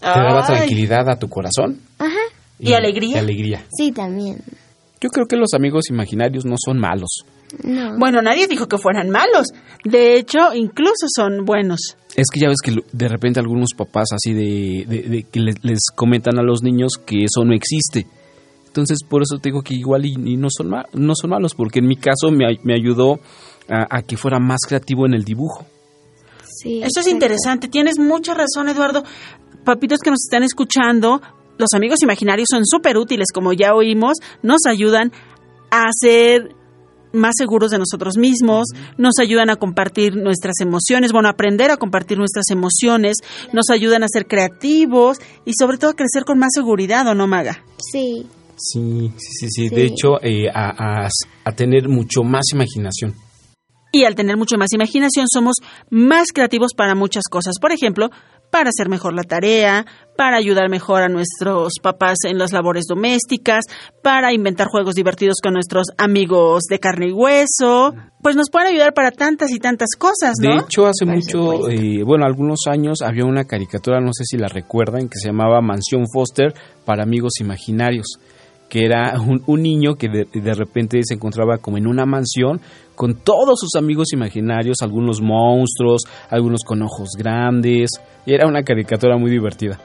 Te 0.00 0.06
daba 0.06 0.40
Ay. 0.46 0.56
tranquilidad 0.56 1.08
a 1.10 1.18
tu 1.18 1.28
corazón 1.28 1.80
Ajá. 1.98 2.14
¿Y 2.58 2.72
alegría? 2.74 3.16
y 3.16 3.18
alegría. 3.18 3.64
Sí, 3.76 3.90
también. 3.92 4.36
Yo 5.00 5.08
creo 5.10 5.26
que 5.26 5.36
los 5.36 5.52
amigos 5.54 5.90
imaginarios 5.90 6.44
no 6.44 6.54
son 6.64 6.78
malos. 6.78 7.24
No. 7.64 7.98
Bueno, 7.98 8.22
nadie 8.22 8.46
dijo 8.46 8.68
que 8.68 8.78
fueran 8.78 9.10
malos. 9.10 9.46
De 9.84 10.14
hecho, 10.16 10.54
incluso 10.54 11.06
son 11.14 11.44
buenos. 11.44 11.96
Es 12.14 12.26
que 12.32 12.38
ya 12.38 12.48
ves 12.48 12.58
que 12.62 12.74
de 12.92 13.08
repente 13.08 13.40
algunos 13.40 13.70
papás 13.76 14.08
así 14.14 14.32
de, 14.34 14.84
de- 14.86 15.08
de 15.08 15.22
que 15.24 15.40
les, 15.40 15.56
les 15.64 15.80
comentan 15.96 16.38
a 16.38 16.42
los 16.42 16.62
niños 16.62 16.92
que 17.04 17.24
eso 17.24 17.44
no 17.44 17.54
existe. 17.54 18.06
Entonces 18.70 18.98
por 19.08 19.22
eso 19.22 19.38
te 19.38 19.48
digo 19.48 19.62
que 19.62 19.74
igual 19.74 20.06
y, 20.06 20.12
y 20.14 20.36
no, 20.36 20.46
son 20.48 20.70
ma- 20.70 20.86
no 20.92 21.14
son 21.16 21.30
malos, 21.30 21.54
porque 21.54 21.80
en 21.80 21.88
mi 21.88 21.96
caso 21.96 22.30
me, 22.30 22.46
me 22.62 22.74
ayudó 22.74 23.18
a, 23.68 23.96
a 23.98 24.02
que 24.02 24.16
fuera 24.16 24.38
más 24.38 24.60
creativo 24.66 25.06
en 25.06 25.14
el 25.14 25.24
dibujo. 25.24 25.66
Sí, 26.46 26.80
Esto 26.82 27.00
es 27.00 27.08
interesante. 27.08 27.68
Tienes 27.68 27.98
mucha 27.98 28.34
razón, 28.34 28.68
Eduardo. 28.68 29.02
Papitos 29.64 29.98
que 30.00 30.10
nos 30.10 30.20
están 30.24 30.42
escuchando, 30.44 31.20
los 31.58 31.70
amigos 31.74 32.02
imaginarios 32.02 32.48
son 32.50 32.64
súper 32.64 32.96
útiles, 32.96 33.26
como 33.34 33.52
ya 33.52 33.74
oímos, 33.74 34.18
nos 34.42 34.66
ayudan 34.66 35.10
a 35.70 35.88
ser 35.92 36.54
más 37.12 37.34
seguros 37.36 37.72
de 37.72 37.78
nosotros 37.78 38.16
mismos, 38.16 38.68
nos 38.96 39.18
ayudan 39.18 39.50
a 39.50 39.56
compartir 39.56 40.14
nuestras 40.16 40.60
emociones, 40.60 41.10
bueno, 41.12 41.28
aprender 41.28 41.70
a 41.72 41.76
compartir 41.76 42.18
nuestras 42.18 42.44
emociones, 42.50 43.16
nos 43.52 43.68
ayudan 43.70 44.04
a 44.04 44.06
ser 44.08 44.26
creativos 44.28 45.18
y 45.44 45.52
sobre 45.58 45.76
todo 45.76 45.90
a 45.90 45.94
crecer 45.94 46.24
con 46.24 46.38
más 46.38 46.50
seguridad, 46.54 47.06
¿o 47.08 47.14
no, 47.16 47.26
Maga? 47.26 47.64
Sí. 47.92 48.26
Sí, 48.60 49.10
sí, 49.16 49.32
sí, 49.32 49.46
sí. 49.48 49.68
De 49.70 49.84
hecho, 49.86 50.20
eh, 50.22 50.48
a, 50.52 51.04
a- 51.04 51.08
a 51.44 51.52
tener 51.52 51.88
mucho 51.88 52.22
más 52.22 52.44
imaginación. 52.52 53.14
Y 53.92 54.04
al 54.04 54.14
tener 54.14 54.36
mucho 54.36 54.56
más 54.58 54.72
imaginación 54.72 55.26
somos 55.28 55.56
más 55.90 56.28
creativos 56.32 56.74
para 56.76 56.94
muchas 56.94 57.24
cosas. 57.28 57.54
Por 57.60 57.72
ejemplo, 57.72 58.08
para 58.52 58.68
hacer 58.70 58.88
mejor 58.88 59.14
la 59.14 59.22
tarea, 59.22 59.84
para 60.16 60.36
ayudar 60.36 60.68
mejor 60.68 61.02
a 61.02 61.08
nuestros 61.08 61.72
papás 61.82 62.18
en 62.28 62.36
las 62.38 62.52
labores 62.52 62.84
domésticas, 62.88 63.64
para 64.02 64.32
inventar 64.32 64.68
juegos 64.68 64.94
divertidos 64.94 65.36
con 65.42 65.54
nuestros 65.54 65.86
amigos 65.98 66.64
de 66.68 66.78
carne 66.78 67.08
y 67.08 67.12
hueso. 67.12 67.94
Pues 68.22 68.36
nos 68.36 68.50
pueden 68.50 68.68
ayudar 68.68 68.92
para 68.92 69.10
tantas 69.12 69.50
y 69.52 69.58
tantas 69.58 69.90
cosas, 69.98 70.34
¿no? 70.40 70.50
De 70.50 70.62
hecho, 70.64 70.86
hace 70.86 71.04
mucho, 71.06 71.68
eh, 71.68 72.02
bueno, 72.04 72.26
algunos 72.26 72.60
años 72.68 73.02
había 73.02 73.24
una 73.24 73.44
caricatura, 73.44 74.00
no 74.00 74.10
sé 74.12 74.24
si 74.24 74.36
la 74.36 74.48
recuerdan, 74.48 75.08
que 75.08 75.18
se 75.18 75.28
llamaba 75.28 75.60
Mansión 75.60 76.04
Foster 76.12 76.52
para 76.84 77.02
amigos 77.04 77.34
imaginarios, 77.40 78.06
que 78.70 78.86
era 78.86 79.20
un, 79.20 79.42
un 79.46 79.60
niño 79.60 79.96
que 79.96 80.08
de, 80.08 80.26
de 80.32 80.54
repente 80.54 81.00
se 81.02 81.14
encontraba 81.14 81.58
como 81.58 81.76
en 81.76 81.86
una 81.86 82.06
mansión 82.06 82.60
con 82.94 83.16
todos 83.16 83.58
sus 83.60 83.74
amigos 83.76 84.12
imaginarios, 84.12 84.78
algunos 84.82 85.20
monstruos, 85.20 86.02
algunos 86.30 86.60
con 86.64 86.82
ojos 86.82 87.10
grandes, 87.18 87.90
y 88.24 88.32
era 88.32 88.46
una 88.46 88.62
caricatura 88.62 89.18
muy 89.18 89.30
divertida. 89.30 89.78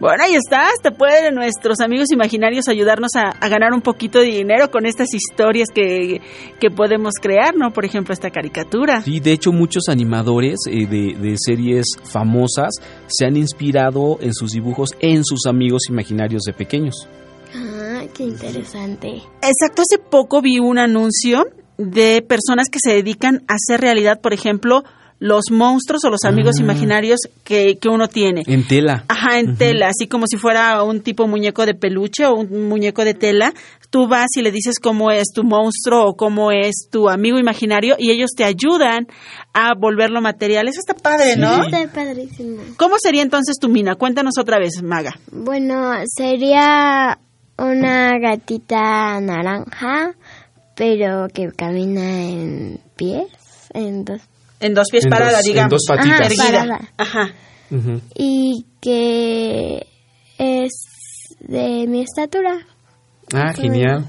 Bueno, 0.00 0.24
ahí 0.24 0.34
estás. 0.34 0.72
Te 0.82 0.90
pueden 0.90 1.34
nuestros 1.34 1.80
amigos 1.80 2.10
imaginarios 2.12 2.68
ayudarnos 2.68 3.10
a, 3.16 3.30
a 3.30 3.48
ganar 3.48 3.72
un 3.72 3.80
poquito 3.80 4.18
de 4.18 4.26
dinero 4.26 4.70
con 4.70 4.86
estas 4.86 5.14
historias 5.14 5.68
que, 5.72 6.20
que 6.60 6.70
podemos 6.70 7.14
crear, 7.20 7.56
¿no? 7.56 7.70
Por 7.70 7.84
ejemplo, 7.84 8.12
esta 8.12 8.30
caricatura. 8.30 9.00
Sí, 9.02 9.20
de 9.20 9.32
hecho 9.32 9.52
muchos 9.52 9.88
animadores 9.88 10.58
eh, 10.68 10.86
de, 10.86 11.14
de 11.14 11.36
series 11.38 11.86
famosas 12.04 12.70
se 13.06 13.24
han 13.24 13.36
inspirado 13.36 14.18
en 14.20 14.34
sus 14.34 14.52
dibujos 14.52 14.90
en 15.00 15.24
sus 15.24 15.46
amigos 15.46 15.82
imaginarios 15.88 16.42
de 16.42 16.52
pequeños. 16.52 17.08
Ah, 17.54 18.02
qué 18.14 18.24
interesante. 18.24 19.08
Exacto, 19.42 19.82
hace 19.82 19.98
poco 19.98 20.40
vi 20.42 20.58
un 20.58 20.78
anuncio 20.78 21.44
de 21.78 22.22
personas 22.22 22.68
que 22.70 22.78
se 22.82 22.92
dedican 22.92 23.44
a 23.48 23.54
hacer 23.54 23.80
realidad, 23.80 24.20
por 24.20 24.32
ejemplo, 24.32 24.82
los 25.20 25.50
monstruos 25.50 26.04
o 26.04 26.10
los 26.10 26.22
amigos 26.24 26.56
Ah. 26.58 26.62
imaginarios 26.62 27.18
que, 27.42 27.76
que 27.80 27.88
uno 27.88 28.06
tiene. 28.08 28.42
En 28.46 28.64
tela. 28.66 29.04
Ajá, 29.08 29.40
en 29.40 29.56
tela, 29.56 29.88
así 29.88 30.06
como 30.06 30.26
si 30.28 30.36
fuera 30.36 30.80
un 30.84 31.00
tipo 31.00 31.26
muñeco 31.26 31.66
de 31.66 31.74
peluche 31.74 32.24
o 32.26 32.34
un 32.36 32.68
muñeco 32.68 33.04
de 33.04 33.14
tela. 33.14 33.52
Tú 33.90 34.06
vas 34.06 34.28
y 34.36 34.42
le 34.42 34.52
dices 34.52 34.78
cómo 34.80 35.10
es 35.10 35.28
tu 35.34 35.42
monstruo 35.44 36.04
o 36.10 36.14
cómo 36.14 36.52
es 36.52 36.88
tu 36.90 37.08
amigo 37.08 37.38
imaginario 37.38 37.96
y 37.98 38.10
ellos 38.12 38.30
te 38.36 38.44
ayudan 38.44 39.06
a 39.54 39.72
volverlo 39.76 40.20
material. 40.20 40.68
Eso 40.68 40.78
está 40.80 40.94
padre, 40.94 41.36
¿no? 41.36 41.64
Está 41.64 41.90
padrísimo. 41.92 42.60
¿Cómo 42.76 42.96
sería 43.02 43.22
entonces 43.22 43.56
tu 43.58 43.68
mina? 43.68 43.94
Cuéntanos 43.96 44.34
otra 44.38 44.58
vez, 44.60 44.82
Maga. 44.84 45.18
Bueno, 45.32 45.94
sería 46.16 47.18
una 47.58 48.18
gatita 48.18 49.20
naranja, 49.20 50.14
pero 50.76 51.28
que 51.32 51.48
camina 51.56 52.22
en 52.22 52.80
pies, 52.96 53.26
en 53.74 54.04
dos. 54.04 54.20
En 54.60 54.74
dos 54.74 54.86
pies 54.90 55.04
En 55.04 55.10
parada, 55.10 55.32
dos- 55.38 55.46
en 55.46 55.52
digamos. 55.52 55.70
dos 55.70 55.84
patitas. 55.88 56.32
Ajá, 56.38 56.50
parada. 56.50 56.80
Ajá. 56.96 57.30
Y 58.14 58.64
que 58.80 59.86
es 60.38 60.72
de 61.40 61.86
mi 61.86 62.02
estatura. 62.02 62.58
Ah, 63.34 63.52
genial. 63.54 64.06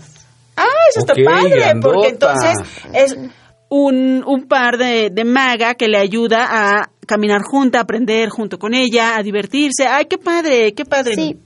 Ah, 0.56 0.64
eso 0.90 1.02
Ok, 1.02 1.18
está 1.18 1.32
padre, 1.32 1.60
grandota. 1.60 1.94
porque 1.94 2.10
entonces 2.10 2.56
es 2.94 3.18
un, 3.70 4.24
un 4.26 4.48
par 4.48 4.78
de, 4.78 5.10
de 5.12 5.24
maga 5.26 5.76
que 5.76 5.88
le 5.88 5.98
ayuda 5.98 6.48
a 6.50 6.90
caminar 7.06 7.42
junta, 7.44 7.80
a 7.80 7.82
aprender 7.82 8.30
junto 8.30 8.58
con 8.60 8.74
ella, 8.74 9.18
a 9.18 9.24
divertirse. 9.24 9.86
Ay, 9.88 10.06
qué 10.06 10.18
padre, 10.18 10.74
qué 10.74 10.86
padre. 10.86 11.16
Sí. 11.16 11.38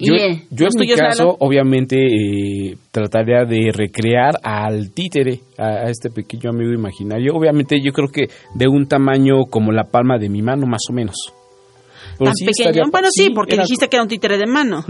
Yo, 0.00 0.14
yo 0.14 0.26
en 0.28 0.36
¿los 0.64 0.74
mi 0.76 0.88
caso, 0.94 1.36
obviamente, 1.40 1.96
eh, 1.96 2.76
trataría 2.90 3.44
de 3.44 3.70
recrear 3.72 4.34
al 4.42 4.90
títere, 4.92 5.40
a, 5.58 5.66
a 5.86 5.90
este 5.90 6.10
pequeño 6.10 6.50
amigo 6.50 6.72
imaginario. 6.72 7.34
Obviamente, 7.34 7.78
yo 7.84 7.92
creo 7.92 8.08
que 8.08 8.28
de 8.54 8.66
un 8.68 8.86
tamaño 8.88 9.44
como 9.50 9.72
la 9.72 9.84
palma 9.84 10.18
de 10.18 10.28
mi 10.28 10.42
mano, 10.42 10.66
más 10.66 10.82
o 10.88 10.92
menos. 10.92 11.16
Pero 12.18 12.30
Tan 12.30 12.34
sí 12.34 12.44
pequeño. 12.46 12.68
estaría- 12.70 12.90
Bueno, 12.90 13.08
sí, 13.10 13.30
porque 13.34 13.54
era- 13.54 13.62
dijiste 13.64 13.88
que 13.88 13.96
era 13.96 14.02
un 14.02 14.08
títere 14.08 14.38
de 14.38 14.46
mano. 14.46 14.84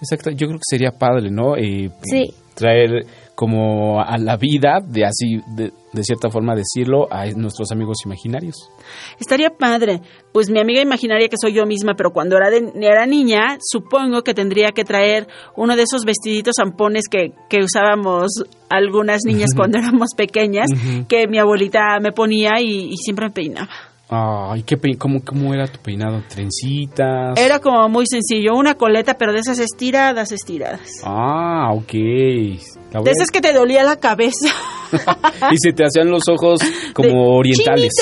Exacto, 0.00 0.30
yo 0.30 0.46
creo 0.48 0.58
que 0.58 0.64
sería 0.68 0.90
padre, 0.90 1.30
¿no? 1.30 1.56
Eh, 1.56 1.90
Sí. 2.02 2.32
Traer 2.54 3.06
como 3.42 4.00
a 4.00 4.18
la 4.18 4.36
vida, 4.36 4.78
de 4.86 5.04
así, 5.04 5.40
de, 5.56 5.72
de 5.92 6.04
cierta 6.04 6.30
forma 6.30 6.54
decirlo, 6.54 7.08
a 7.12 7.26
nuestros 7.34 7.72
amigos 7.72 7.96
imaginarios. 8.06 8.70
Estaría 9.18 9.50
padre. 9.50 10.00
Pues 10.32 10.48
mi 10.48 10.60
amiga 10.60 10.80
imaginaria 10.80 11.26
que 11.28 11.36
soy 11.36 11.52
yo 11.52 11.66
misma, 11.66 11.94
pero 11.96 12.12
cuando 12.12 12.36
era, 12.36 12.50
de- 12.50 12.70
era 12.80 13.04
niña, 13.04 13.58
supongo 13.60 14.22
que 14.22 14.32
tendría 14.32 14.68
que 14.70 14.84
traer 14.84 15.26
uno 15.56 15.74
de 15.74 15.82
esos 15.82 16.04
vestiditos 16.04 16.54
zampones 16.56 17.08
que, 17.10 17.32
que 17.50 17.58
usábamos 17.64 18.28
algunas 18.70 19.22
niñas 19.24 19.50
cuando 19.56 19.78
éramos 19.78 20.10
pequeñas, 20.16 20.68
que 21.08 21.26
mi 21.26 21.38
abuelita 21.40 21.98
me 22.00 22.12
ponía 22.12 22.60
y, 22.60 22.92
y 22.92 22.96
siempre 22.98 23.26
me 23.26 23.32
peinaba. 23.32 23.70
Ay, 24.14 24.62
¿qué 24.64 24.76
cómo, 24.98 25.24
¿cómo 25.24 25.54
era 25.54 25.66
tu 25.66 25.80
peinado? 25.80 26.22
¿Trencitas? 26.28 27.38
Era 27.40 27.60
como 27.60 27.88
muy 27.88 28.04
sencillo, 28.06 28.54
una 28.54 28.74
coleta, 28.74 29.14
pero 29.14 29.32
de 29.32 29.38
esas 29.38 29.58
estiradas, 29.58 30.32
estiradas. 30.32 31.00
Ah, 31.02 31.70
ok. 31.72 31.92
De 31.92 33.10
esas 33.10 33.30
que 33.32 33.40
te 33.40 33.54
dolía 33.54 33.84
la 33.84 33.96
cabeza. 33.96 34.50
y 35.50 35.56
se 35.56 35.72
te 35.72 35.84
hacían 35.84 36.10
los 36.10 36.24
ojos 36.28 36.60
como 36.92 37.08
De 37.08 37.38
orientales. 37.38 37.94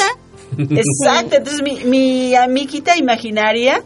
Exacto, 0.58 1.36
entonces 1.36 1.62
mi, 1.62 1.84
mi 1.84 2.34
amiguita 2.34 2.96
imaginaria 2.96 3.80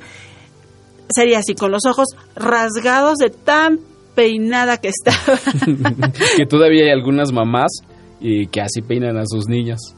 sería 1.15 1.41
así, 1.41 1.55
con 1.55 1.71
los 1.71 1.85
ojos 1.85 2.07
rasgados 2.35 3.19
de 3.19 3.29
tan 3.29 3.81
peinada 4.15 4.79
que 4.79 4.89
estaba. 4.89 5.39
que 6.39 6.47
todavía 6.47 6.85
hay 6.85 6.91
algunas 6.91 7.33
mamás 7.33 7.71
eh, 8.23 8.47
que 8.51 8.63
así 8.63 8.81
peinan 8.81 9.19
a 9.19 9.27
sus 9.27 9.47
niñas. 9.47 9.95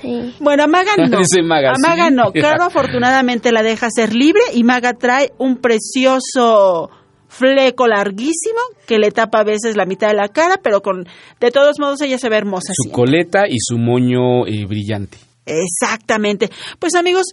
Sí. 0.00 0.34
Bueno, 0.40 0.64
a 0.64 0.66
Maga 0.66 0.92
no. 1.08 1.18
Dice 1.18 1.42
Maga, 1.42 1.70
a 1.72 1.74
Maga 1.86 2.08
sí. 2.08 2.14
no. 2.14 2.32
Claro, 2.32 2.64
afortunadamente 2.64 3.52
la 3.52 3.62
deja 3.62 3.88
ser 3.90 4.14
libre 4.14 4.42
y 4.54 4.64
Maga 4.64 4.92
trae 4.94 5.32
un 5.38 5.56
precioso 5.58 6.90
fleco 7.28 7.86
larguísimo 7.86 8.58
que 8.86 8.98
le 8.98 9.10
tapa 9.10 9.40
a 9.40 9.44
veces 9.44 9.76
la 9.76 9.84
mitad 9.84 10.08
de 10.08 10.14
la 10.14 10.28
cara, 10.28 10.60
pero 10.62 10.80
con 10.80 11.06
de 11.40 11.50
todos 11.50 11.78
modos 11.78 12.00
ella 12.00 12.18
se 12.18 12.28
ve 12.28 12.36
hermosa. 12.36 12.72
Su 12.74 12.90
coleta 12.90 13.46
y 13.48 13.56
su 13.60 13.76
moño 13.78 14.46
eh, 14.46 14.64
brillante. 14.66 15.18
Exactamente. 15.44 16.50
Pues 16.78 16.94
amigos, 16.94 17.26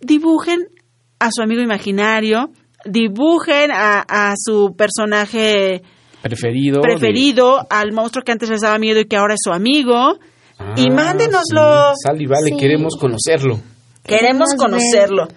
dibujen 0.00 0.60
a 1.18 1.30
su 1.30 1.42
amigo 1.42 1.60
imaginario, 1.62 2.50
dibujen 2.86 3.70
a, 3.72 4.00
a 4.08 4.34
su 4.36 4.74
personaje 4.76 5.82
Preferido. 6.22 6.80
de- 6.80 6.88
preferido, 6.88 7.66
al 7.70 7.92
monstruo 7.92 8.22
que 8.24 8.32
antes 8.32 8.48
les 8.48 8.60
daba 8.62 8.78
miedo 8.78 9.00
y 9.00 9.04
que 9.06 9.16
ahora 9.16 9.34
es 9.34 9.40
su 9.42 9.52
amigo, 9.52 10.18
Ah, 10.58 10.74
y 10.76 10.90
mándenoslo. 10.90 11.92
sí. 11.94 12.00
Sal 12.06 12.20
y 12.22 12.26
vale, 12.26 12.50
Sí. 12.50 12.56
queremos 12.56 12.96
conocerlo. 12.96 13.58
Queremos 14.04 14.50
Queremos 14.50 14.54
conocerlo. 14.56 15.28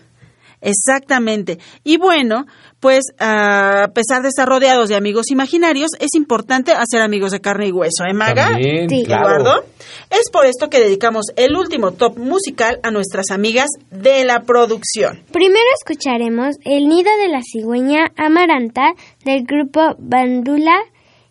Exactamente. 0.60 1.60
Y 1.84 1.98
bueno, 1.98 2.46
pues 2.80 3.04
a 3.20 3.90
pesar 3.94 4.24
de 4.24 4.30
estar 4.30 4.48
rodeados 4.48 4.90
de 4.90 4.96
amigos 4.96 5.30
imaginarios, 5.30 5.92
es 6.00 6.10
importante 6.16 6.72
hacer 6.72 7.02
amigos 7.02 7.32
de 7.32 7.40
carne 7.40 7.68
y 7.68 7.72
hueso, 7.72 8.04
¿eh, 8.10 8.14
Maga? 8.14 8.48
También, 8.50 8.90
Sí. 8.90 9.04
claro. 9.06 9.28
Eduardo. 9.42 9.66
Es 10.10 10.30
por 10.32 10.46
esto 10.46 10.70
que 10.70 10.80
dedicamos 10.80 11.26
el 11.36 11.56
último 11.56 11.92
top 11.92 12.18
musical 12.18 12.80
a 12.84 12.92
nuestras 12.92 13.30
amigas 13.32 13.68
de 13.92 14.26
la 14.26 14.42
producción. 14.42 15.24
Primero 15.32 15.66
escucharemos 15.80 16.56
El 16.66 16.88
nido 16.90 17.12
de 17.22 17.30
la 17.30 17.42
cigüeña 17.44 18.08
amaranta 18.18 18.94
del 19.26 19.44
grupo 19.46 19.96
Bandula 20.00 20.78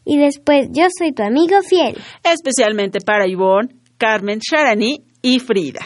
y 0.04 0.18
después 0.18 0.68
Yo 0.70 0.86
soy 0.96 1.12
tu 1.12 1.22
amigo 1.24 1.56
fiel. 1.68 1.98
especialmente 2.22 3.00
para 3.00 3.26
Ivonne, 3.26 3.74
Carmen, 3.98 4.40
Sharani 4.40 5.04
y 5.22 5.40
Frida. 5.40 5.80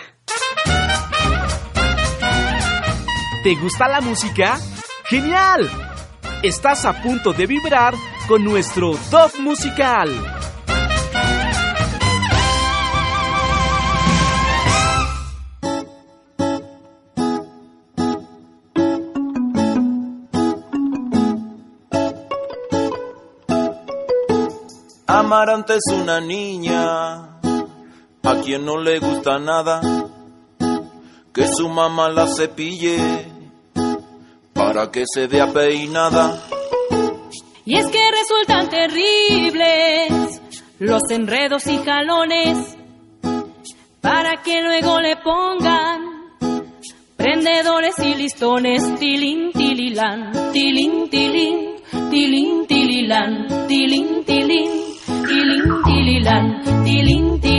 ¿Te 3.42 3.54
gusta 3.54 3.88
la 3.88 4.00
música? 4.00 4.58
¡Genial! 5.04 5.70
Estás 6.42 6.84
a 6.84 7.02
punto 7.02 7.32
de 7.32 7.46
vibrar 7.46 7.94
con 8.26 8.44
nuestro 8.44 8.96
top 9.10 9.38
musical. 9.38 10.10
Amaranta 25.06 25.74
es 25.74 25.92
una 25.92 26.20
niña 26.20 27.39
a 28.22 28.36
quien 28.42 28.64
no 28.64 28.78
le 28.78 28.98
gusta 28.98 29.38
nada. 29.38 29.80
que 31.32 31.46
su 31.46 31.68
mamá 31.68 32.08
la 32.08 32.26
cepille 32.26 32.98
para 34.52 34.90
que 34.90 35.04
se 35.06 35.28
vea 35.28 35.52
peinada. 35.52 36.42
Y 37.64 37.76
es 37.76 37.86
que 37.86 38.00
resultan 38.10 38.68
terribles 38.68 40.40
los 40.80 41.02
enredos 41.10 41.66
y 41.68 41.78
jalones 41.78 42.76
para 44.00 44.42
que 44.42 44.60
luego 44.62 45.00
le 45.00 45.16
pongan 45.16 46.10
prendedores 47.16 47.94
y 47.98 48.14
listones, 48.14 48.98
tilín, 48.98 49.52
tililán, 49.52 50.32
tilín, 50.52 51.10
tilín, 51.10 51.76
tilín, 52.10 52.66
tililán, 52.66 53.46
tilín, 53.68 54.24
tilín, 54.24 54.70
tilín, 55.26 55.82
tililán, 55.84 56.84
tilín, 56.84 57.40
tilín, 57.40 57.49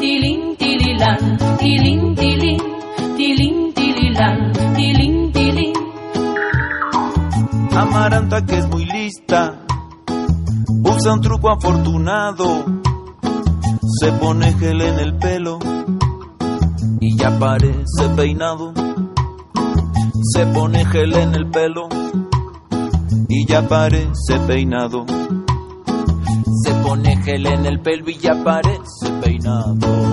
tilín, 0.00 0.56
tililán, 0.56 1.38
tilín, 1.58 2.14
tilín, 2.14 2.62
tilín, 3.16 3.72
tililán, 3.74 4.52
tilín, 4.76 5.32
tilín. 5.32 5.72
Amaranta 7.76 8.44
que 8.44 8.58
es 8.58 8.68
muy 8.68 8.84
lista, 8.84 9.60
usa 10.82 11.12
un 11.12 11.20
truco 11.20 11.50
afortunado, 11.50 12.64
se 14.00 14.12
pone 14.12 14.52
gel 14.54 14.80
en 14.80 14.98
el 14.98 15.16
pelo 15.16 15.58
y 17.00 17.16
ya 17.16 17.38
parece 17.38 18.08
peinado. 18.16 18.72
Se 20.34 20.46
pone 20.46 20.84
gel 20.84 21.14
en 21.14 21.34
el 21.34 21.48
pelo 21.50 21.88
y 23.28 23.46
ya 23.46 23.66
parece 23.68 24.38
peinado. 24.46 25.06
Pone 26.88 27.22
gel 27.22 27.44
en 27.44 27.66
el 27.66 27.80
pelo 27.80 28.08
y 28.08 28.16
ya 28.16 28.34
peinado. 29.20 30.07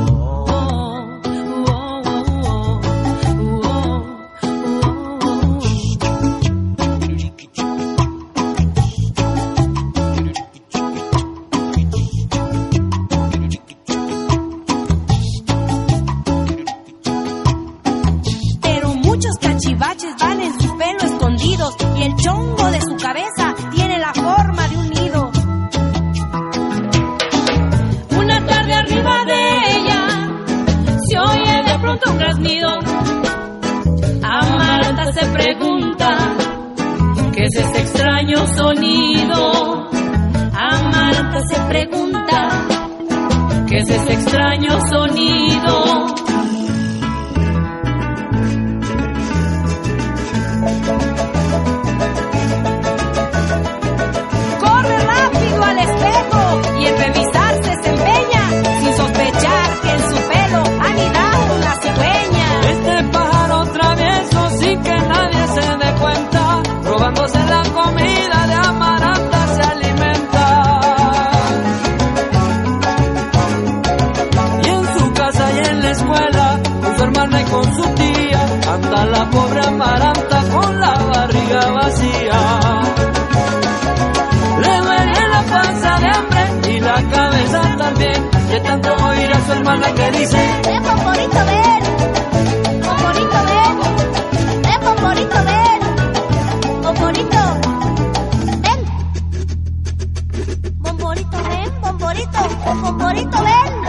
Ven! 102.14 102.30
¡Pomporito! 102.32 102.40
¡Pomporito, 102.64 103.38
ven! 103.44 103.86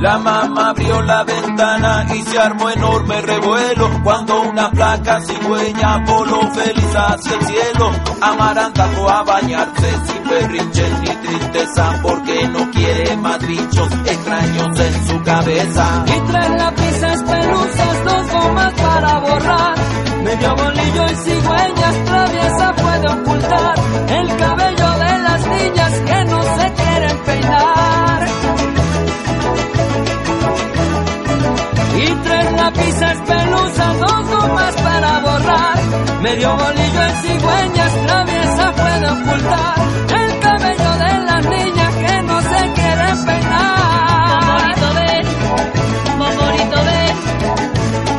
La 0.00 0.16
mamá 0.16 0.70
abrió 0.70 1.02
la 1.02 1.24
ventana 1.24 2.06
y 2.14 2.22
se 2.22 2.38
armó 2.38 2.70
enorme 2.70 3.20
revuelo 3.20 3.90
cuando 4.04 4.42
una 4.42 4.70
flaca 4.70 5.20
cigüeña 5.22 6.04
voló 6.06 6.40
feliz 6.52 6.94
hacia 6.94 7.34
el 7.34 7.46
cielo. 7.46 7.90
Amaranta 8.20 8.86
fue 8.90 9.12
a 9.12 9.22
bañarse 9.24 9.90
sin 10.06 10.28
berrinches 10.28 11.00
ni 11.00 11.08
tristeza 11.08 11.98
porque 12.00 12.46
no 12.48 12.70
quiere 12.70 13.16
más 13.16 13.44
bichos 13.44 13.88
extraños 14.06 14.80
en 14.80 15.08
su 15.08 15.22
cabeza. 15.24 16.04
y 16.06 16.20
tres 16.30 16.50
lápices 16.50 17.22
pelusas, 17.24 18.04
dos 18.04 18.32
gomas 18.32 18.72
para 18.74 19.18
borrar, 19.18 19.74
medio 20.22 20.54
bolillo 20.54 21.06
y 21.06 21.16
cigüeñas 21.16 22.04
traviesa 22.04 22.72
puede 22.76 23.20
ocultar 23.20 23.74
el 24.10 24.36
cabello 24.36 24.97
niñas 25.56 25.92
que 26.08 26.24
no 26.24 26.42
se 26.58 26.72
quieren 26.72 27.18
peinar. 27.26 28.20
Y 31.96 32.06
tres 32.24 32.52
lápices 32.52 33.18
pelusas, 33.26 33.98
dos 33.98 34.30
gomas 34.30 34.74
para 34.76 35.18
borrar, 35.20 35.78
medio 36.22 36.56
bolillo 36.56 37.02
en 37.02 37.14
cigüeñas 37.22 37.92
traviesa 38.06 38.72
puede 38.72 39.10
ocultar 39.10 39.78
el 40.20 40.38
cabello 40.40 40.90
de 41.04 41.12
las 41.28 41.44
niñas 41.46 41.94
que 41.94 42.22
no 42.22 42.40
se 42.42 42.72
quieren 42.76 43.24
peinar. 43.26 44.74
Pomporito, 44.78 44.94
ven! 44.94 45.26
¡Pomporito, 46.18 46.84
ven! 46.84 47.14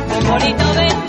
¡Pomporito, 0.08 0.64
ven, 0.74 0.76
ven! 0.76 0.99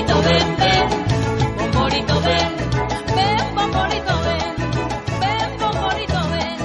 ¡Pomporito, 0.00 0.22
ven, 0.22 0.56
ven! 0.56 0.88
¡Pomporito, 1.58 2.20
ven! 2.22 2.48
¡Ven, 3.16 3.54
Pomporito, 3.54 4.14
ven! 4.24 4.56
¡Ven, 5.20 5.50
Pomporito, 5.58 6.20
ven! 6.30 6.58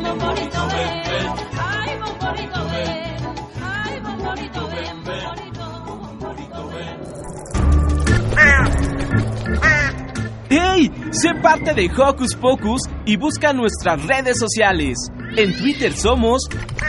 ¡Pomporito, 0.00 0.60
ven! 0.68 1.26
¡Ay, 1.58 1.90
Pomporito, 2.04 2.60
ven! 2.68 3.16
¡Ay, 3.60 4.00
Pomporito, 4.00 4.68
ven! 4.68 5.02
¡Pomporito, 5.86 6.70
¡Hey! 10.48 10.92
Sé 11.10 11.34
parte 11.42 11.74
de 11.74 11.90
Hocus 11.90 12.36
Pocus 12.36 12.82
y 13.06 13.16
busca 13.16 13.52
nuestras 13.52 14.06
redes 14.06 14.38
sociales. 14.38 14.96
En 15.36 15.52
Twitter 15.56 15.92
somos 15.92 16.42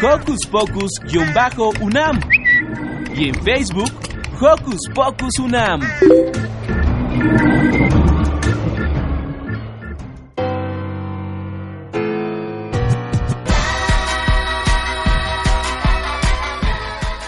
Hocus 0.03 0.45
Pocus-UNAM 0.51 2.19
y 3.15 3.29
en 3.29 3.35
Facebook 3.43 3.91
Hocus 4.39 4.87
Pocus 4.93 5.39
UNAM. 5.39 5.81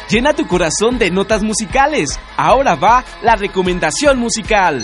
Llena 0.08 0.34
tu 0.34 0.46
corazón 0.48 1.00
de 1.00 1.10
notas 1.10 1.42
musicales. 1.42 2.20
Ahora 2.38 2.76
va 2.76 3.04
la 3.24 3.36
recomendación 3.36 4.20
musical. 4.20 4.84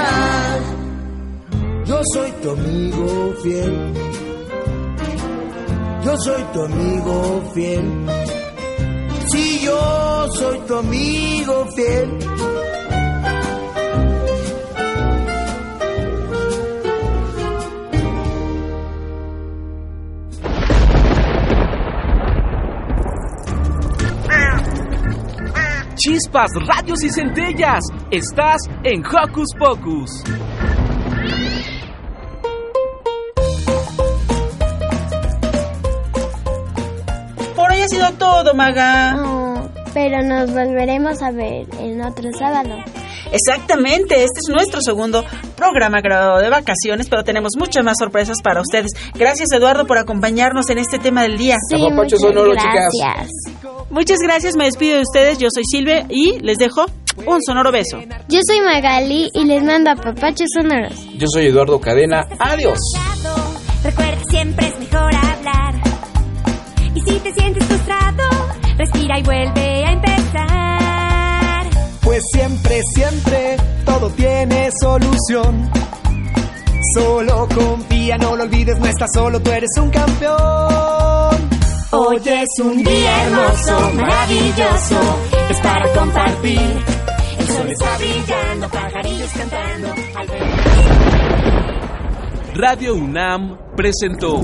Yo 2.01 2.07
soy 2.15 2.31
tu 2.41 2.49
amigo 2.49 3.33
fiel. 3.43 3.93
Yo 6.03 6.17
soy 6.17 6.43
tu 6.51 6.61
amigo 6.63 7.51
fiel. 7.53 8.07
Si 9.27 9.59
yo 9.63 10.27
soy 10.33 10.59
tu 10.61 10.77
amigo 10.77 11.67
fiel. 11.75 12.17
Chispas, 25.97 26.49
radios 26.65 27.03
y 27.03 27.11
centellas. 27.11 27.83
Estás 28.09 28.57
en 28.85 29.03
Hocus 29.05 29.49
Pocus. 29.59 30.23
Sido 38.01 38.17
todo, 38.17 38.53
Maga. 38.53 39.15
Oh, 39.17 39.69
pero 39.93 40.23
nos 40.23 40.51
volveremos 40.51 41.21
a 41.21 41.31
ver 41.31 41.67
en 41.79 42.01
otro 42.01 42.29
sábado. 42.37 42.75
Exactamente, 43.31 44.15
este 44.15 44.39
es 44.39 44.49
nuestro 44.49 44.81
segundo 44.81 45.23
programa 45.55 46.01
grabado 46.01 46.39
de 46.39 46.49
vacaciones, 46.49 47.07
pero 47.09 47.23
tenemos 47.23 47.51
muchas 47.57 47.83
más 47.83 47.97
sorpresas 47.97 48.37
para 48.43 48.61
ustedes. 48.61 48.91
Gracias, 49.13 49.51
Eduardo, 49.53 49.85
por 49.87 49.97
acompañarnos 49.97 50.69
en 50.69 50.79
este 50.79 50.99
tema 50.99 51.23
del 51.23 51.37
día. 51.37 51.55
Sí, 51.69 51.77
muchas 51.91 52.19
gracias. 52.21 53.29
Muchas 53.89 54.19
gracias, 54.19 54.55
me 54.55 54.65
despido 54.65 54.97
de 54.97 55.01
ustedes. 55.03 55.37
Yo 55.37 55.47
soy 55.53 55.63
Silve 55.65 56.05
y 56.09 56.39
les 56.39 56.57
dejo 56.57 56.85
un 57.25 57.41
sonoro 57.41 57.71
beso. 57.71 57.99
Yo 58.27 58.39
soy 58.45 58.61
Magali 58.61 59.29
y 59.33 59.45
les 59.45 59.63
mando 59.63 59.91
a 59.91 59.95
papachos 59.95 60.47
sonoros. 60.53 60.93
Yo 61.17 61.27
soy 61.27 61.47
Eduardo 61.47 61.79
Cadena. 61.79 62.27
Adiós. 62.39 62.79
Recuerda, 63.83 64.21
siempre 64.29 64.67
es 64.67 64.79
mejor 64.79 65.15
hablar. 65.15 65.70
Y 66.93 67.01
si 67.01 67.19
te 67.19 67.33
sientes 67.33 67.65
frustrado, 67.65 68.23
respira 68.77 69.19
y 69.19 69.23
vuelve 69.23 69.85
a 69.85 69.91
empezar. 69.91 71.69
Pues 72.01 72.23
siempre, 72.33 72.81
siempre, 72.93 73.57
todo 73.85 74.09
tiene 74.11 74.69
solución. 74.81 75.69
Solo 76.95 77.47
confía, 77.53 78.17
no 78.17 78.35
lo 78.35 78.43
olvides, 78.43 78.77
no 78.79 78.85
estás 78.87 79.09
solo, 79.13 79.39
tú 79.41 79.51
eres 79.51 79.69
un 79.79 79.89
campeón. 79.89 81.49
Hoy 81.93 82.21
es 82.25 82.49
un 82.63 82.83
día 82.83 83.23
hermoso, 83.23 83.91
maravilloso, 83.95 85.19
es 85.49 85.59
para 85.61 85.93
compartir. 85.93 86.59
El 87.39 87.47
sol 87.47 87.69
está 87.69 87.97
brillando, 87.97 88.69
pajarillos 88.69 89.31
cantando. 89.31 89.93
Al 90.15 90.27
ver... 90.27 90.41
Radio 92.53 92.95
UNAM 92.95 93.57
presentó 93.75 94.43